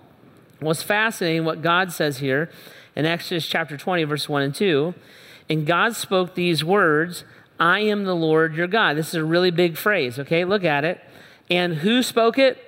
What's 0.61 0.83
fascinating 0.83 1.45
what 1.45 1.63
God 1.63 1.93
says 1.93 2.19
here 2.19 2.51
in 2.97 3.07
Exodus 3.07 3.47
chapter 3.47 3.77
20, 3.77 4.05
verse 4.05 4.29
1 4.29 4.43
and 4.43 4.55
2. 4.55 4.95
And 5.49 5.67
God 5.67 5.95
spoke 5.95 6.35
these 6.35 6.65
words 6.65 7.25
I 7.61 7.81
am 7.81 8.05
the 8.05 8.15
Lord 8.15 8.55
your 8.55 8.67
God. 8.67 8.97
This 8.97 9.09
is 9.09 9.15
a 9.15 9.25
really 9.25 9.51
big 9.51 9.77
phrase, 9.77 10.19
okay? 10.19 10.45
Look 10.45 10.65
at 10.65 10.85
it. 10.85 11.01
And 11.51 11.75
who 11.75 12.03
spoke 12.03 12.39
it? 12.39 12.59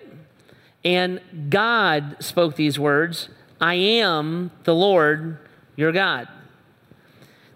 And 0.85 1.21
God 1.51 2.17
spoke 2.21 2.57
these 2.57 2.79
words 2.79 3.29
I 3.61 3.75
am 3.75 4.51
the 4.65 4.75
Lord 4.75 5.39
your 5.77 5.93
God. 5.93 6.29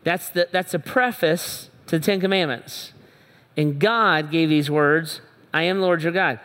That's, 0.02 0.28
the, 0.28 0.48
that's 0.52 0.74
a 0.74 0.78
preface 0.78 1.70
to 1.86 1.98
the 1.98 2.04
Ten 2.04 2.20
Commandments. 2.20 2.92
And 3.56 3.78
God 3.78 4.30
gave 4.30 4.48
these 4.48 4.70
words 4.70 5.20
I 5.52 5.62
am 5.62 5.78
the 5.78 5.86
Lord 5.86 6.02
your 6.02 6.12
God. 6.12 6.40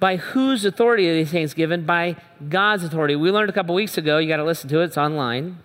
By 0.00 0.16
whose 0.16 0.64
authority 0.64 1.08
are 1.08 1.14
these 1.14 1.30
things 1.30 1.54
given? 1.54 1.84
By 1.84 2.16
God's 2.48 2.82
authority. 2.82 3.14
We 3.14 3.30
learned 3.30 3.50
a 3.50 3.52
couple 3.52 3.74
weeks 3.74 3.96
ago, 3.96 4.18
you 4.18 4.28
got 4.28 4.38
to 4.38 4.44
listen 4.44 4.68
to 4.70 4.80
it, 4.80 4.84
it's 4.84 4.98
online, 4.98 5.58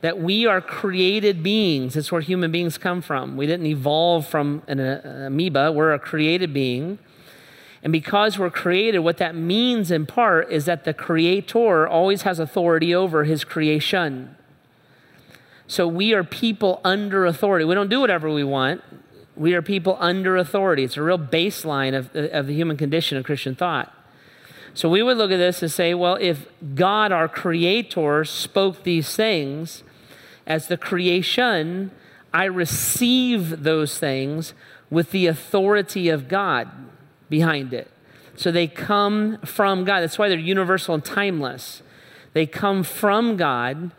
that 0.00 0.18
we 0.18 0.46
are 0.46 0.60
created 0.60 1.42
beings. 1.42 1.94
That's 1.94 2.10
where 2.10 2.20
human 2.20 2.50
beings 2.50 2.78
come 2.78 3.02
from. 3.02 3.36
We 3.36 3.46
didn't 3.46 3.66
evolve 3.66 4.26
from 4.26 4.62
an 4.68 4.80
uh, 4.80 5.24
amoeba, 5.26 5.72
we're 5.72 5.92
a 5.92 5.98
created 5.98 6.54
being. 6.54 6.98
And 7.82 7.92
because 7.92 8.38
we're 8.38 8.50
created, 8.50 9.00
what 9.00 9.16
that 9.18 9.34
means 9.34 9.90
in 9.90 10.06
part 10.06 10.50
is 10.52 10.66
that 10.66 10.84
the 10.84 10.94
creator 10.94 11.86
always 11.86 12.22
has 12.22 12.38
authority 12.38 12.94
over 12.94 13.24
his 13.24 13.42
creation. 13.42 14.36
So 15.66 15.88
we 15.88 16.12
are 16.12 16.22
people 16.22 16.80
under 16.84 17.26
authority. 17.26 17.64
We 17.64 17.74
don't 17.74 17.88
do 17.88 18.00
whatever 18.00 18.30
we 18.30 18.44
want. 18.44 18.82
We 19.34 19.54
are 19.54 19.62
people 19.62 19.96
under 19.98 20.36
authority. 20.36 20.84
It's 20.84 20.96
a 20.96 21.02
real 21.02 21.18
baseline 21.18 21.96
of, 21.96 22.14
of 22.14 22.46
the 22.46 22.54
human 22.54 22.76
condition 22.76 23.18
of 23.18 23.24
Christian 23.24 23.56
thought. 23.56 23.92
So 24.74 24.88
we 24.88 25.02
would 25.02 25.16
look 25.16 25.32
at 25.32 25.38
this 25.38 25.60
and 25.62 25.70
say, 25.70 25.92
well, 25.92 26.16
if 26.20 26.46
God, 26.74 27.10
our 27.10 27.28
creator, 27.28 28.24
spoke 28.24 28.84
these 28.84 29.16
things 29.16 29.82
as 30.46 30.68
the 30.68 30.76
creation, 30.76 31.90
I 32.32 32.44
receive 32.44 33.64
those 33.64 33.98
things 33.98 34.54
with 34.88 35.10
the 35.10 35.26
authority 35.26 36.08
of 36.08 36.28
God 36.28 36.70
behind 37.32 37.72
it. 37.72 37.90
So 38.36 38.52
they 38.52 38.66
come 38.66 39.38
from 39.38 39.84
God. 39.84 40.02
That's 40.02 40.18
why 40.18 40.28
they're 40.28 40.38
universal 40.38 40.94
and 40.94 41.02
timeless. 41.02 41.82
They 42.34 42.44
come 42.44 42.82
from 42.82 43.38
God 43.38 43.90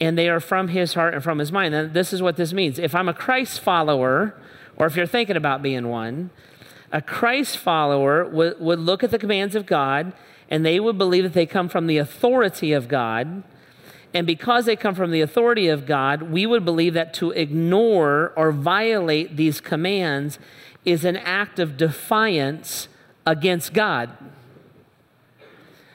and 0.00 0.16
they 0.16 0.30
are 0.30 0.40
from 0.40 0.68
his 0.68 0.94
heart 0.94 1.12
and 1.12 1.22
from 1.22 1.38
his 1.38 1.52
mind. 1.52 1.74
And 1.74 1.92
this 1.92 2.14
is 2.14 2.22
what 2.22 2.36
this 2.36 2.54
means. 2.54 2.78
If 2.78 2.94
I'm 2.94 3.08
a 3.08 3.12
Christ 3.14 3.60
follower, 3.60 4.34
or 4.76 4.86
if 4.86 4.96
you're 4.96 5.06
thinking 5.06 5.36
about 5.36 5.60
being 5.60 5.88
one, 5.88 6.30
a 6.90 7.02
Christ 7.02 7.58
follower 7.58 8.24
would, 8.24 8.58
would 8.58 8.78
look 8.78 9.04
at 9.04 9.10
the 9.10 9.18
commands 9.18 9.54
of 9.54 9.66
God 9.66 10.14
and 10.48 10.64
they 10.64 10.80
would 10.80 10.96
believe 10.96 11.24
that 11.24 11.34
they 11.34 11.44
come 11.44 11.68
from 11.68 11.88
the 11.88 11.98
authority 11.98 12.72
of 12.72 12.88
God. 12.88 13.42
And 14.14 14.26
because 14.26 14.64
they 14.64 14.76
come 14.76 14.94
from 14.94 15.10
the 15.10 15.20
authority 15.20 15.68
of 15.68 15.86
God, 15.86 16.22
we 16.22 16.46
would 16.46 16.64
believe 16.64 16.94
that 16.94 17.12
to 17.14 17.30
ignore 17.32 18.32
or 18.36 18.52
violate 18.52 19.36
these 19.36 19.60
commands 19.60 20.38
is 20.84 21.04
an 21.04 21.16
act 21.16 21.58
of 21.58 21.76
defiance 21.76 22.88
against 23.26 23.74
God. 23.74 24.10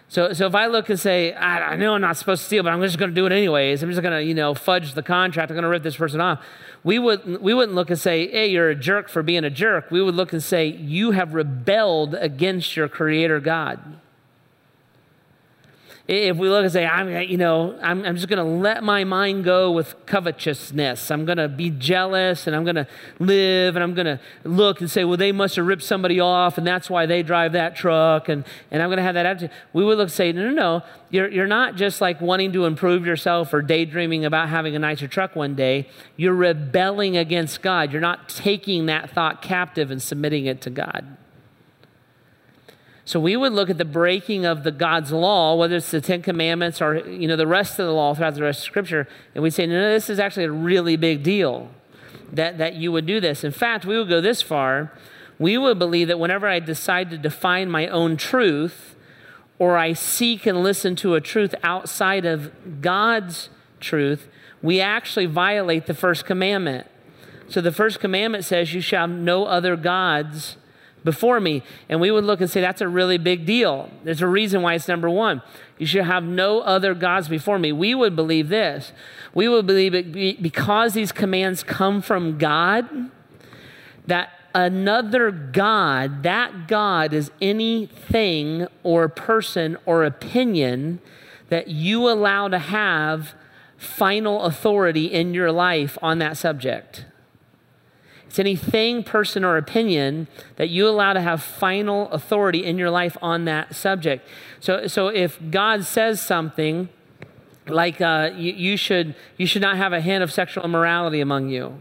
So, 0.10 0.32
so 0.32 0.46
if 0.46 0.54
I 0.54 0.68
look 0.68 0.90
and 0.90 1.00
say, 1.00 1.34
I, 1.34 1.72
I 1.72 1.76
know 1.76 1.96
I'm 1.96 2.02
not 2.02 2.18
supposed 2.18 2.42
to 2.42 2.46
steal, 2.46 2.62
but 2.62 2.72
I'm 2.72 2.80
just 2.84 3.00
going 3.00 3.10
to 3.10 3.16
do 3.16 3.26
it 3.26 3.32
anyways. 3.32 3.82
I'm 3.82 3.90
just 3.90 4.04
going 4.04 4.14
to, 4.14 4.24
you 4.24 4.36
know, 4.36 4.54
fudge 4.54 4.94
the 4.94 5.02
contract. 5.02 5.50
I'm 5.50 5.56
going 5.56 5.64
to 5.64 5.70
rip 5.70 5.82
this 5.82 5.96
person 5.96 6.22
off. 6.22 6.46
We 6.84 7.00
wouldn't, 7.00 7.42
we 7.42 7.56
wouldn't 7.56 7.74
look 7.74 7.90
and 7.90 7.98
say, 7.98 8.30
hey, 8.30 8.46
you're 8.52 8.70
a 8.70 8.76
jerk 8.76 9.10
for 9.10 9.24
being 9.24 9.44
a 9.44 9.50
jerk. 9.50 9.90
We 9.90 10.04
would 10.04 10.14
look 10.14 10.32
and 10.32 10.44
say, 10.44 10.68
you 10.68 11.12
have 11.12 11.34
rebelled 11.34 12.14
against 12.14 12.78
your 12.78 12.88
creator 12.88 13.40
God. 13.40 13.80
If 16.06 16.36
we 16.36 16.50
look 16.50 16.64
and 16.64 16.72
say, 16.72 16.86
I'm, 16.86 17.10
you 17.30 17.38
know, 17.38 17.80
I'm, 17.82 18.04
I'm 18.04 18.16
just 18.18 18.28
going 18.28 18.38
to 18.38 18.44
let 18.44 18.84
my 18.84 19.06
mind 19.06 19.46
go 19.46 19.72
with 19.72 19.96
covetousness. 20.06 21.10
I'm 21.10 21.24
going 21.24 21.38
to 21.38 21.48
be 21.48 21.70
jealous 21.70 22.46
and 22.46 22.54
I'm 22.54 22.66
going 22.66 22.76
to 22.76 22.88
live 23.20 23.78
and 23.78 23.84
I'm 23.84 23.94
going 23.94 24.08
to 24.08 24.20
look 24.44 24.82
and 24.82 24.92
say, 24.92 25.06
well, 25.06 25.16
they 25.16 25.32
must 25.32 25.56
have 25.56 25.66
ripped 25.66 25.84
somebody 25.84 26.20
off 26.20 26.58
and 26.58 26.68
that's 26.68 26.90
why 26.90 27.06
they 27.06 27.24
drive 27.24 27.54
that 27.54 27.78
truck 27.78 28.28
and, 28.28 28.44
and 28.70 28.84
I'm 28.84 28.90
going 28.90 28.98
to 28.98 29.04
have 29.04 29.16
that 29.16 29.26
attitude. 29.26 29.52
We 29.72 29.86
would 29.86 29.98
look 29.98 30.08
and 30.08 30.12
say, 30.12 30.34
no, 30.34 30.50
no, 30.50 30.52
no. 30.52 30.84
You're, 31.10 31.30
you're 31.32 31.48
not 31.48 31.78
just 31.78 32.02
like 32.02 32.20
wanting 32.20 32.52
to 32.52 32.66
improve 32.66 33.06
yourself 33.06 33.54
or 33.54 33.62
daydreaming 33.62 34.26
about 34.26 34.50
having 34.50 34.76
a 34.76 34.80
nicer 34.80 35.08
truck 35.08 35.38
one 35.38 35.56
day. 35.56 35.88
You're 36.18 36.34
rebelling 36.34 37.16
against 37.16 37.62
God. 37.62 37.94
You're 37.94 38.02
not 38.02 38.28
taking 38.28 38.88
that 38.88 39.12
thought 39.12 39.42
captive 39.42 39.90
and 39.90 40.02
submitting 40.02 40.48
it 40.48 40.60
to 40.64 40.70
God. 40.70 41.18
So 43.06 43.20
we 43.20 43.36
would 43.36 43.52
look 43.52 43.70
at 43.70 43.78
the 43.78 43.86
breaking 43.86 44.46
of 44.46 44.64
the 44.64 44.72
God's 44.72 45.12
law, 45.12 45.56
whether 45.56 45.76
it's 45.76 45.92
the 45.92 46.00
Ten 46.00 46.22
Commandments 46.22 46.82
or 46.82 46.98
you 46.98 47.28
know 47.28 47.36
the 47.36 47.48
rest 47.48 47.78
of 47.80 47.86
the 47.86 47.92
law 47.92 48.14
throughout 48.14 48.36
the 48.36 48.44
rest 48.44 48.60
of 48.60 48.66
Scripture, 48.66 49.08
and 49.36 49.44
we'd 49.44 49.54
say, 49.54 49.66
no, 49.66 49.74
no, 49.74 49.92
this 49.92 50.10
is 50.10 50.20
actually 50.20 50.46
a 50.46 50.52
really 50.52 50.96
big 50.96 51.22
deal 51.22 51.70
that, 52.32 52.58
that 52.58 52.76
you 52.76 52.92
would 52.92 53.06
do 53.06 53.20
this. 53.20 53.44
In 53.44 53.52
fact, 53.52 53.86
we 53.86 53.98
would 53.98 54.10
go 54.10 54.22
this 54.22 54.42
far. 54.42 54.92
We 55.38 55.58
would 55.58 55.80
believe 55.80 56.08
that 56.08 56.20
whenever 56.20 56.48
I 56.48 56.60
decide 56.60 57.10
to 57.10 57.18
define 57.18 57.70
my 57.70 57.88
own 57.88 58.18
truth, 58.18 58.96
or 59.60 59.78
I 59.78 59.94
seek 59.94 60.46
and 60.46 60.64
listen 60.64 60.96
to 60.98 61.16
a 61.16 61.22
truth 61.22 61.54
outside 61.64 62.26
of 62.26 62.82
God's 62.82 63.50
truth, 63.80 64.28
we 64.62 64.80
actually 64.80 65.26
violate 65.26 65.86
the 65.86 65.94
first 65.94 66.26
commandment. 66.26 66.88
So 67.50 67.62
the 67.62 67.72
first 67.72 68.00
commandment 68.00 68.46
says, 68.46 68.74
You 68.74 68.82
shall 68.82 69.08
have 69.08 69.18
no 69.18 69.46
other 69.46 69.76
gods 69.76 70.58
before 71.04 71.40
me. 71.40 71.64
And 71.90 72.00
we 72.00 72.12
would 72.12 72.24
look 72.24 72.42
and 72.42 72.50
say, 72.50 72.62
that's 72.62 72.82
a 72.82 72.88
really 72.88 73.18
big 73.18 73.46
deal. 73.46 73.90
There's 74.04 74.22
a 74.22 74.28
reason 74.28 74.62
why 74.62 74.74
it's 74.74 74.88
number 74.88 75.10
one. 75.10 75.42
You 75.78 75.86
should 75.86 76.06
have 76.06 76.24
no 76.24 76.62
other 76.62 76.94
gods 76.94 77.28
before 77.28 77.60
me. 77.60 77.72
We 77.72 77.96
would 77.96 78.16
believe 78.16 78.50
this. 78.50 78.94
We 79.34 79.50
would 79.50 79.66
believe 79.66 79.94
it 79.94 80.42
because 80.42 80.94
these 80.94 81.12
commands 81.12 81.64
come 81.64 82.02
from 82.02 82.38
God, 82.38 83.12
that 84.08 84.30
another 84.56 85.32
God, 85.32 86.24
that 86.24 86.68
God 86.68 87.14
is 87.14 87.32
anything 87.42 88.68
or 88.84 89.10
person 89.10 89.78
or 89.86 90.04
opinion 90.04 91.00
that 91.50 91.68
you 91.68 92.10
allow 92.10 92.48
to 92.48 92.60
have 92.60 93.34
final 93.78 94.44
authority 94.44 95.08
in 95.08 95.34
your 95.34 95.52
life 95.52 95.98
on 96.02 96.20
that 96.20 96.38
subject. 96.38 97.06
It's 98.34 98.40
anything, 98.40 99.04
person, 99.04 99.44
or 99.44 99.58
opinion 99.58 100.28
that 100.56 100.68
you 100.68 100.88
allow 100.88 101.14
to 101.14 101.22
have 101.22 101.44
final 101.44 102.10
authority 102.10 102.66
in 102.66 102.80
your 102.80 102.90
life 102.90 103.16
on 103.22 103.46
that 103.46 103.76
subject. 103.76 104.28
So, 104.60 104.88
so 104.88 105.10
if 105.10 105.38
God 105.52 105.86
says 105.86 106.20
something 106.20 106.90
like 107.68 108.02
uh, 108.02 108.32
you, 108.36 108.54
you, 108.54 108.76
should, 108.76 109.14
you 109.38 109.46
should 109.46 109.62
not 109.62 109.78
have 109.78 109.94
a 109.94 110.02
hint 110.02 110.24
of 110.24 110.34
sexual 110.34 110.64
immorality 110.64 111.22
among 111.22 111.50
you, 111.50 111.78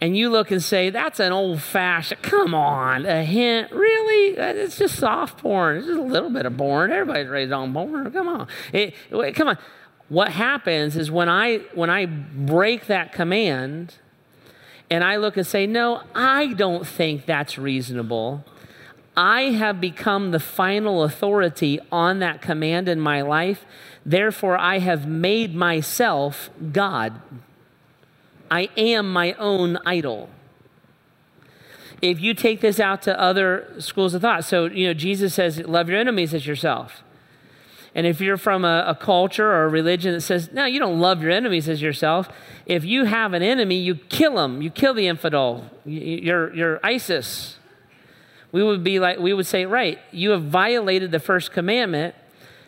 and 0.00 0.16
you 0.16 0.30
look 0.30 0.52
and 0.52 0.62
say, 0.62 0.90
that's 0.90 1.18
an 1.18 1.32
old 1.32 1.60
fashioned, 1.60 2.22
come 2.22 2.54
on, 2.54 3.04
a 3.04 3.24
hint, 3.24 3.72
really? 3.72 4.36
It's 4.36 4.78
just 4.78 4.94
soft 4.94 5.38
porn. 5.38 5.78
It's 5.78 5.88
just 5.88 5.98
a 5.98 6.02
little 6.02 6.30
bit 6.30 6.46
of 6.46 6.56
porn. 6.56 6.92
Everybody's 6.92 7.26
raised 7.26 7.50
on 7.50 7.72
porn. 7.72 8.12
Come 8.12 8.28
on. 8.28 8.46
It, 8.72 8.94
come 9.34 9.48
on. 9.48 9.58
What 10.08 10.28
happens 10.28 10.96
is 10.96 11.10
when 11.10 11.28
I, 11.28 11.62
when 11.74 11.90
I 11.90 12.06
break 12.06 12.86
that 12.86 13.12
command 13.12 13.96
and 14.90 15.02
I 15.02 15.16
look 15.16 15.36
and 15.36 15.46
say, 15.46 15.66
no, 15.66 16.02
I 16.14 16.52
don't 16.52 16.86
think 16.86 17.26
that's 17.26 17.58
reasonable. 17.58 18.44
I 19.16 19.42
have 19.52 19.80
become 19.80 20.30
the 20.30 20.40
final 20.40 21.02
authority 21.02 21.80
on 21.90 22.18
that 22.18 22.42
command 22.42 22.88
in 22.88 23.00
my 23.00 23.22
life. 23.22 23.64
Therefore, 24.04 24.58
I 24.58 24.78
have 24.78 25.06
made 25.06 25.54
myself 25.54 26.50
God. 26.72 27.20
I 28.50 28.68
am 28.76 29.12
my 29.12 29.32
own 29.34 29.78
idol. 29.84 30.28
If 32.02 32.20
you 32.20 32.34
take 32.34 32.60
this 32.60 32.78
out 32.78 33.02
to 33.02 33.18
other 33.18 33.74
schools 33.78 34.12
of 34.14 34.22
thought, 34.22 34.44
so, 34.44 34.66
you 34.66 34.86
know, 34.86 34.94
Jesus 34.94 35.34
says, 35.34 35.58
love 35.60 35.88
your 35.88 35.98
enemies 35.98 36.34
as 36.34 36.46
yourself. 36.46 37.02
And 37.96 38.06
if 38.06 38.20
you're 38.20 38.36
from 38.36 38.66
a, 38.66 38.84
a, 38.88 38.94
culture 38.94 39.50
or 39.50 39.64
a 39.64 39.68
religion 39.68 40.12
that 40.12 40.20
says, 40.20 40.52
no, 40.52 40.66
you 40.66 40.78
don't 40.78 41.00
love 41.00 41.22
your 41.22 41.30
enemies 41.30 41.66
as 41.66 41.80
yourself, 41.80 42.28
if 42.66 42.84
you 42.84 43.06
have 43.06 43.32
an 43.32 43.42
enemy, 43.42 43.76
you 43.76 43.94
kill 43.94 44.34
them. 44.34 44.60
You 44.60 44.68
kill 44.68 44.92
the 44.92 45.06
infidel. 45.06 45.70
You're, 45.86 46.54
you're 46.54 46.80
ISIS. 46.84 47.56
We 48.52 48.62
would 48.62 48.84
be 48.84 49.00
like, 49.00 49.18
we 49.18 49.32
would 49.32 49.46
say, 49.46 49.64
right, 49.64 49.98
you 50.12 50.32
have 50.32 50.42
violated 50.42 51.10
the 51.10 51.18
first 51.18 51.52
commandment 51.52 52.14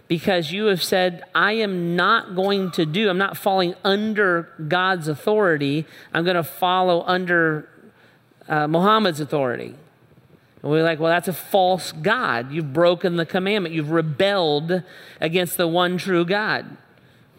because 0.09 0.51
you 0.51 0.65
have 0.67 0.83
said, 0.83 1.23
I 1.35 1.53
am 1.53 1.95
not 1.95 2.35
going 2.35 2.71
to 2.73 2.87
do, 2.87 3.11
I'm 3.11 3.19
not 3.19 3.37
falling 3.37 3.75
under 3.85 4.49
God's 4.67 5.09
authority. 5.09 5.85
I'm 6.15 6.25
going 6.25 6.37
to 6.37 6.43
follow 6.43 7.05
under 7.07 7.69
uh, 8.49 8.67
Muhammad's 8.67 9.21
authority. 9.21 9.75
And 10.63 10.71
we're 10.71 10.83
like, 10.83 10.99
well, 10.99 11.11
that's 11.11 11.29
a 11.29 11.33
false 11.33 11.93
God. 11.93 12.53
You've 12.53 12.73
broken 12.73 13.17
the 13.17 13.27
commandment. 13.27 13.75
You've 13.75 13.91
rebelled 13.91 14.83
against 15.21 15.57
the 15.57 15.69
one 15.69 15.99
true 15.99 16.25
God. 16.25 16.77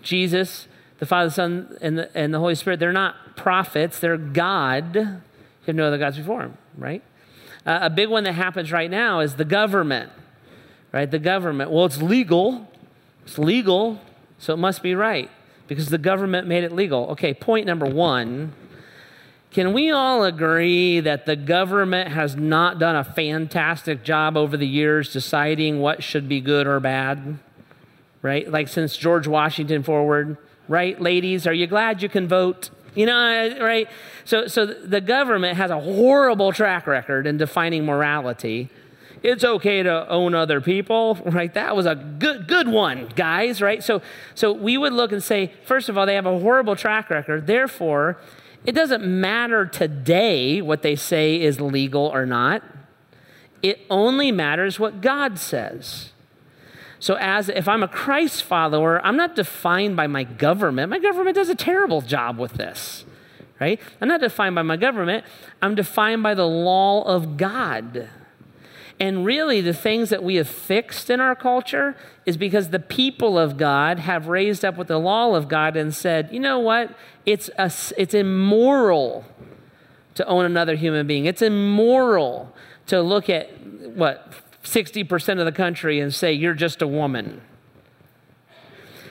Jesus, 0.02 0.68
the 1.00 1.06
Father, 1.06 1.28
the 1.30 1.34
Son, 1.34 1.78
and 1.82 1.98
the, 1.98 2.18
and 2.18 2.34
the 2.34 2.40
Holy 2.40 2.56
Spirit, 2.56 2.80
they're 2.80 2.94
not 2.94 3.36
prophets, 3.36 4.00
they're 4.00 4.18
God. 4.18 4.96
You 4.96 5.22
have 5.66 5.76
no 5.76 5.88
other 5.88 5.98
gods 5.98 6.18
before 6.18 6.44
him, 6.44 6.58
right? 6.78 7.04
Uh, 7.66 7.80
a 7.84 7.90
big 7.90 8.10
one 8.10 8.24
that 8.24 8.34
happens 8.34 8.72
right 8.72 8.90
now 8.90 9.20
is 9.20 9.36
the 9.36 9.46
government 9.46 10.12
right? 10.92 11.10
The 11.10 11.20
government. 11.20 11.72
Well, 11.72 11.86
it's 11.86 12.02
legal. 12.02 12.68
It's 13.26 13.38
legal, 13.38 14.02
so 14.38 14.54
it 14.54 14.58
must 14.58 14.82
be 14.82 14.96
right 14.96 15.30
because 15.68 15.90
the 15.90 15.98
government 15.98 16.48
made 16.48 16.64
it 16.64 16.72
legal. 16.72 17.08
Okay, 17.10 17.34
point 17.34 17.66
number 17.66 17.86
one. 17.86 18.54
Can 19.52 19.74
we 19.74 19.90
all 19.90 20.24
agree 20.24 21.00
that 21.00 21.26
the 21.26 21.36
government 21.36 22.12
has 22.12 22.36
not 22.36 22.78
done 22.78 22.96
a 22.96 23.04
fantastic 23.04 24.04
job 24.04 24.38
over 24.38 24.56
the 24.56 24.68
years 24.68 25.12
deciding 25.12 25.80
what 25.80 26.04
should 26.04 26.30
be 26.30 26.40
good 26.40 26.68
or 26.68 26.80
bad? 26.80 27.40
Right? 28.22 28.50
Like 28.50 28.68
since 28.68 28.96
George 28.96 29.28
Washington 29.28 29.82
forward, 29.82 30.38
right? 30.68 31.02
Ladies, 31.02 31.48
are 31.48 31.54
you 31.54 31.66
glad 31.66 32.04
you 32.04 32.10
can 32.10 32.28
vote? 32.28 32.70
You 32.94 33.08
know, 33.08 33.18
uh, 33.18 33.64
right? 33.64 33.88
So, 34.24 34.46
so 34.48 34.66
the 34.66 35.02
government 35.02 35.58
has 35.58 35.72
a 35.72 35.80
horrible 35.80 36.52
track 36.52 36.86
record 36.86 37.26
in 37.26 37.38
defining 37.38 37.86
morality 37.86 38.70
it's 39.24 39.44
okay 39.44 39.84
to 39.84 40.10
own 40.10 40.34
other 40.34 40.62
people, 40.62 41.16
right? 41.26 41.54
That 41.54 41.76
was 41.76 41.86
a 41.86 41.96
good 41.96 42.48
good 42.48 42.68
one, 42.68 43.10
guys, 43.16 43.62
right? 43.62 43.84
So 43.84 44.02
so 44.36 44.52
we 44.52 44.78
would 44.78 44.94
look 44.94 45.12
and 45.12 45.24
say, 45.24 45.52
first 45.66 45.90
of 45.90 45.98
all, 45.98 46.06
they 46.06 46.16
have 46.16 46.26
a 46.26 46.40
horrible 46.40 46.76
track 46.76 47.10
record. 47.10 47.48
Therefore, 47.48 48.18
it 48.66 48.74
doesn't 48.74 49.06
matter 49.06 49.66
today 49.66 50.62
what 50.62 50.82
they 50.82 50.96
say 50.96 51.40
is 51.40 51.62
legal 51.62 52.06
or 52.06 52.26
not. 52.26 52.64
It 53.62 53.80
only 53.90 54.32
matters 54.32 54.80
what 54.80 55.02
God 55.02 55.38
says. 55.40 56.12
So 57.00 57.16
as 57.16 57.50
if 57.50 57.68
I'm 57.68 57.84
a 57.84 57.88
Christ 57.88 58.44
follower, 58.44 59.04
I'm 59.06 59.16
not 59.16 59.36
defined 59.36 59.96
by 59.96 60.08
my 60.08 60.24
government. 60.24 60.90
My 60.90 61.00
government 61.00 61.36
does 61.36 61.50
a 61.50 61.56
terrible 61.56 62.02
job 62.02 62.38
with 62.38 62.54
this. 62.54 63.06
Right? 63.60 63.80
I'm 64.00 64.08
not 64.08 64.22
defined 64.22 64.56
by 64.56 64.62
my 64.62 64.78
government. 64.78 65.26
I'm 65.62 65.76
defined 65.76 66.24
by 66.24 66.34
the 66.34 66.48
law 66.48 67.04
of 67.04 67.36
God. 67.36 68.10
And 69.00 69.26
really, 69.26 69.62
the 69.62 69.74
things 69.74 70.10
that 70.10 70.24
we 70.24 70.36
have 70.36 70.50
fixed 70.50 71.10
in 71.10 71.22
our 71.22 71.36
culture 71.36 71.96
is 72.26 72.36
because 72.36 72.70
the 72.70 72.80
people 72.80 73.40
of 73.40 73.56
God 73.56 74.00
have 74.00 74.28
raised 74.28 74.66
up 74.66 74.78
with 74.78 74.90
the 74.90 75.00
law 75.00 75.36
of 75.36 75.48
God 75.48 75.78
and 75.78 75.96
said, 75.96 76.30
you 76.32 76.40
know 76.40 76.60
what? 76.60 76.94
It's, 77.26 77.50
a, 77.58 77.72
it's 77.98 78.14
immoral 78.14 79.24
to 80.16 80.26
own 80.26 80.44
another 80.44 80.76
human 80.76 81.08
being. 81.08 81.26
It's 81.26 81.42
immoral 81.42 82.54
to 82.88 83.02
look 83.02 83.30
at 83.30 83.50
what 83.66 84.34
60% 84.64 85.40
of 85.40 85.46
the 85.46 85.52
country 85.54 86.02
and 86.02 86.14
say 86.14 86.34
you're 86.34 86.54
just 86.54 86.82
a 86.82 86.88
woman. 86.88 87.42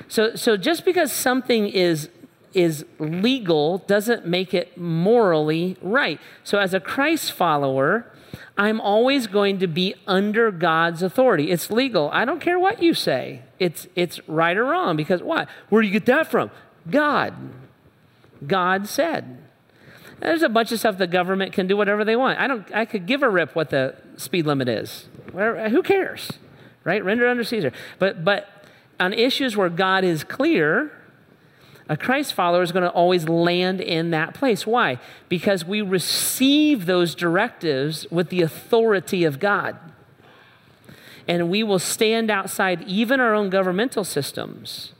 So, 0.08 0.34
so 0.34 0.58
just 0.58 0.84
because 0.84 1.12
something 1.12 1.68
is 1.68 2.10
is 2.54 2.84
legal 2.98 3.78
doesn't 3.78 4.26
make 4.26 4.54
it 4.54 4.76
morally 4.78 5.76
right. 5.82 6.18
So 6.44 6.58
as 6.58 6.72
a 6.72 6.80
Christ 6.80 7.32
follower, 7.32 8.10
I'm 8.58 8.80
always 8.80 9.28
going 9.28 9.60
to 9.60 9.68
be 9.68 9.94
under 10.06 10.50
God's 10.50 11.02
authority. 11.02 11.52
It's 11.52 11.70
legal. 11.70 12.10
I 12.12 12.24
don't 12.24 12.40
care 12.40 12.58
what 12.58 12.82
you 12.82 12.92
say. 12.92 13.42
It's, 13.60 13.86
it's 13.94 14.20
right 14.28 14.56
or 14.56 14.64
wrong 14.64 14.96
because 14.96 15.22
what? 15.22 15.48
Where 15.68 15.80
do 15.80 15.86
you 15.86 15.92
get 15.92 16.06
that 16.06 16.28
from? 16.28 16.50
God. 16.90 17.34
God 18.44 18.88
said. 18.88 19.38
There's 20.20 20.42
a 20.42 20.48
bunch 20.48 20.72
of 20.72 20.80
stuff 20.80 20.98
the 20.98 21.06
government 21.06 21.52
can 21.52 21.68
do 21.68 21.76
whatever 21.76 22.04
they 22.04 22.16
want. 22.16 22.40
I 22.40 22.48
don't 22.48 22.74
I 22.74 22.84
could 22.84 23.06
give 23.06 23.22
a 23.22 23.28
rip 23.28 23.54
what 23.54 23.70
the 23.70 23.94
speed 24.16 24.46
limit 24.46 24.68
is. 24.68 25.06
Where, 25.30 25.68
who 25.68 25.82
cares? 25.82 26.32
Right? 26.82 27.04
Render 27.04 27.28
under 27.28 27.44
Caesar. 27.44 27.72
But 27.98 28.24
but 28.24 28.48
on 28.98 29.12
issues 29.12 29.56
where 29.56 29.68
God 29.68 30.02
is 30.02 30.24
clear, 30.24 30.90
a 31.88 31.96
Christ 31.96 32.34
follower 32.34 32.62
is 32.62 32.70
going 32.70 32.82
to 32.82 32.90
always 32.90 33.28
land 33.28 33.80
in 33.80 34.10
that 34.10 34.34
place. 34.34 34.66
Why? 34.66 34.98
Because 35.28 35.64
we 35.64 35.80
receive 35.80 36.86
those 36.86 37.14
directives 37.14 38.06
with 38.10 38.28
the 38.28 38.42
authority 38.42 39.24
of 39.24 39.40
God. 39.40 39.78
And 41.26 41.50
we 41.50 41.62
will 41.62 41.78
stand 41.78 42.30
outside 42.30 42.82
even 42.86 43.20
our 43.20 43.34
own 43.34 43.50
governmental 43.50 44.04
systems, 44.04 44.92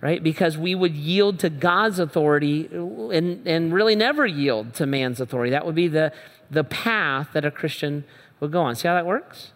right? 0.00 0.22
Because 0.22 0.56
we 0.56 0.74
would 0.74 0.94
yield 0.94 1.38
to 1.40 1.50
God's 1.50 1.98
authority 1.98 2.68
and, 2.72 3.46
and 3.46 3.72
really 3.72 3.96
never 3.96 4.26
yield 4.26 4.74
to 4.74 4.86
man's 4.86 5.20
authority. 5.20 5.50
That 5.50 5.66
would 5.66 5.74
be 5.74 5.88
the, 5.88 6.12
the 6.50 6.64
path 6.64 7.28
that 7.32 7.44
a 7.44 7.50
Christian 7.50 8.04
would 8.38 8.52
go 8.52 8.62
on. 8.62 8.76
See 8.76 8.88
how 8.88 8.94
that 8.94 9.06
works? 9.06 9.52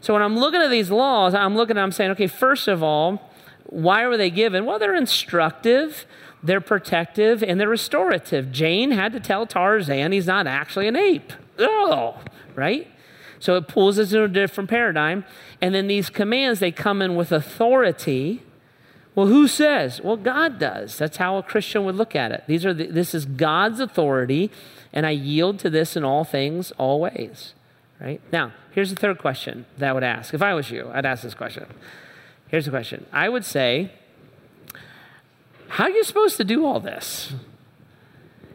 So 0.00 0.14
when 0.14 0.22
I'm 0.22 0.38
looking 0.38 0.62
at 0.62 0.70
these 0.70 0.90
laws, 0.90 1.34
I'm 1.34 1.54
looking, 1.54 1.76
at 1.76 1.82
I'm 1.82 1.92
saying, 1.92 2.10
okay, 2.12 2.26
first 2.26 2.68
of 2.68 2.82
all, 2.82 3.29
why 3.70 4.06
were 4.06 4.16
they 4.16 4.30
given? 4.30 4.66
Well, 4.66 4.78
they're 4.78 4.96
instructive, 4.96 6.04
they're 6.42 6.60
protective, 6.60 7.42
and 7.42 7.60
they're 7.60 7.68
restorative. 7.68 8.50
Jane 8.50 8.90
had 8.90 9.12
to 9.12 9.20
tell 9.20 9.46
Tarzan 9.46 10.12
he's 10.12 10.26
not 10.26 10.46
actually 10.46 10.88
an 10.88 10.96
ape. 10.96 11.32
Oh, 11.58 12.18
right? 12.56 12.88
So 13.38 13.56
it 13.56 13.68
pulls 13.68 13.98
us 13.98 14.12
into 14.12 14.24
a 14.24 14.28
different 14.28 14.68
paradigm. 14.68 15.24
And 15.60 15.74
then 15.74 15.86
these 15.86 16.10
commands, 16.10 16.60
they 16.60 16.72
come 16.72 17.00
in 17.00 17.14
with 17.14 17.32
authority. 17.32 18.42
Well, 19.14 19.26
who 19.26 19.46
says? 19.46 20.00
Well, 20.00 20.16
God 20.16 20.58
does. 20.58 20.98
That's 20.98 21.16
how 21.18 21.36
a 21.36 21.42
Christian 21.42 21.84
would 21.84 21.94
look 21.94 22.16
at 22.16 22.32
it. 22.32 22.44
These 22.46 22.66
are 22.66 22.74
the, 22.74 22.86
this 22.86 23.14
is 23.14 23.24
God's 23.24 23.80
authority, 23.80 24.50
and 24.92 25.06
I 25.06 25.10
yield 25.10 25.58
to 25.60 25.70
this 25.70 25.96
in 25.96 26.04
all 26.04 26.24
things, 26.24 26.72
always. 26.72 27.54
Right? 28.00 28.20
Now, 28.32 28.52
here's 28.72 28.90
the 28.90 28.96
third 28.96 29.18
question 29.18 29.66
that 29.78 29.90
I 29.90 29.92
would 29.92 30.04
ask. 30.04 30.34
If 30.34 30.42
I 30.42 30.54
was 30.54 30.70
you, 30.70 30.90
I'd 30.92 31.06
ask 31.06 31.22
this 31.22 31.34
question. 31.34 31.66
Here's 32.50 32.64
the 32.64 32.70
question 32.70 33.06
I 33.12 33.28
would 33.28 33.44
say, 33.44 33.92
how 35.68 35.84
are 35.84 35.90
you 35.90 36.04
supposed 36.04 36.36
to 36.38 36.44
do 36.44 36.66
all 36.66 36.80
this? 36.80 37.32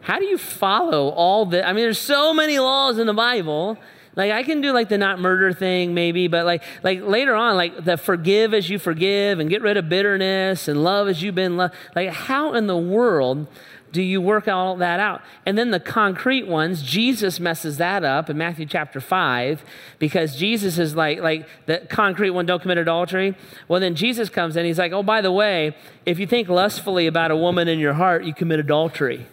How 0.02 0.20
do 0.20 0.26
you 0.26 0.38
follow 0.38 1.10
all 1.10 1.46
the? 1.46 1.68
I 1.68 1.74
mean, 1.74 1.86
there's 1.86 1.98
so 1.98 2.34
many 2.34 2.60
laws 2.60 3.00
in 3.00 3.08
the 3.08 3.14
Bible. 3.14 3.78
Like 4.16 4.32
I 4.32 4.44
can 4.44 4.62
do 4.62 4.72
like 4.72 4.88
the 4.90 4.98
not 4.98 5.20
murder 5.20 5.52
thing 5.52 5.94
maybe, 5.94 6.28
but 6.28 6.46
like 6.46 6.64
like 6.84 7.02
later 7.02 7.36
on, 7.36 7.56
like 7.56 7.84
the 7.84 7.98
forgive 7.98 8.54
as 8.54 8.70
you 8.70 8.80
forgive 8.80 9.40
and 9.40 9.50
get 9.50 9.62
rid 9.62 9.78
of 9.78 9.90
bitterness 9.90 10.68
and 10.68 10.84
love 10.84 11.08
as 11.08 11.22
you've 11.22 11.36
been 11.36 11.58
loved. 11.58 11.74
Like 11.96 12.10
how 12.10 12.54
in 12.54 12.68
the 12.68 12.78
world 12.78 13.48
do 13.96 14.02
you 14.02 14.20
work 14.20 14.50
all 14.50 14.76
that 14.76 15.00
out? 15.00 15.22
And 15.46 15.58
then 15.58 15.72
the 15.72 15.80
concrete 15.80 16.48
ones, 16.48 16.84
Jesus 16.84 17.40
messes 17.40 17.78
that 17.78 18.04
up 18.04 18.30
in 18.30 18.38
Matthew 18.38 18.66
chapter 18.66 19.00
5 19.00 19.64
because 20.00 20.36
Jesus 20.36 20.78
is 20.78 20.98
like, 20.98 21.20
like 21.20 21.48
the 21.66 21.88
concrete 21.90 22.32
one, 22.32 22.46
don't 22.46 22.62
commit 22.62 22.78
adultery. 22.78 23.38
Well, 23.70 23.80
then 23.80 23.96
Jesus 23.96 24.28
comes 24.28 24.58
in, 24.58 24.66
he's 24.66 24.78
like, 24.78 24.92
oh, 24.92 25.02
by 25.02 25.22
the 25.22 25.32
way, 25.32 25.78
if 26.06 26.20
you 26.20 26.28
think 26.28 26.50
lustfully 26.50 27.08
about 27.08 27.32
a 27.32 27.38
woman 27.38 27.70
in 27.70 27.80
your 27.80 27.94
heart, 27.94 28.26
you 28.26 28.34
commit 28.34 28.60
adultery. 28.60 29.28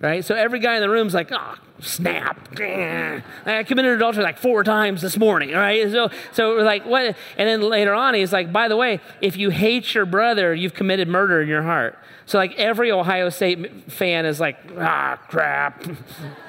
Right? 0.00 0.22
So 0.24 0.34
every 0.34 0.60
guy 0.60 0.74
in 0.74 0.82
the 0.82 0.90
room's 0.90 1.14
like, 1.14 1.32
oh, 1.32 1.54
snap. 1.80 2.48
I 2.60 3.64
committed 3.66 3.92
adultery 3.92 4.22
like 4.22 4.38
four 4.38 4.62
times 4.62 5.00
this 5.00 5.16
morning. 5.16 5.52
Right. 5.52 5.90
So, 5.90 6.10
so 6.32 6.52
like, 6.54 6.84
what? 6.84 7.16
And 7.38 7.48
then 7.48 7.62
later 7.62 7.94
on, 7.94 8.12
he's 8.14 8.32
like, 8.32 8.52
by 8.52 8.68
the 8.68 8.76
way, 8.76 9.00
if 9.22 9.36
you 9.36 9.48
hate 9.48 9.94
your 9.94 10.04
brother, 10.04 10.54
you've 10.54 10.74
committed 10.74 11.08
murder 11.08 11.40
in 11.40 11.48
your 11.48 11.62
heart. 11.62 11.98
So, 12.26 12.38
like, 12.38 12.56
every 12.56 12.90
Ohio 12.90 13.28
State 13.28 13.90
fan 13.92 14.26
is 14.26 14.40
like, 14.40 14.58
ah, 14.76 15.16
crap. 15.28 15.86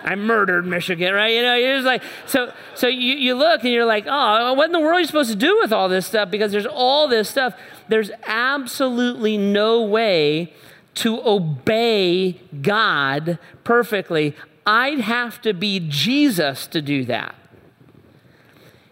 I 0.03 0.15
murdered 0.15 0.65
Michigan, 0.65 1.13
right? 1.13 1.31
You 1.35 1.43
know, 1.43 1.55
you're 1.55 1.75
just 1.75 1.85
like, 1.85 2.01
so, 2.25 2.51
so 2.73 2.87
you, 2.87 3.13
you 3.13 3.35
look 3.35 3.63
and 3.63 3.71
you're 3.71 3.85
like, 3.85 4.05
oh, 4.07 4.53
what 4.53 4.65
in 4.65 4.71
the 4.71 4.79
world 4.79 4.95
are 4.95 4.99
you 5.01 5.05
supposed 5.05 5.29
to 5.29 5.35
do 5.35 5.55
with 5.61 5.71
all 5.71 5.87
this 5.87 6.07
stuff? 6.07 6.31
Because 6.31 6.51
there's 6.51 6.65
all 6.65 7.07
this 7.07 7.29
stuff. 7.29 7.53
There's 7.89 8.09
absolutely 8.25 9.37
no 9.37 9.83
way 9.83 10.51
to 10.97 11.21
obey 11.23 12.41
God 12.61 13.37
perfectly. 13.63 14.35
I'd 14.65 14.99
have 14.99 15.39
to 15.43 15.53
be 15.53 15.79
Jesus 15.79 16.67
to 16.67 16.81
do 16.81 17.05
that. 17.05 17.35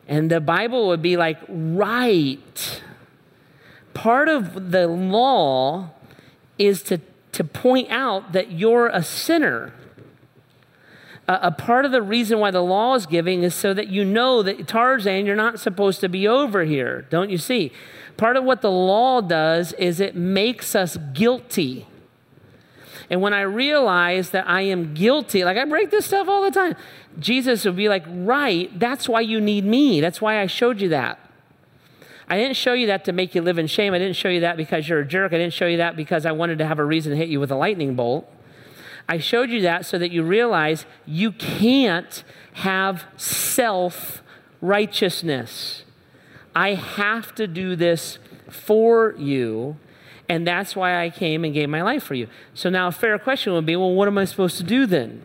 And 0.08 0.30
the 0.30 0.40
Bible 0.40 0.88
would 0.88 1.02
be 1.02 1.18
like, 1.18 1.40
right. 1.50 2.82
Part 3.96 4.30
of 4.30 4.72
the 4.72 4.88
law 4.88 5.90
is 6.60 6.84
to, 6.84 7.02
to 7.32 7.44
point 7.44 7.90
out 7.90 8.34
that 8.34 8.52
you're 8.52 8.88
a 8.88 9.02
sinner. 9.02 9.74
A, 11.28 11.40
a 11.44 11.52
part 11.52 11.86
of 11.86 11.92
the 11.92 12.04
reason 12.04 12.38
why 12.40 12.52
the 12.52 12.62
law 12.62 12.94
is 12.94 13.08
giving 13.08 13.42
is 13.42 13.56
so 13.56 13.74
that 13.74 13.88
you 13.88 14.06
know 14.06 14.44
that 14.44 14.68
Tarzan, 14.68 15.26
you're 15.26 15.36
not 15.36 15.60
supposed 15.60 16.02
to 16.02 16.10
be 16.10 16.28
over 16.28 16.66
here. 16.66 17.08
Don't 17.10 17.32
you 17.32 17.40
see? 17.40 17.72
Part 18.16 18.38
of 18.38 18.44
what 18.44 18.62
the 18.62 18.72
law 18.72 19.22
does 19.22 19.74
is 19.74 20.00
it 20.00 20.16
makes 20.16 20.76
us 20.76 20.98
guilty. 21.14 21.88
And 23.10 23.22
when 23.22 23.34
I 23.34 23.42
realize 23.42 24.32
that 24.32 24.48
I 24.48 24.62
am 24.62 24.94
guilty, 24.94 25.44
like 25.44 25.58
I 25.58 25.66
break 25.66 25.92
this 25.92 26.06
stuff 26.06 26.28
all 26.28 26.42
the 26.42 26.52
time, 26.52 26.76
Jesus 27.20 27.66
would 27.66 27.76
be 27.76 27.90
like, 27.90 28.04
right, 28.08 28.78
that's 28.80 29.08
why 29.08 29.22
you 29.22 29.40
need 29.40 29.66
me. 29.66 30.02
That's 30.02 30.22
why 30.22 30.42
I 30.42 30.48
showed 30.48 30.82
you 30.82 30.90
that. 30.90 31.20
I 32.28 32.38
didn't 32.38 32.56
show 32.58 32.74
you 32.74 32.88
that 32.88 33.06
to 33.06 33.12
make 33.12 33.36
you 33.36 33.42
live 33.42 33.60
in 33.60 33.68
shame. 33.68 33.94
I 33.94 34.00
didn't 34.00 34.16
show 34.16 34.30
you 34.30 34.40
that 34.40 34.58
because 34.58 34.90
you're 34.90 35.02
a 35.02 35.08
jerk. 35.08 35.32
I 35.32 35.38
didn't 35.38 35.54
show 35.54 35.68
you 35.68 35.78
that 35.78 35.96
because 35.96 36.26
I 36.26 36.32
wanted 36.32 36.58
to 36.58 36.66
have 36.66 36.80
a 36.80 36.86
reason 36.86 37.12
to 37.12 37.18
hit 37.18 37.30
you 37.30 37.40
with 37.40 37.52
a 37.52 37.56
lightning 37.56 37.96
bolt. 37.96 38.28
I 39.08 39.20
showed 39.20 39.52
you 39.52 39.62
that 39.62 39.86
so 39.86 40.00
that 40.00 40.12
you 40.12 40.24
realize 40.24 40.88
you 41.06 41.32
can't 41.32 42.24
have 42.54 43.06
self 43.18 44.24
righteousness. 44.62 45.84
I 46.56 46.74
have 46.74 47.36
to 47.36 47.46
do 47.46 47.76
this 47.76 48.18
for 48.50 49.14
you 49.18 49.78
and 50.28 50.48
that's 50.48 50.76
why 50.76 51.04
I 51.04 51.10
came 51.10 51.44
and 51.44 51.54
gave 51.54 51.70
my 51.70 51.82
life 51.82 52.04
for 52.04 52.16
you. 52.16 52.28
So 52.54 52.70
now 52.70 52.88
a 52.88 52.92
fair 52.92 53.18
question 53.20 53.54
would 53.54 53.66
be 53.66 53.76
well, 53.76 53.94
what 53.94 54.08
am 54.08 54.18
I 54.18 54.26
supposed 54.26 54.58
to 54.58 54.64
do 54.64 54.86
then? 54.86 55.22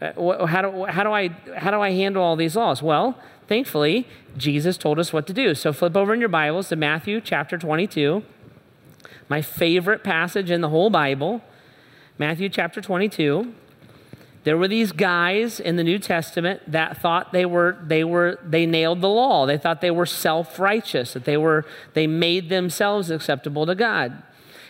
Uh, 0.00 0.46
how, 0.46 0.62
do, 0.62 0.84
how, 0.84 1.02
do 1.02 1.12
I, 1.12 1.28
how 1.56 1.70
do 1.70 1.80
I 1.80 1.90
handle 1.90 2.22
all 2.22 2.36
these 2.36 2.56
laws? 2.56 2.82
Well, 2.82 3.18
thankfully, 3.48 4.06
Jesus 4.36 4.78
told 4.78 4.98
us 4.98 5.12
what 5.12 5.26
to 5.26 5.32
do. 5.32 5.54
So 5.54 5.72
flip 5.72 5.96
over 5.96 6.14
in 6.14 6.20
your 6.20 6.28
Bibles 6.28 6.68
to 6.68 6.76
Matthew 6.76 7.20
chapter 7.20 7.58
22, 7.58 8.22
my 9.28 9.42
favorite 9.42 10.02
passage 10.02 10.50
in 10.50 10.60
the 10.60 10.70
whole 10.70 10.90
Bible. 10.90 11.42
Matthew 12.18 12.48
chapter 12.48 12.80
22. 12.80 13.54
There 14.44 14.56
were 14.56 14.68
these 14.68 14.92
guys 14.92 15.60
in 15.60 15.76
the 15.76 15.84
New 15.84 15.98
Testament 15.98 16.62
that 16.66 16.96
thought 16.96 17.32
they 17.32 17.44
were 17.44 17.76
they 17.82 18.04
were 18.04 18.38
they 18.42 18.64
nailed 18.64 19.02
the 19.02 19.08
law. 19.08 19.44
They 19.44 19.58
thought 19.58 19.80
they 19.80 19.90
were 19.90 20.06
self-righteous, 20.06 21.12
that 21.12 21.24
they 21.24 21.36
were 21.36 21.66
they 21.92 22.06
made 22.06 22.48
themselves 22.48 23.10
acceptable 23.10 23.66
to 23.66 23.74
God. 23.74 24.22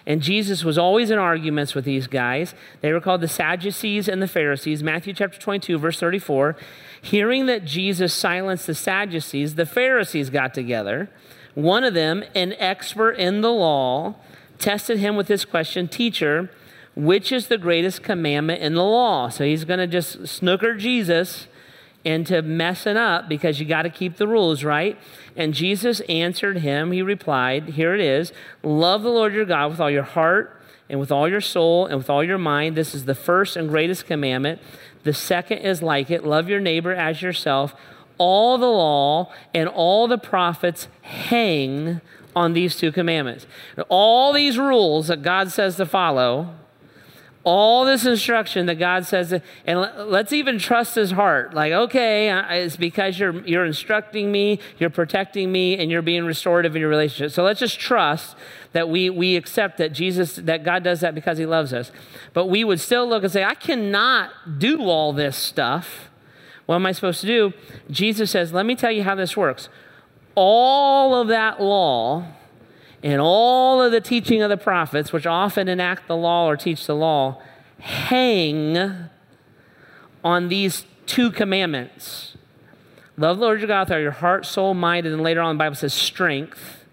And 0.06 0.22
Jesus 0.22 0.64
was 0.64 0.76
always 0.76 1.10
in 1.10 1.18
arguments 1.18 1.74
with 1.74 1.84
these 1.84 2.08
guys. 2.08 2.54
They 2.80 2.92
were 2.92 3.00
called 3.00 3.20
the 3.20 3.28
Sadducees 3.28 4.08
and 4.08 4.20
the 4.20 4.26
Pharisees. 4.26 4.82
Matthew 4.82 5.12
chapter 5.12 5.38
22 5.38 5.78
verse 5.78 6.00
34. 6.00 6.56
Hearing 7.00 7.46
that 7.46 7.64
Jesus 7.64 8.12
silenced 8.12 8.66
the 8.66 8.74
Sadducees, 8.74 9.54
the 9.54 9.66
Pharisees 9.66 10.30
got 10.30 10.52
together. 10.52 11.10
One 11.54 11.84
of 11.84 11.94
them, 11.94 12.24
an 12.34 12.54
expert 12.58 13.12
in 13.12 13.40
the 13.40 13.52
law, 13.52 14.16
tested 14.58 14.98
him 14.98 15.16
with 15.16 15.28
this 15.28 15.44
question, 15.44 15.88
"Teacher, 15.88 16.50
which 16.94 17.32
is 17.32 17.48
the 17.48 17.58
greatest 17.58 18.02
commandment 18.02 18.62
in 18.62 18.74
the 18.74 18.84
law. 18.84 19.28
So 19.28 19.44
he's 19.44 19.64
going 19.64 19.78
to 19.78 19.86
just 19.86 20.26
snooker 20.26 20.74
Jesus 20.74 21.46
into 22.04 22.40
messing 22.42 22.96
up 22.96 23.28
because 23.28 23.60
you 23.60 23.66
got 23.66 23.82
to 23.82 23.90
keep 23.90 24.16
the 24.16 24.26
rules, 24.26 24.64
right? 24.64 24.98
And 25.36 25.52
Jesus 25.52 26.00
answered 26.08 26.58
him. 26.58 26.92
He 26.92 27.02
replied, 27.02 27.70
Here 27.70 27.94
it 27.94 28.00
is 28.00 28.32
Love 28.62 29.02
the 29.02 29.10
Lord 29.10 29.34
your 29.34 29.44
God 29.44 29.70
with 29.70 29.80
all 29.80 29.90
your 29.90 30.02
heart 30.02 30.60
and 30.88 30.98
with 30.98 31.12
all 31.12 31.28
your 31.28 31.40
soul 31.40 31.86
and 31.86 31.98
with 31.98 32.10
all 32.10 32.24
your 32.24 32.38
mind. 32.38 32.76
This 32.76 32.94
is 32.94 33.04
the 33.04 33.14
first 33.14 33.56
and 33.56 33.68
greatest 33.68 34.06
commandment. 34.06 34.60
The 35.04 35.14
second 35.14 35.58
is 35.58 35.82
like 35.82 36.10
it 36.10 36.24
love 36.24 36.48
your 36.48 36.60
neighbor 36.60 36.92
as 36.92 37.22
yourself. 37.22 37.74
All 38.18 38.58
the 38.58 38.66
law 38.66 39.32
and 39.54 39.68
all 39.68 40.08
the 40.08 40.18
prophets 40.18 40.88
hang 41.02 42.00
on 42.34 42.52
these 42.52 42.76
two 42.76 42.92
commandments. 42.92 43.46
All 43.88 44.32
these 44.32 44.58
rules 44.58 45.08
that 45.08 45.22
God 45.22 45.50
says 45.50 45.76
to 45.76 45.86
follow 45.86 46.54
all 47.42 47.86
this 47.86 48.04
instruction 48.04 48.66
that 48.66 48.74
God 48.74 49.06
says, 49.06 49.32
and 49.64 49.80
let's 49.96 50.32
even 50.32 50.58
trust 50.58 50.94
his 50.94 51.12
heart. 51.12 51.54
Like, 51.54 51.72
okay, 51.72 52.28
it's 52.50 52.76
because 52.76 53.18
you're, 53.18 53.40
you're 53.46 53.64
instructing 53.64 54.30
me, 54.30 54.60
you're 54.78 54.90
protecting 54.90 55.50
me, 55.50 55.78
and 55.78 55.90
you're 55.90 56.02
being 56.02 56.24
restorative 56.24 56.76
in 56.76 56.80
your 56.80 56.90
relationship. 56.90 57.32
So 57.32 57.42
let's 57.42 57.60
just 57.60 57.80
trust 57.80 58.36
that 58.72 58.90
we, 58.90 59.08
we 59.08 59.36
accept 59.36 59.78
that 59.78 59.94
Jesus, 59.94 60.36
that 60.36 60.64
God 60.64 60.84
does 60.84 61.00
that 61.00 61.14
because 61.14 61.38
he 61.38 61.46
loves 61.46 61.72
us. 61.72 61.90
But 62.34 62.46
we 62.46 62.62
would 62.62 62.78
still 62.78 63.08
look 63.08 63.22
and 63.22 63.32
say, 63.32 63.42
I 63.42 63.54
cannot 63.54 64.58
do 64.58 64.82
all 64.82 65.14
this 65.14 65.36
stuff. 65.36 66.10
What 66.66 66.74
am 66.76 66.84
I 66.84 66.92
supposed 66.92 67.22
to 67.22 67.26
do? 67.26 67.52
Jesus 67.90 68.30
says, 68.30 68.52
let 68.52 68.66
me 68.66 68.76
tell 68.76 68.92
you 68.92 69.02
how 69.02 69.14
this 69.14 69.34
works. 69.36 69.70
All 70.34 71.14
of 71.20 71.28
that 71.28 71.60
law, 71.60 72.26
and 73.02 73.20
all 73.20 73.82
of 73.82 73.92
the 73.92 74.00
teaching 74.00 74.42
of 74.42 74.50
the 74.50 74.56
prophets, 74.56 75.12
which 75.12 75.26
often 75.26 75.68
enact 75.68 76.06
the 76.06 76.16
law 76.16 76.46
or 76.46 76.56
teach 76.56 76.86
the 76.86 76.94
law, 76.94 77.40
hang 77.78 79.08
on 80.22 80.48
these 80.48 80.84
two 81.06 81.30
commandments. 81.30 82.36
Love 83.16 83.38
the 83.38 83.44
Lord 83.44 83.60
your 83.60 83.68
God 83.68 83.88
with 83.88 83.92
all 83.92 84.00
your 84.00 84.10
heart, 84.10 84.46
soul, 84.46 84.74
mind, 84.74 85.06
and 85.06 85.14
then 85.14 85.22
later 85.22 85.40
on 85.40 85.56
the 85.56 85.58
Bible 85.58 85.76
says 85.76 85.94
strength. 85.94 86.84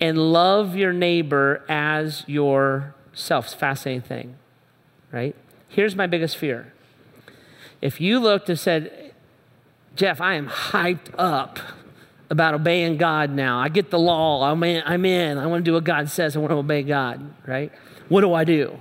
And 0.00 0.32
love 0.32 0.76
your 0.76 0.92
neighbor 0.92 1.64
as 1.68 2.22
yourself. 2.28 3.46
It's 3.46 3.54
fascinating 3.54 4.02
thing, 4.02 4.36
right? 5.10 5.34
Here's 5.68 5.96
my 5.96 6.06
biggest 6.06 6.36
fear. 6.36 6.72
If 7.80 8.00
you 8.00 8.20
looked 8.20 8.48
and 8.48 8.58
said, 8.58 9.12
Jeff, 9.96 10.20
I 10.20 10.34
am 10.34 10.48
hyped 10.48 11.12
up 11.18 11.58
about 12.30 12.54
obeying 12.54 12.96
God 12.96 13.30
now. 13.30 13.58
I 13.58 13.68
get 13.68 13.90
the 13.90 13.98
law. 13.98 14.50
I'm 14.50 14.62
in. 14.62 14.82
I'm 14.84 15.04
in. 15.04 15.38
I 15.38 15.46
want 15.46 15.64
to 15.64 15.68
do 15.68 15.74
what 15.74 15.84
God 15.84 16.10
says. 16.10 16.36
I 16.36 16.40
want 16.40 16.50
to 16.50 16.56
obey 16.56 16.82
God, 16.82 17.34
right? 17.46 17.72
What 18.08 18.20
do 18.20 18.34
I 18.34 18.44
do? 18.44 18.78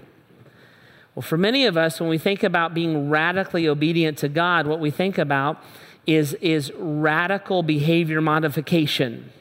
Well, 1.16 1.24
for 1.24 1.38
many 1.38 1.66
of 1.66 1.78
us, 1.78 2.00
when 2.00 2.10
we 2.10 2.18
think 2.18 2.43
about 2.43 2.74
being 2.74 3.10
radically 3.10 3.68
obedient 3.68 4.20
to 4.20 4.30
God, 4.30 4.68
what 4.68 4.80
we 4.80 4.91
think 4.91 5.18
about 5.18 5.62
is, 6.06 6.34
is 6.36 6.72
radical 6.78 7.64
behavior 7.64 8.22
modification. 8.22 9.32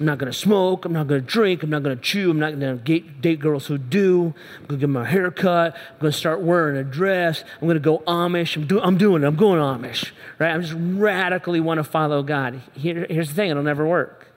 I'm 0.00 0.06
not 0.06 0.16
going 0.16 0.32
to 0.32 0.36
smoke. 0.38 0.86
I'm 0.86 0.94
not 0.94 1.08
going 1.08 1.20
to 1.20 1.26
drink. 1.26 1.62
I'm 1.62 1.68
not 1.68 1.82
going 1.82 1.94
to 1.94 2.02
chew. 2.02 2.30
I'm 2.30 2.38
not 2.38 2.58
going 2.58 2.82
to 2.82 3.00
date 3.20 3.38
girls 3.38 3.66
who 3.66 3.76
do. 3.76 4.34
I'm 4.56 4.66
going 4.66 4.80
to 4.80 4.86
get 4.86 4.88
my 4.88 5.04
hair 5.04 5.30
cut. 5.30 5.76
I'm 5.76 5.98
going 6.00 6.12
to 6.12 6.16
start 6.16 6.40
wearing 6.40 6.78
a 6.78 6.84
dress. 6.84 7.44
I'm 7.60 7.68
going 7.68 7.74
to 7.74 7.80
go 7.80 7.98
Amish. 8.06 8.56
I'm, 8.56 8.66
do, 8.66 8.80
I'm 8.80 8.96
doing 8.96 9.22
it. 9.22 9.26
I'm 9.26 9.36
going 9.36 9.60
Amish, 9.60 10.12
right? 10.38 10.54
I 10.54 10.58
just 10.58 10.72
radically 10.74 11.60
want 11.60 11.78
to 11.78 11.84
follow 11.84 12.22
God. 12.22 12.62
Here, 12.74 13.06
here's 13.10 13.28
the 13.28 13.34
thing 13.34 13.50
it'll 13.50 13.62
never 13.62 13.86
work 13.86 14.32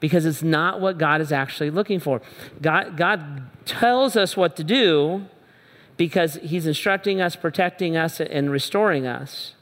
because 0.00 0.24
it's 0.24 0.42
not 0.42 0.80
what 0.80 0.96
God 0.96 1.20
is 1.20 1.32
actually 1.32 1.70
looking 1.70 2.00
for. 2.00 2.22
God, 2.62 2.96
God 2.96 3.42
tells 3.66 4.16
us 4.16 4.38
what 4.38 4.56
to 4.56 4.64
do 4.64 5.26
because 5.98 6.36
He's 6.36 6.66
instructing 6.66 7.20
us, 7.20 7.36
protecting 7.36 7.94
us, 7.94 8.20
and 8.20 8.50
restoring 8.50 9.06
us. 9.06 9.52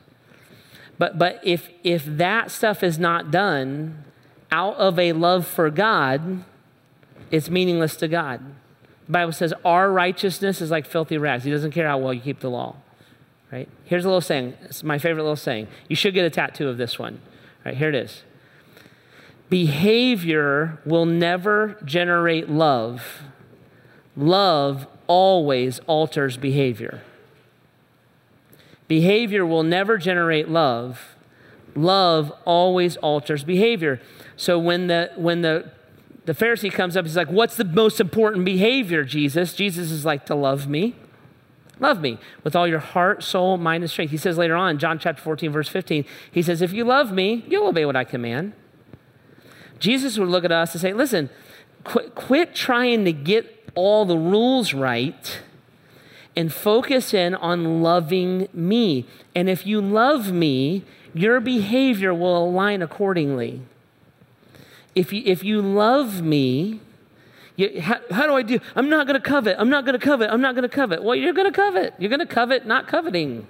But, 0.99 1.19
but 1.19 1.41
if, 1.43 1.69
if 1.83 2.05
that 2.07 2.53
stuff 2.53 2.85
is 2.85 2.97
not 2.97 3.33
done, 3.33 4.05
out 4.53 4.77
of 4.77 4.99
a 4.99 5.13
love 5.13 5.47
for 5.47 5.71
God, 5.71 6.45
it's 7.31 7.49
meaningless 7.51 7.97
to 7.97 8.09
God. 8.09 8.41
The 9.07 9.13
Bible 9.13 9.33
says 9.33 9.53
our 9.65 9.91
righteousness 9.91 10.61
is 10.61 10.71
like 10.71 10.87
filthy 10.87 11.19
rags. 11.19 11.45
He 11.45 11.51
doesn't 11.51 11.73
care 11.73 11.87
how 11.87 11.99
well 11.99 12.15
you 12.15 12.21
keep 12.21 12.41
the 12.41 12.51
law. 12.51 12.77
Right? 13.51 13.69
Here's 13.85 14.05
a 14.05 14.09
little 14.09 14.21
saying. 14.21 14.57
It's 14.63 14.83
my 14.85 14.99
favorite 14.99 15.23
little 15.23 15.37
saying. 15.37 15.67
You 15.89 15.97
should 15.97 16.15
get 16.15 16.25
a 16.25 16.31
tattoo 16.31 16.69
of 16.69 16.79
this 16.79 16.99
one. 16.99 17.21
Right, 17.65 17.77
here 17.77 17.89
it 17.89 17.95
is. 17.95 18.23
Behavior 19.49 20.79
will 20.85 21.07
never 21.07 21.77
generate 21.85 22.49
love. 22.49 23.23
Love 24.17 24.87
always 25.09 25.81
alters 25.87 26.37
behavior. 26.37 27.03
Behavior 28.87 29.45
will 29.45 29.65
never 29.65 29.99
generate 29.99 30.49
love. 30.49 31.17
Love 31.75 32.33
always 32.45 32.97
alters 32.99 33.43
behavior. 33.45 34.01
So 34.41 34.59
when 34.59 34.87
the 34.87 35.13
when 35.17 35.43
the 35.43 35.71
the 36.25 36.33
Pharisee 36.33 36.73
comes 36.73 36.97
up, 36.97 37.05
he's 37.05 37.15
like, 37.15 37.29
What's 37.29 37.57
the 37.57 37.65
most 37.65 38.01
important 38.01 38.47
behavior, 38.47 39.05
Jesus? 39.05 39.53
Jesus 39.53 39.91
is 39.91 40.07
like, 40.07 40.25
To 40.27 40.35
love 40.35 40.67
me. 40.67 40.97
Love 41.79 42.01
me 42.01 42.19
with 42.43 42.57
all 42.57 42.67
your 42.67 42.79
heart, 42.79 43.23
soul, 43.23 43.59
mind, 43.59 43.83
and 43.83 43.91
strength. 43.91 44.13
He 44.13 44.17
says 44.17 44.39
later 44.39 44.57
on, 44.57 44.79
John 44.79 44.99
chapter 44.99 45.21
14, 45.21 45.53
verse 45.53 45.69
15, 45.69 46.07
he 46.33 46.41
says, 46.41 46.63
If 46.63 46.73
you 46.73 46.85
love 46.85 47.13
me, 47.13 47.45
you'll 47.49 47.69
obey 47.69 47.85
what 47.85 47.97
I 47.97 48.05
command. 48.05 48.55
Jesus 49.79 50.17
would 50.17 50.29
look 50.29 50.47
at 50.47 50.53
us 50.53 50.73
and 50.73 50.81
say, 50.81 50.95
Listen, 50.95 51.29
quit, 51.85 52.15
quit 52.15 52.55
trying 52.55 53.05
to 53.05 53.13
get 53.13 53.71
all 53.75 54.07
the 54.07 54.17
rules 54.17 54.73
right 54.73 55.43
and 56.35 56.51
focus 56.51 57.13
in 57.13 57.35
on 57.35 57.83
loving 57.83 58.49
me. 58.55 59.07
And 59.35 59.51
if 59.51 59.67
you 59.67 59.83
love 59.83 60.33
me, 60.33 60.83
your 61.13 61.41
behavior 61.41 62.15
will 62.15 62.43
align 62.43 62.81
accordingly. 62.81 63.61
If 64.95 65.13
you, 65.13 65.23
if 65.25 65.45
you 65.45 65.63
love 65.63 66.23
me, 66.23 66.81
you, 67.57 67.81
how, 67.81 68.01
how, 68.11 68.27
do 68.27 68.35
I 68.35 68.43
do? 68.43 68.59
I'm 68.75 68.89
not 68.89 69.07
going 69.07 69.21
to 69.21 69.29
covet. 69.29 69.57
I'm 69.59 69.69
not 69.69 69.85
going 69.85 69.99
to 69.99 70.05
covet. 70.05 70.31
I'm 70.31 70.41
not 70.41 70.55
going 70.55 70.69
to 70.69 70.75
covet. 70.75 71.03
Well, 71.03 71.15
you're 71.15 71.33
going 71.33 71.51
to 71.51 71.57
covet. 71.57 71.95
You're 71.99 72.09
going 72.09 72.21
to 72.21 72.27
covet 72.27 72.67
not 72.67 72.89
coveting. 72.89 73.47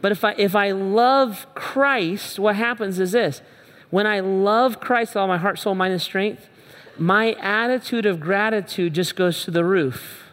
But 0.00 0.12
if 0.12 0.24
I, 0.24 0.34
if 0.38 0.54
I 0.54 0.70
love 0.70 1.46
Christ, 1.54 2.38
what 2.38 2.56
happens 2.56 2.98
is 2.98 3.12
this. 3.12 3.42
When 3.90 4.06
I 4.06 4.20
love 4.20 4.80
Christ 4.80 5.10
with 5.10 5.16
all 5.18 5.28
my 5.28 5.38
heart, 5.38 5.58
soul, 5.58 5.74
mind, 5.74 5.92
and 5.92 6.02
strength, 6.02 6.48
my 6.96 7.32
attitude 7.34 8.06
of 8.06 8.20
gratitude 8.20 8.94
just 8.94 9.16
goes 9.16 9.44
to 9.44 9.50
the 9.50 9.64
roof. 9.64 10.32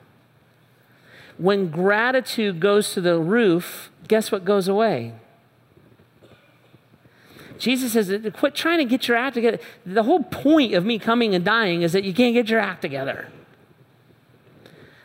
When 1.37 1.69
gratitude 1.69 2.59
goes 2.59 2.93
to 2.93 3.01
the 3.01 3.19
roof, 3.19 3.91
guess 4.07 4.31
what 4.31 4.45
goes 4.45 4.67
away? 4.67 5.13
Jesus 7.57 7.93
says, 7.93 8.11
quit 8.33 8.55
trying 8.55 8.79
to 8.79 8.85
get 8.85 9.07
your 9.07 9.17
act 9.17 9.35
together. 9.35 9.59
The 9.85 10.03
whole 10.03 10.23
point 10.23 10.73
of 10.73 10.85
me 10.85 10.99
coming 10.99 11.33
and 11.35 11.43
dying 11.43 11.81
is 11.81 11.93
that 11.93 12.03
you 12.03 12.13
can't 12.13 12.33
get 12.33 12.49
your 12.49 12.59
act 12.59 12.81
together. 12.81 13.29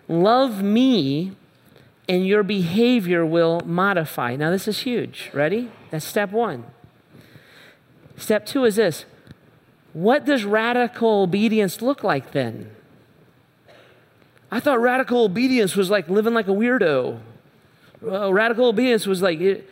Love 0.08 0.62
me, 0.62 1.36
and 2.08 2.26
your 2.26 2.42
behavior 2.42 3.24
will 3.24 3.60
modify. 3.64 4.34
Now, 4.34 4.50
this 4.50 4.66
is 4.66 4.80
huge. 4.80 5.30
Ready? 5.32 5.70
That's 5.90 6.04
step 6.04 6.32
one. 6.32 6.64
Step 8.16 8.44
two 8.44 8.64
is 8.64 8.76
this 8.76 9.04
what 9.92 10.24
does 10.24 10.44
radical 10.44 11.22
obedience 11.22 11.80
look 11.80 12.02
like 12.02 12.32
then? 12.32 12.70
I 14.50 14.60
thought 14.60 14.80
radical 14.80 15.24
obedience 15.24 15.76
was 15.76 15.90
like 15.90 16.08
living 16.08 16.34
like 16.34 16.48
a 16.48 16.52
weirdo. 16.52 17.20
Radical 18.00 18.66
obedience 18.66 19.06
was 19.06 19.22
like, 19.22 19.64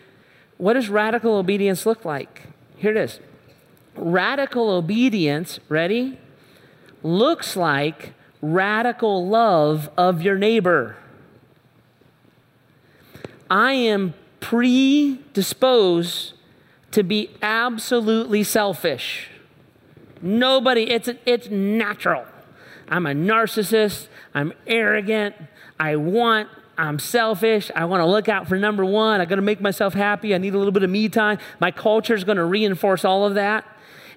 what 0.57 0.75
does 0.75 0.89
radical 0.89 1.37
obedience 1.37 1.87
look 1.87 2.05
like? 2.05 2.43
Here 2.79 2.93
it 2.93 2.97
is. 2.97 3.21
Radical 3.97 4.71
obedience, 4.71 5.59
ready? 5.69 6.19
Looks 7.03 7.57
like 7.57 8.15
radical 8.41 9.27
love 9.27 9.91
of 9.97 10.23
your 10.23 10.39
neighbor. 10.39 10.97
I 13.51 13.73
am 13.73 14.15
predisposed 14.41 16.35
to 16.93 17.03
be 17.03 17.31
absolutely 17.43 18.45
selfish. 18.45 19.29
Nobody, 20.23 20.91
it's, 20.91 21.09
it's 21.27 21.49
natural. 21.49 22.25
I'm 22.89 23.07
a 23.07 23.13
narcissist. 23.13 24.09
I'm 24.35 24.53
arrogant. 24.67 25.35
I 25.81 25.97
want 25.97 26.49
I'm 26.79 27.01
selfish. 27.01 27.73
I 27.75 27.85
want 27.87 28.01
to 28.01 28.07
look 28.07 28.29
out 28.29 28.49
for 28.49 28.57
number 28.57 28.85
one. 28.85 29.21
I 29.21 29.25
got 29.25 29.37
to 29.37 29.43
make 29.43 29.61
myself 29.61 29.95
happy. 29.95 30.33
I 30.33 30.39
need 30.39 30.55
a 30.55 30.59
little 30.59 30.73
bit 30.73 30.85
of 30.85 30.91
me 30.91 31.09
time. 31.09 31.39
My 31.59 31.73
culture 31.73 32.15
is 32.15 32.23
going 32.23 32.37
to 32.37 32.45
reinforce 32.45 33.05
all 33.05 33.27
of 33.27 33.35
that. 33.35 33.67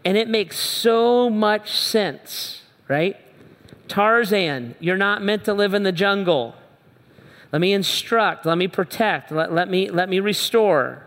And 0.05 0.15
it 0.15 0.29
makes 0.29 0.57
so 0.59 1.29
much 1.29 1.75
sense, 1.75 2.61
right? 2.87 3.17
Tarzan, 3.87 4.75
you're 4.79 4.95
not 4.95 5.23
meant 5.23 5.43
to 5.45 5.53
live 5.53 5.73
in 5.73 5.83
the 5.83 5.91
jungle. 5.91 6.55
Let 7.51 7.59
me 7.59 7.73
instruct, 7.73 8.45
let 8.45 8.57
me 8.57 8.67
protect, 8.67 9.31
let, 9.31 9.51
let, 9.51 9.69
me, 9.69 9.89
let 9.89 10.07
me 10.07 10.19
restore. 10.19 11.03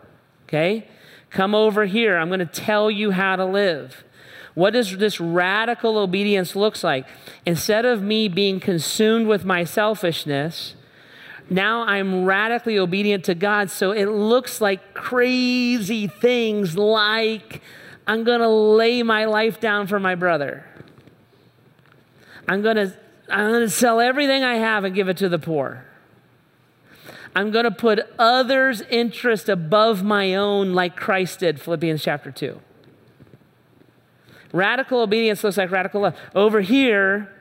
Okay? 0.47 0.87
Come 1.31 1.55
over 1.55 1.87
here. 1.87 2.17
I'm 2.17 2.29
going 2.29 2.41
to 2.41 2.47
tell 2.47 2.91
you 2.91 3.13
how 3.13 3.37
to 3.37 3.45
live. 3.45 4.05
What 4.55 4.73
does 4.73 4.99
this 4.99 5.19
radical 5.19 5.99
obedience 5.99 6.55
looks 6.55 6.85
like? 6.85 7.07
Instead 7.47 7.85
of 7.85 8.03
me 8.03 8.29
being 8.29 8.61
consumed 8.61 9.27
with 9.27 9.45
my 9.45 9.65
selfishness, 9.65 10.75
now 11.51 11.83
I'm 11.83 12.25
radically 12.25 12.79
obedient 12.79 13.25
to 13.25 13.35
God. 13.35 13.71
So 13.71 13.93
it 13.93 14.07
looks 14.07 14.61
like 14.61 14.95
crazy 14.95 16.07
things 16.07 16.77
like 16.77 17.61
I'm 18.07 18.25
going 18.25 18.41
to 18.41 18.49
lay 18.49 19.03
my 19.03 19.25
life 19.27 19.61
down 19.61 19.87
for 19.87 19.99
my 19.99 20.15
brother. 20.15 20.67
I'm 22.49 22.63
going 22.63 22.77
to 22.77 22.93
I'm 23.29 23.49
going 23.51 23.61
to 23.63 23.71
sell 23.71 24.01
everything 24.01 24.45
I 24.45 24.57
have 24.57 24.85
and 24.85 24.95
give 24.95 25.09
it 25.09 25.17
to 25.19 25.29
the 25.29 25.39
poor. 25.39 25.85
I'm 27.35 27.51
going 27.51 27.65
to 27.65 27.71
put 27.71 28.01
others' 28.19 28.83
interest 28.91 29.49
above 29.49 30.05
my 30.05 30.35
own 30.35 30.73
like 30.75 30.95
Christ 30.95 31.41
did, 31.41 31.61
Philippians 31.61 32.03
chapter 32.03 32.31
2. 32.31 32.61
Radical 34.53 35.01
obedience 35.01 35.43
looks 35.43 35.57
like 35.57 35.71
radical 35.71 36.03
love. 36.03 36.17
Over 36.35 36.61
here, 36.61 37.33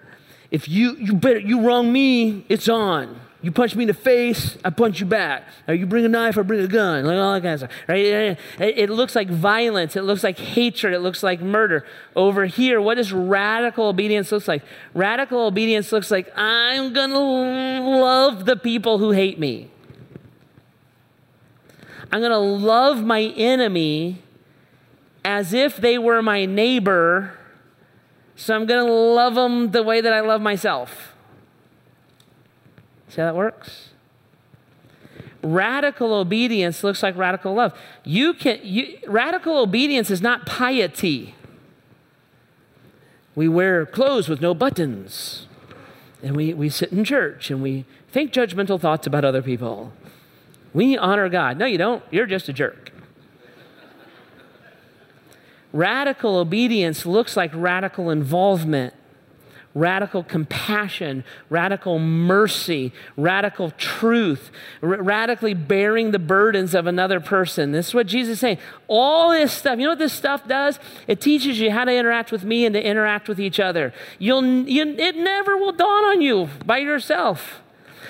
if 0.49 0.67
you 0.67 0.95
you 0.95 1.13
better 1.13 1.39
you 1.39 1.61
wrong 1.61 1.91
me, 1.91 2.45
it's 2.49 2.67
on. 2.67 3.19
You 3.43 3.51
punch 3.51 3.75
me 3.75 3.83
in 3.83 3.89
the 3.89 3.93
face, 3.93 4.57
I 4.63 4.69
punch 4.69 5.01
you 5.01 5.05
back. 5.05 5.43
Or 5.67 5.73
you 5.73 5.85
bring 5.85 6.05
a 6.05 6.07
knife, 6.07 6.37
I 6.37 6.43
bring 6.43 6.61
a 6.61 6.67
gun, 6.67 7.05
like 7.05 7.17
all 7.17 7.33
that 7.33 7.41
kind 7.41 7.53
of 7.53 7.59
stuff. 7.59 7.71
Right? 7.89 8.37
It 8.57 8.89
looks 8.89 9.15
like 9.17 9.29
violence. 9.29 9.97
It 9.97 10.03
looks 10.03 10.23
like 10.23 10.39
hatred. 10.39 10.93
It 10.93 10.99
looks 10.99 11.23
like 11.23 11.41
murder. 11.41 11.85
Over 12.15 12.45
here, 12.45 12.79
what 12.79 12.95
does 12.95 13.11
radical 13.11 13.87
obedience 13.87 14.31
look 14.31 14.47
like? 14.47 14.63
Radical 14.93 15.41
obedience 15.41 15.91
looks 15.91 16.09
like 16.09 16.31
I'm 16.37 16.93
gonna 16.93 17.19
love 17.19 18.45
the 18.45 18.55
people 18.55 18.97
who 18.97 19.11
hate 19.11 19.37
me. 19.37 19.69
I'm 22.13 22.21
gonna 22.21 22.39
love 22.39 23.03
my 23.03 23.23
enemy 23.23 24.21
as 25.25 25.53
if 25.53 25.75
they 25.75 25.97
were 25.97 26.21
my 26.21 26.45
neighbor. 26.45 27.37
So 28.37 28.55
I'm 28.55 28.65
gonna 28.65 28.89
love 28.89 29.35
them 29.35 29.71
the 29.71 29.83
way 29.83 29.99
that 29.99 30.13
I 30.13 30.21
love 30.21 30.41
myself. 30.41 31.12
See 33.13 33.21
how 33.21 33.27
that 33.27 33.35
works? 33.35 33.89
Radical 35.43 36.15
obedience 36.15 36.83
looks 36.83 37.03
like 37.03 37.15
radical 37.15 37.53
love. 37.53 37.77
You 38.03 38.33
can 38.33 38.59
you, 38.63 38.97
radical 39.07 39.59
obedience 39.59 40.09
is 40.09 40.19
not 40.19 40.47
piety. 40.47 41.35
We 43.35 43.47
wear 43.47 43.85
clothes 43.85 44.27
with 44.27 44.41
no 44.41 44.55
buttons. 44.55 45.45
And 46.23 46.35
we, 46.35 46.55
we 46.55 46.69
sit 46.69 46.91
in 46.91 47.03
church 47.03 47.51
and 47.51 47.61
we 47.61 47.85
think 48.11 48.33
judgmental 48.33 48.81
thoughts 48.81 49.05
about 49.05 49.23
other 49.23 49.43
people. 49.43 49.93
We 50.73 50.97
honor 50.97 51.29
God. 51.29 51.59
No, 51.59 51.67
you 51.67 51.77
don't. 51.77 52.01
You're 52.09 52.25
just 52.25 52.49
a 52.49 52.53
jerk. 52.53 52.91
Radical 55.71 56.37
obedience 56.37 57.05
looks 57.05 57.37
like 57.37 57.51
radical 57.53 58.09
involvement 58.09 58.95
radical 59.75 60.23
compassion, 60.23 61.23
radical 61.49 61.99
mercy, 61.99 62.93
radical 63.17 63.71
truth, 63.71 64.51
r- 64.81 64.89
radically 64.89 65.53
bearing 65.53 66.11
the 66.11 66.19
burdens 66.19 66.75
of 66.75 66.87
another 66.87 67.19
person. 67.19 67.71
This 67.71 67.89
is 67.89 67.93
what 67.93 68.07
Jesus 68.07 68.33
is 68.33 68.39
saying. 68.39 68.59
All 68.87 69.31
this 69.31 69.51
stuff, 69.51 69.79
you 69.79 69.85
know 69.85 69.91
what 69.91 69.99
this 69.99 70.13
stuff 70.13 70.47
does? 70.47 70.79
It 71.07 71.21
teaches 71.21 71.59
you 71.59 71.71
how 71.71 71.85
to 71.85 71.93
interact 71.93 72.31
with 72.31 72.43
me 72.43 72.65
and 72.65 72.73
to 72.73 72.83
interact 72.83 73.27
with 73.27 73.39
each 73.39 73.59
other. 73.59 73.93
You'll, 74.19 74.45
you, 74.67 74.83
it 74.97 75.15
never 75.15 75.57
will 75.57 75.73
dawn 75.73 76.03
on 76.05 76.21
you 76.21 76.49
by 76.65 76.77
yourself. 76.77 77.61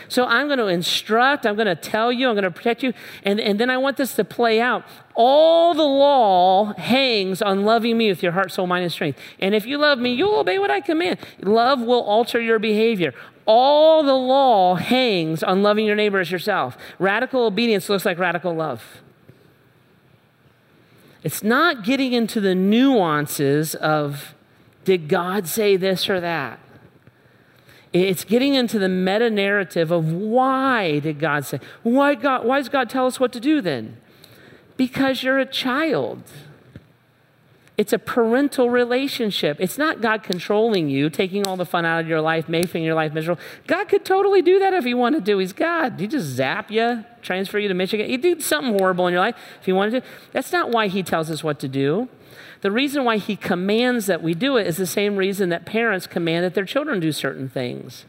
So 0.07 0.25
I'm 0.25 0.47
going 0.47 0.59
to 0.59 0.67
instruct, 0.67 1.45
I'm 1.45 1.55
going 1.55 1.67
to 1.67 1.75
tell 1.75 2.11
you, 2.11 2.27
I'm 2.29 2.35
going 2.35 2.43
to 2.43 2.51
protect 2.51 2.83
you. 2.83 2.93
And, 3.23 3.39
and 3.39 3.59
then 3.59 3.69
I 3.69 3.77
want 3.77 3.97
this 3.97 4.15
to 4.15 4.23
play 4.23 4.61
out. 4.61 4.83
All 5.15 5.73
the 5.73 5.83
law 5.83 6.73
hangs 6.73 7.41
on 7.41 7.63
loving 7.63 7.97
me 7.97 8.09
with 8.09 8.23
your 8.23 8.31
heart, 8.31 8.51
soul, 8.51 8.67
mind, 8.67 8.83
and 8.83 8.91
strength. 8.91 9.19
And 9.39 9.53
if 9.53 9.65
you 9.65 9.77
love 9.77 9.99
me, 9.99 10.13
you'll 10.13 10.35
obey 10.35 10.59
what 10.59 10.71
I 10.71 10.81
command. 10.81 11.19
Love 11.41 11.81
will 11.81 12.01
alter 12.01 12.39
your 12.39 12.59
behavior. 12.59 13.13
All 13.45 14.03
the 14.03 14.15
law 14.15 14.75
hangs 14.75 15.43
on 15.43 15.63
loving 15.63 15.85
your 15.85 15.95
neighbor 15.95 16.19
as 16.19 16.31
yourself. 16.31 16.77
Radical 16.97 17.45
obedience 17.45 17.89
looks 17.89 18.05
like 18.05 18.17
radical 18.17 18.53
love. 18.53 19.01
It's 21.23 21.43
not 21.43 21.83
getting 21.83 22.13
into 22.13 22.41
the 22.41 22.55
nuances 22.55 23.75
of 23.75 24.33
did 24.83 25.07
God 25.07 25.47
say 25.47 25.77
this 25.77 26.09
or 26.09 26.19
that? 26.19 26.59
It's 27.93 28.23
getting 28.23 28.55
into 28.55 28.79
the 28.79 28.89
meta 28.89 29.29
narrative 29.29 29.91
of 29.91 30.11
why 30.11 30.99
did 30.99 31.19
God 31.19 31.45
say, 31.45 31.59
why, 31.83 32.15
God, 32.15 32.43
why 32.43 32.57
does 32.57 32.69
God 32.69 32.89
tell 32.89 33.05
us 33.05 33.19
what 33.19 33.31
to 33.33 33.39
do 33.39 33.61
then? 33.61 33.97
Because 34.77 35.21
you're 35.21 35.37
a 35.37 35.45
child. 35.45 36.23
It's 37.77 37.93
a 37.93 37.99
parental 37.99 38.69
relationship. 38.69 39.57
It's 39.59 39.77
not 39.77 40.01
God 40.01 40.23
controlling 40.23 40.89
you, 40.89 41.09
taking 41.09 41.47
all 41.47 41.55
the 41.55 41.65
fun 41.65 41.85
out 41.85 42.01
of 42.01 42.07
your 42.07 42.21
life, 42.21 42.47
making 42.49 42.83
your 42.83 42.95
life 42.95 43.13
miserable. 43.13 43.41
God 43.65 43.87
could 43.87 44.05
totally 44.05 44.41
do 44.41 44.59
that 44.59 44.73
if 44.73 44.85
He 44.85 44.93
wanted 44.93 45.25
to. 45.25 45.37
He's 45.39 45.53
God. 45.53 45.99
He 45.99 46.07
just 46.07 46.25
zap 46.27 46.69
you, 46.69 47.03
transfer 47.21 47.57
you 47.57 47.67
to 47.67 47.73
Michigan. 47.73 48.07
He 48.07 48.17
did 48.17 48.43
something 48.43 48.77
horrible 48.77 49.07
in 49.07 49.13
your 49.13 49.21
life 49.21 49.35
if 49.59 49.65
He 49.65 49.73
wanted 49.73 50.01
to. 50.01 50.09
That's 50.33 50.51
not 50.51 50.71
why 50.71 50.87
He 50.87 51.01
tells 51.01 51.31
us 51.31 51.43
what 51.43 51.59
to 51.59 51.67
do. 51.67 52.09
The 52.63 52.71
reason 52.71 53.03
why 53.03 53.17
He 53.17 53.35
commands 53.35 54.05
that 54.05 54.23
we 54.23 54.33
do 54.33 54.55
it 54.55 54.65
is 54.65 54.77
the 54.77 54.87
same 54.87 55.17
reason 55.17 55.49
that 55.49 55.65
parents 55.65 56.07
command 56.07 56.45
that 56.45 56.53
their 56.53 56.63
children 56.63 57.01
do 57.01 57.11
certain 57.11 57.49
things. 57.49 58.05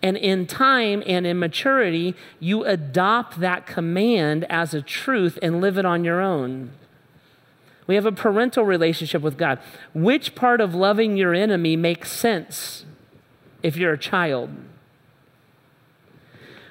And 0.00 0.16
in 0.16 0.46
time 0.46 1.02
and 1.06 1.26
in 1.26 1.40
maturity, 1.40 2.14
you 2.38 2.64
adopt 2.64 3.40
that 3.40 3.66
command 3.66 4.44
as 4.48 4.74
a 4.74 4.80
truth 4.80 5.40
and 5.42 5.60
live 5.60 5.76
it 5.76 5.84
on 5.84 6.04
your 6.04 6.20
own. 6.20 6.70
We 7.88 7.96
have 7.96 8.06
a 8.06 8.12
parental 8.12 8.64
relationship 8.64 9.22
with 9.22 9.36
God. 9.36 9.58
Which 9.92 10.36
part 10.36 10.60
of 10.60 10.72
loving 10.72 11.16
your 11.16 11.34
enemy 11.34 11.74
makes 11.74 12.12
sense 12.12 12.84
if 13.60 13.76
you're 13.76 13.94
a 13.94 13.98
child? 13.98 14.50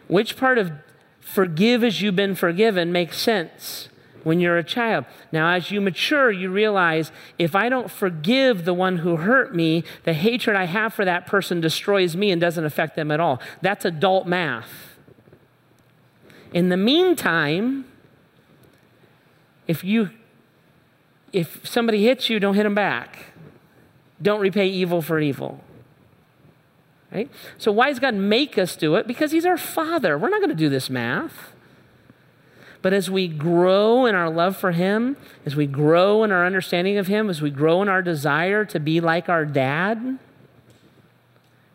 Which 0.07 0.37
part 0.37 0.57
of 0.57 0.71
forgive 1.19 1.83
as 1.83 2.01
you've 2.01 2.15
been 2.15 2.35
forgiven 2.35 2.93
makes 2.93 3.17
sense 3.17 3.89
when 4.25 4.39
you're 4.39 4.57
a 4.57 4.63
child? 4.63 5.05
Now, 5.31 5.53
as 5.53 5.71
you 5.71 5.79
mature, 5.79 6.31
you 6.31 6.49
realize 6.49 7.11
if 7.37 7.55
I 7.55 7.69
don't 7.69 7.89
forgive 7.89 8.65
the 8.65 8.73
one 8.73 8.97
who 8.97 9.17
hurt 9.17 9.55
me, 9.55 9.83
the 10.03 10.13
hatred 10.13 10.57
I 10.57 10.65
have 10.65 10.93
for 10.93 11.05
that 11.05 11.27
person 11.27 11.61
destroys 11.61 12.17
me 12.17 12.31
and 12.31 12.41
doesn't 12.41 12.65
affect 12.65 12.95
them 12.95 13.11
at 13.11 13.19
all. 13.19 13.39
That's 13.61 13.85
adult 13.85 14.27
math. 14.27 14.97
In 16.51 16.69
the 16.69 16.77
meantime, 16.77 17.85
if 19.67 19.83
you 19.83 20.09
if 21.31 21.67
somebody 21.67 22.03
hits 22.03 22.29
you, 22.29 22.39
don't 22.39 22.55
hit 22.55 22.63
them 22.63 22.75
back. 22.75 23.25
Don't 24.21 24.39
repay 24.39 24.67
evil 24.67 25.01
for 25.01 25.19
evil. 25.19 25.61
Right? 27.11 27.29
So, 27.57 27.71
why 27.73 27.89
does 27.89 27.99
God 27.99 28.15
make 28.15 28.57
us 28.57 28.75
do 28.75 28.95
it? 28.95 29.05
Because 29.05 29.31
He's 29.31 29.45
our 29.45 29.57
Father. 29.57 30.17
We're 30.17 30.29
not 30.29 30.39
going 30.39 30.49
to 30.49 30.55
do 30.55 30.69
this 30.69 30.89
math. 30.89 31.51
But 32.85 32.93
as 32.93 33.09
we 33.09 33.27
grow 33.27 34.05
in 34.05 34.13
our 34.13 34.29
love 34.29 34.55
for 34.55 34.71
Him, 34.71 35.17
as 35.43 35.55
we 35.55 35.65
grow 35.65 36.23
in 36.23 36.31
our 36.31 36.45
understanding 36.45 36.97
of 36.97 37.07
Him, 37.07 37.31
as 37.31 37.41
we 37.41 37.49
grow 37.49 37.81
in 37.81 37.89
our 37.89 38.03
desire 38.03 38.63
to 38.65 38.79
be 38.79 39.01
like 39.01 39.27
our 39.27 39.43
dad, 39.43 40.19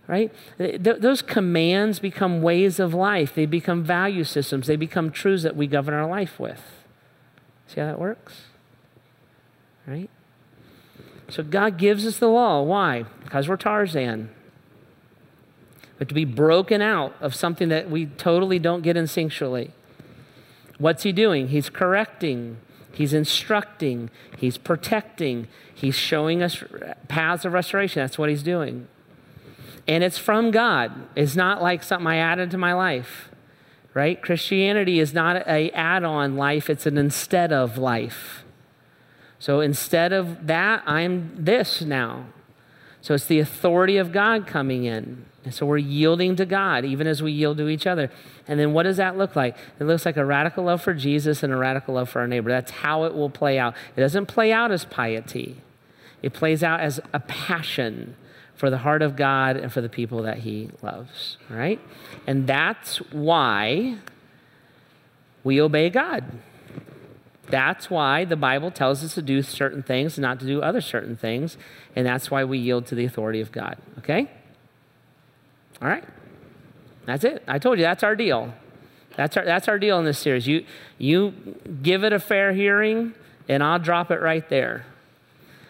right? 0.07 0.33
Th- 0.57 0.81
those 0.81 1.21
commands 1.21 1.99
become 1.99 2.43
ways 2.43 2.79
of 2.79 2.95
life. 2.95 3.35
They 3.35 3.45
become 3.45 3.83
value 3.83 4.23
systems. 4.23 4.69
They 4.69 4.77
become 4.77 5.11
truths 5.11 5.43
that 5.43 5.57
we 5.57 5.67
govern 5.67 5.95
our 5.95 6.09
life 6.09 6.39
with. 6.39 6.63
See 7.67 7.81
how 7.81 7.87
that 7.89 7.99
works? 7.99 8.43
right? 9.89 10.11
So 11.29 11.43
God 11.43 11.77
gives 11.77 12.07
us 12.07 12.19
the 12.19 12.29
law. 12.29 12.63
Why? 12.63 13.03
Because 13.25 13.49
we're 13.49 13.57
Tarzan. 13.57 14.31
But 15.99 16.09
to 16.09 16.15
be 16.15 16.25
broken 16.25 16.81
out 16.81 17.17
of 17.21 17.35
something 17.35 17.69
that 17.69 17.91
we 17.91 18.07
totally 18.07 18.61
don't 18.61 18.83
get 18.83 18.95
instinctually. 18.95 19.73
What's 20.81 21.03
he 21.03 21.13
doing? 21.13 21.49
He's 21.49 21.69
correcting, 21.69 22.57
he's 22.93 23.13
instructing, 23.13 24.09
he's 24.39 24.57
protecting, 24.57 25.47
he's 25.73 25.95
showing 25.95 26.43
us 26.43 26.65
paths 27.07 27.45
of 27.45 27.53
restoration. 27.53 28.03
That's 28.03 28.19
what 28.19 28.31
he's 28.31 28.43
doing. 28.43 28.89
And 29.87 30.03
it's 30.03 30.17
from 30.17 30.51
God. 30.51 30.93
It's 31.15 31.37
not 31.37 31.61
like 31.61 31.83
something 31.83 32.07
I 32.07 32.17
added 32.17 32.51
to 32.53 32.59
my 32.59 32.73
life, 32.73 33.31
right? 33.93 34.21
Christianity 34.23 35.01
is 35.01 35.13
not 35.13 35.47
a 35.47 35.71
add-on 35.73 36.37
life, 36.37 36.71
it's 36.71 36.87
an 36.87 36.97
instead 36.97 37.53
of 37.53 37.77
life. 37.77 38.45
So 39.39 39.61
instead 39.61 40.15
of 40.15 40.47
that, 40.47 40.83
I'm 40.87 41.33
this 41.37 41.83
now. 41.83 42.25
So 43.03 43.15
it's 43.15 43.25
the 43.25 43.39
authority 43.39 43.97
of 43.97 44.13
God 44.13 44.47
coming 44.47 44.85
in. 44.85 45.25
And 45.45 45.55
so 45.55 45.65
we're 45.65 45.79
yielding 45.79 46.37
to 46.37 46.45
God, 46.45 46.85
even 46.85 47.07
as 47.07 47.23
we 47.23 47.33
yield 47.33 47.57
to 47.59 47.69
each 47.69 47.87
other. 47.87 48.11
And 48.47 48.61
then 48.61 48.75
what 48.75 48.83
does 48.83 48.99
that 48.99 49.17
look 49.17 49.35
like? 49.35 49.57
It 49.79 49.85
looks 49.85 50.05
like 50.05 50.19
a 50.19 50.25
radical 50.25 50.65
love 50.65 50.83
for 50.83 50.93
Jesus 50.93 51.43
and 51.43 51.53
a 51.53 51.57
radical 51.57 51.95
love 51.95 52.11
for 52.11 52.21
our 52.21 52.27
neighbor. 52.27 52.51
That's 52.51 52.71
how 52.71 53.05
it 53.05 53.15
will 53.15 53.31
play 53.31 53.59
out. 53.59 53.75
It 53.97 54.01
doesn't 54.01 54.27
play 54.27 54.53
out 54.53 54.71
as 54.71 54.85
piety, 54.85 55.63
it 56.23 56.35
plays 56.35 56.63
out 56.63 56.81
as 56.81 57.01
a 57.15 57.21
passion 57.21 58.17
for 58.55 58.69
the 58.69 58.79
heart 58.79 59.01
of 59.01 59.17
God 59.17 59.57
and 59.57 59.73
for 59.73 59.81
the 59.81 59.89
people 59.89 60.21
that 60.23 60.39
he 60.39 60.69
loves, 60.83 61.39
right? 61.49 61.81
And 62.27 62.47
that's 62.47 62.99
why 63.11 63.97
we 65.43 65.59
obey 65.59 65.89
God. 65.89 66.25
That's 67.51 67.91
why 67.91 68.25
the 68.25 68.37
Bible 68.37 68.71
tells 68.71 69.05
us 69.05 69.15
to 69.15 69.23
do 69.23 69.43
certain 69.43 69.83
things, 69.83 70.17
and 70.17 70.23
not 70.23 70.41
to 70.41 70.47
do 70.47 70.63
other 70.63 70.81
certain 70.81 71.17
things, 71.17 71.57
and 71.95 72.07
that's 72.07 72.31
why 72.31 72.45
we 72.45 72.59
yield 72.59 72.87
to 72.87 72.95
the 72.95 73.05
authority 73.05 73.41
of 73.41 73.53
God. 73.53 73.79
Okay? 73.99 74.31
All 75.83 75.89
right? 75.89 76.05
That's 77.07 77.25
it. 77.25 77.43
I 77.49 77.59
told 77.59 77.79
you 77.79 77.85
that's 77.85 78.03
our 78.03 78.15
deal. 78.15 78.55
That's 79.17 79.37
our, 79.37 79.45
that's 79.45 79.69
our 79.69 79.79
deal 79.79 79.99
in 79.99 80.05
this 80.05 80.19
series. 80.19 80.47
You, 80.47 80.65
you 80.99 81.35
give 81.83 82.05
it 82.05 82.13
a 82.13 82.21
fair 82.21 82.53
hearing, 82.53 83.15
and 83.49 83.63
I'll 83.63 83.79
drop 83.79 84.11
it 84.11 84.21
right 84.21 84.49
there. 84.49 84.87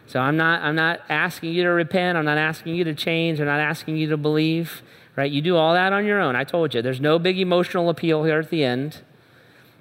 So 0.07 0.19
I'm 0.19 0.37
not, 0.37 0.63
I'm 0.63 0.75
not 0.75 1.01
asking 1.09 1.53
you 1.53 1.63
to 1.63 1.71
repent. 1.71 2.19
I'm 2.19 2.25
not 2.25 2.37
asking 2.37 2.75
you 2.75 2.85
to 2.85 2.95
change. 2.95 3.41
I'm 3.41 3.47
not 3.47 3.61
asking 3.61 3.97
you 3.97 4.09
to 4.09 4.17
believe. 4.17 4.83
Right? 5.17 5.31
You 5.31 5.41
do 5.41 5.57
all 5.57 5.75
that 5.75 5.93
on 5.93 6.05
your 6.05 6.21
own. 6.21 6.35
I 6.35 6.45
told 6.45 6.75
you. 6.75 6.83
There's 6.83 7.01
no 7.01 7.19
big 7.19 7.39
emotional 7.39 7.89
appeal 7.89 8.25
here 8.25 8.41
at 8.41 8.51
the 8.51 8.65
end. 8.65 8.99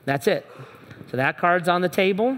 That's 0.05 0.27
it. 0.27 0.45
So 1.10 1.18
that 1.18 1.38
card's 1.38 1.68
on 1.68 1.82
the 1.82 1.89
table. 1.89 2.38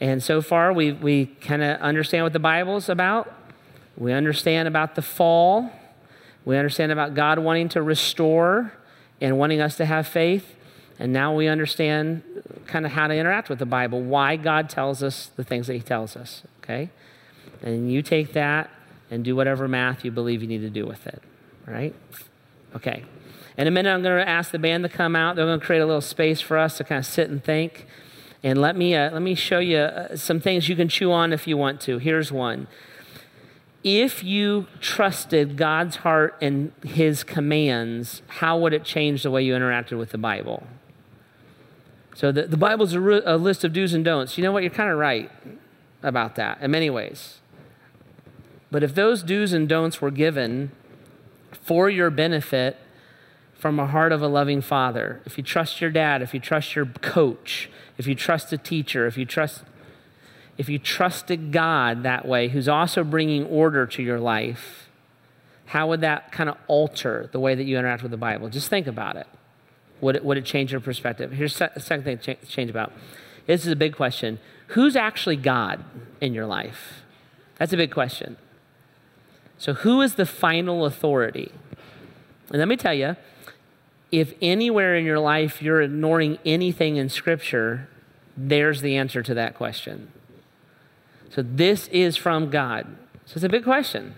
And 0.00 0.22
so 0.22 0.42
far, 0.42 0.72
we, 0.72 0.92
we 0.92 1.26
kind 1.26 1.62
of 1.62 1.80
understand 1.80 2.24
what 2.24 2.32
the 2.32 2.38
Bible's 2.38 2.88
about. 2.88 3.32
We 3.96 4.12
understand 4.12 4.68
about 4.68 4.94
the 4.94 5.02
fall. 5.02 5.70
We 6.44 6.56
understand 6.56 6.92
about 6.92 7.14
God 7.14 7.38
wanting 7.38 7.70
to 7.70 7.82
restore 7.82 8.72
and 9.20 9.38
wanting 9.38 9.60
us 9.60 9.76
to 9.78 9.86
have 9.86 10.06
faith. 10.06 10.54
And 10.98 11.12
now 11.12 11.34
we 11.34 11.48
understand 11.48 12.22
kind 12.66 12.86
of 12.86 12.92
how 12.92 13.06
to 13.06 13.14
interact 13.14 13.48
with 13.48 13.58
the 13.58 13.66
Bible, 13.66 14.00
why 14.02 14.36
God 14.36 14.70
tells 14.70 15.02
us 15.02 15.30
the 15.36 15.44
things 15.44 15.66
that 15.66 15.74
He 15.74 15.80
tells 15.80 16.16
us. 16.16 16.42
Okay? 16.62 16.90
And 17.62 17.90
you 17.90 18.02
take 18.02 18.32
that 18.34 18.70
and 19.10 19.24
do 19.24 19.36
whatever 19.36 19.68
math 19.68 20.04
you 20.04 20.10
believe 20.10 20.42
you 20.42 20.48
need 20.48 20.62
to 20.62 20.70
do 20.70 20.86
with 20.86 21.06
it. 21.06 21.22
Right? 21.66 21.94
Okay. 22.74 23.04
In 23.58 23.66
a 23.66 23.70
minute, 23.70 23.90
I'm 23.90 24.02
going 24.02 24.22
to 24.22 24.28
ask 24.28 24.50
the 24.50 24.58
band 24.58 24.82
to 24.82 24.90
come 24.90 25.16
out. 25.16 25.34
They're 25.34 25.46
going 25.46 25.58
to 25.58 25.64
create 25.64 25.80
a 25.80 25.86
little 25.86 26.02
space 26.02 26.42
for 26.42 26.58
us 26.58 26.76
to 26.76 26.84
kind 26.84 26.98
of 26.98 27.06
sit 27.06 27.30
and 27.30 27.42
think. 27.42 27.86
And 28.42 28.60
let 28.60 28.76
me, 28.76 28.94
uh, 28.94 29.10
let 29.12 29.22
me 29.22 29.34
show 29.34 29.60
you 29.60 29.78
uh, 29.78 30.16
some 30.16 30.40
things 30.40 30.68
you 30.68 30.76
can 30.76 30.88
chew 30.88 31.10
on 31.10 31.32
if 31.32 31.46
you 31.46 31.56
want 31.56 31.80
to. 31.82 31.96
Here's 31.96 32.30
one. 32.30 32.68
If 33.82 34.22
you 34.22 34.66
trusted 34.80 35.56
God's 35.56 35.96
heart 35.96 36.36
and 36.42 36.72
his 36.84 37.24
commands, 37.24 38.20
how 38.26 38.58
would 38.58 38.74
it 38.74 38.84
change 38.84 39.22
the 39.22 39.30
way 39.30 39.42
you 39.42 39.54
interacted 39.54 39.96
with 39.96 40.10
the 40.10 40.18
Bible? 40.18 40.66
So 42.14 42.32
the, 42.32 42.42
the 42.42 42.56
Bible's 42.58 42.92
a, 42.92 43.00
re- 43.00 43.22
a 43.24 43.38
list 43.38 43.64
of 43.64 43.72
do's 43.72 43.94
and 43.94 44.04
don'ts. 44.04 44.36
You 44.36 44.44
know 44.44 44.52
what? 44.52 44.64
You're 44.64 44.70
kind 44.70 44.90
of 44.90 44.98
right 44.98 45.30
about 46.02 46.34
that 46.34 46.60
in 46.60 46.70
many 46.70 46.90
ways. 46.90 47.38
But 48.70 48.82
if 48.82 48.94
those 48.94 49.22
do's 49.22 49.54
and 49.54 49.66
don'ts 49.66 50.02
were 50.02 50.10
given 50.10 50.72
for 51.52 51.88
your 51.88 52.10
benefit 52.10 52.76
from 53.58 53.78
a 53.78 53.86
heart 53.86 54.12
of 54.12 54.22
a 54.22 54.28
loving 54.28 54.60
father, 54.60 55.20
if 55.24 55.38
you 55.38 55.44
trust 55.44 55.80
your 55.80 55.90
dad, 55.90 56.22
if 56.22 56.34
you 56.34 56.40
trust 56.40 56.76
your 56.76 56.86
coach, 56.86 57.70
if 57.98 58.06
you 58.06 58.14
trust 58.14 58.52
a 58.52 58.58
teacher, 58.58 59.06
if 59.06 59.16
you 59.16 59.24
trust 59.24 59.64
if 60.58 60.70
you 60.70 60.78
trusted 60.78 61.52
God 61.52 62.02
that 62.04 62.26
way, 62.26 62.48
who's 62.48 62.68
also 62.68 63.04
bringing 63.04 63.44
order 63.44 63.86
to 63.86 64.02
your 64.02 64.18
life, 64.18 64.88
how 65.66 65.88
would 65.88 66.00
that 66.00 66.32
kind 66.32 66.48
of 66.48 66.56
alter 66.66 67.28
the 67.32 67.40
way 67.40 67.54
that 67.54 67.64
you 67.64 67.78
interact 67.78 68.02
with 68.02 68.10
the 68.10 68.16
Bible? 68.16 68.48
Just 68.48 68.70
think 68.70 68.86
about 68.86 69.16
it. 69.16 69.26
Would 70.00 70.16
it, 70.16 70.24
would 70.24 70.38
it 70.38 70.44
change 70.44 70.72
your 70.72 70.80
perspective? 70.80 71.32
Here's 71.32 71.58
the 71.58 71.70
second 71.76 72.04
thing 72.04 72.18
to 72.18 72.34
change 72.46 72.70
about. 72.70 72.92
This 73.46 73.66
is 73.66 73.72
a 73.72 73.76
big 73.76 73.94
question. 73.94 74.38
Who's 74.68 74.96
actually 74.96 75.36
God 75.36 75.84
in 76.20 76.34
your 76.34 76.46
life? 76.46 77.02
That's 77.58 77.72
a 77.72 77.76
big 77.76 77.90
question. 77.90 78.36
So, 79.58 79.72
who 79.72 80.02
is 80.02 80.16
the 80.16 80.26
final 80.26 80.84
authority? 80.84 81.52
And 82.50 82.58
let 82.58 82.68
me 82.68 82.76
tell 82.76 82.94
you, 82.94 83.16
if 84.12 84.34
anywhere 84.40 84.96
in 84.96 85.04
your 85.04 85.18
life 85.18 85.60
you're 85.60 85.82
ignoring 85.82 86.38
anything 86.44 86.96
in 86.96 87.08
Scripture, 87.08 87.88
there's 88.36 88.80
the 88.80 88.96
answer 88.96 89.22
to 89.22 89.34
that 89.34 89.54
question. 89.54 90.12
So 91.30 91.42
this 91.42 91.88
is 91.88 92.16
from 92.16 92.50
God. 92.50 92.86
So 93.26 93.34
it's 93.36 93.44
a 93.44 93.48
big 93.48 93.64
question. 93.64 94.14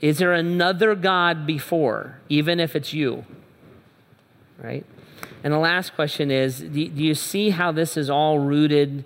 Is 0.00 0.18
there 0.18 0.32
another 0.32 0.94
God 0.94 1.46
before, 1.46 2.18
even 2.28 2.60
if 2.60 2.76
it's 2.76 2.92
you? 2.92 3.24
Right? 4.62 4.84
And 5.44 5.52
the 5.52 5.58
last 5.58 5.94
question 5.94 6.30
is 6.30 6.60
do 6.60 6.80
you 6.80 7.14
see 7.14 7.50
how 7.50 7.72
this 7.72 7.96
is 7.96 8.10
all 8.10 8.38
rooted 8.38 9.04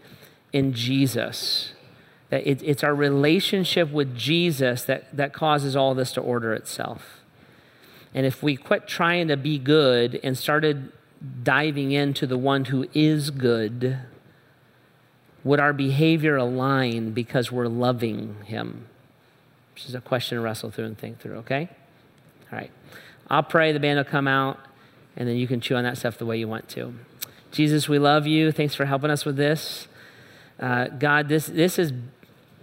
in 0.53 0.73
Jesus? 0.73 1.73
That 2.31 2.47
it's 2.47 2.83
our 2.83 2.95
relationship 2.95 3.91
with 3.91 4.17
Jesus 4.17 4.83
that, 4.85 5.17
that 5.17 5.33
causes 5.33 5.77
all 5.77 5.95
this 5.95 6.13
to 6.13 6.21
order 6.21 6.53
itself. 6.53 7.21
And 8.17 8.27
if 8.27 8.43
we 8.43 8.57
quit 8.57 8.89
trying 8.89 9.29
to 9.29 9.37
be 9.37 9.59
good 9.59 10.19
and 10.25 10.37
started 10.37 10.91
diving 11.45 11.93
into 11.93 12.27
the 12.27 12.39
one 12.39 12.65
who 12.65 12.89
is 12.95 13.31
good, 13.31 13.99
Would 15.47 15.61
our 15.61 15.73
behavior 15.73 16.35
align 16.35 17.13
because 17.13 17.53
we're 17.53 17.69
loving 17.69 18.43
Him? 18.47 18.89
Which 19.75 19.87
is 19.87 19.95
a 19.95 20.01
question 20.01 20.39
to 20.39 20.43
wrestle 20.43 20.73
through 20.73 20.87
and 20.87 20.99
think 20.99 21.21
through, 21.21 21.37
okay? 21.37 21.69
All 22.51 22.59
right. 22.59 22.73
I'll 23.31 23.45
pray, 23.45 23.71
the 23.71 23.79
band 23.79 23.99
will 23.99 24.05
come 24.05 24.27
out, 24.27 24.59
and 25.17 25.29
then 25.29 25.37
you 25.37 25.47
can 25.47 25.61
chew 25.61 25.77
on 25.77 25.85
that 25.85 25.99
stuff 25.99 26.19
the 26.19 26.27
way 26.27 26.37
you 26.37 26.49
want 26.49 26.69
to. 26.71 26.95
Jesus, 27.53 27.89
we 27.89 28.01
love 28.01 28.27
you. 28.27 28.51
Thanks 28.51 28.75
for 28.75 28.87
helping 28.87 29.09
us 29.09 29.25
with 29.25 29.37
this. 29.37 29.87
Uh, 30.59 30.89
God, 30.89 31.29
this, 31.29 31.47
this 31.47 31.79
is 31.79 31.93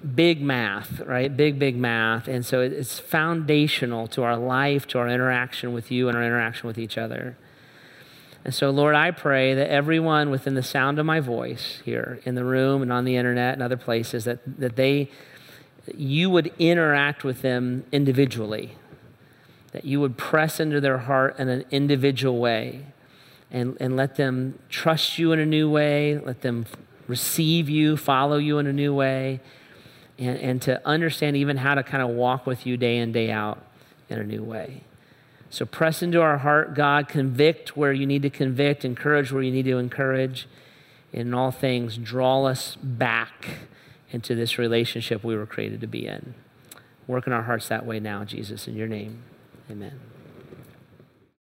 big 0.03 0.41
math, 0.41 0.99
right? 1.01 1.35
Big, 1.35 1.57
big 1.57 1.75
math. 1.75 2.27
And 2.27 2.45
so 2.45 2.61
it's 2.61 2.99
foundational 2.99 4.07
to 4.07 4.23
our 4.23 4.37
life, 4.37 4.87
to 4.87 4.99
our 4.99 5.07
interaction 5.07 5.73
with 5.73 5.91
you, 5.91 6.07
and 6.07 6.17
our 6.17 6.23
interaction 6.23 6.67
with 6.67 6.77
each 6.77 6.97
other. 6.97 7.37
And 8.45 8.53
so, 8.53 8.69
Lord, 8.69 8.93
I 8.93 9.11
pray 9.11 9.53
that 9.53 9.69
everyone 9.69 10.29
within 10.29 10.55
the 10.55 10.63
sound 10.63 10.99
of 10.99 11.05
my 11.05 11.21
voice 11.21 11.81
here 11.85 12.19
in 12.25 12.35
the 12.35 12.43
room 12.43 12.81
and 12.81 12.91
on 12.91 13.05
the 13.05 13.15
internet 13.15 13.53
and 13.53 13.63
other 13.63 13.77
places, 13.77 14.25
that, 14.25 14.39
that 14.59 14.75
they, 14.75 15.09
you 15.95 16.29
would 16.29 16.51
interact 16.59 17.23
with 17.23 17.41
them 17.41 17.85
individually, 17.93 18.77
that 19.71 19.85
you 19.85 20.01
would 20.01 20.17
press 20.17 20.59
into 20.59 20.81
their 20.81 20.99
heart 20.99 21.39
in 21.39 21.47
an 21.47 21.63
individual 21.71 22.37
way 22.37 22.85
and, 23.49 23.77
and 23.79 23.95
let 23.95 24.15
them 24.17 24.59
trust 24.67 25.17
you 25.17 25.31
in 25.31 25.39
a 25.39 25.45
new 25.45 25.69
way, 25.69 26.17
let 26.17 26.41
them 26.41 26.65
receive 27.07 27.69
you, 27.69 27.95
follow 27.95 28.37
you 28.37 28.57
in 28.57 28.67
a 28.67 28.73
new 28.73 28.93
way, 28.93 29.39
and, 30.23 30.39
and 30.39 30.61
to 30.63 30.85
understand 30.87 31.37
even 31.37 31.57
how 31.57 31.75
to 31.75 31.83
kind 31.83 32.03
of 32.03 32.09
walk 32.09 32.45
with 32.45 32.65
you 32.65 32.77
day 32.77 32.97
in, 32.97 33.11
day 33.11 33.31
out 33.31 33.63
in 34.09 34.19
a 34.19 34.23
new 34.23 34.43
way. 34.43 34.83
So 35.49 35.65
press 35.65 36.01
into 36.01 36.21
our 36.21 36.39
heart, 36.39 36.73
God, 36.73 37.07
convict 37.07 37.77
where 37.77 37.93
you 37.93 38.07
need 38.07 38.23
to 38.23 38.29
convict, 38.29 38.83
encourage 38.83 39.31
where 39.31 39.43
you 39.43 39.51
need 39.51 39.65
to 39.65 39.77
encourage. 39.77 40.47
In 41.11 41.33
all 41.33 41.51
things, 41.51 41.97
draw 41.97 42.45
us 42.45 42.75
back 42.81 43.49
into 44.11 44.33
this 44.33 44.57
relationship 44.57 45.23
we 45.23 45.35
were 45.35 45.45
created 45.45 45.81
to 45.81 45.87
be 45.87 46.07
in. 46.07 46.33
Work 47.05 47.27
in 47.27 47.33
our 47.33 47.43
hearts 47.43 47.67
that 47.67 47.85
way 47.85 47.99
now, 47.99 48.23
Jesus, 48.23 48.67
in 48.67 48.75
your 48.75 48.87
name. 48.87 49.21
Amen. 49.69 50.12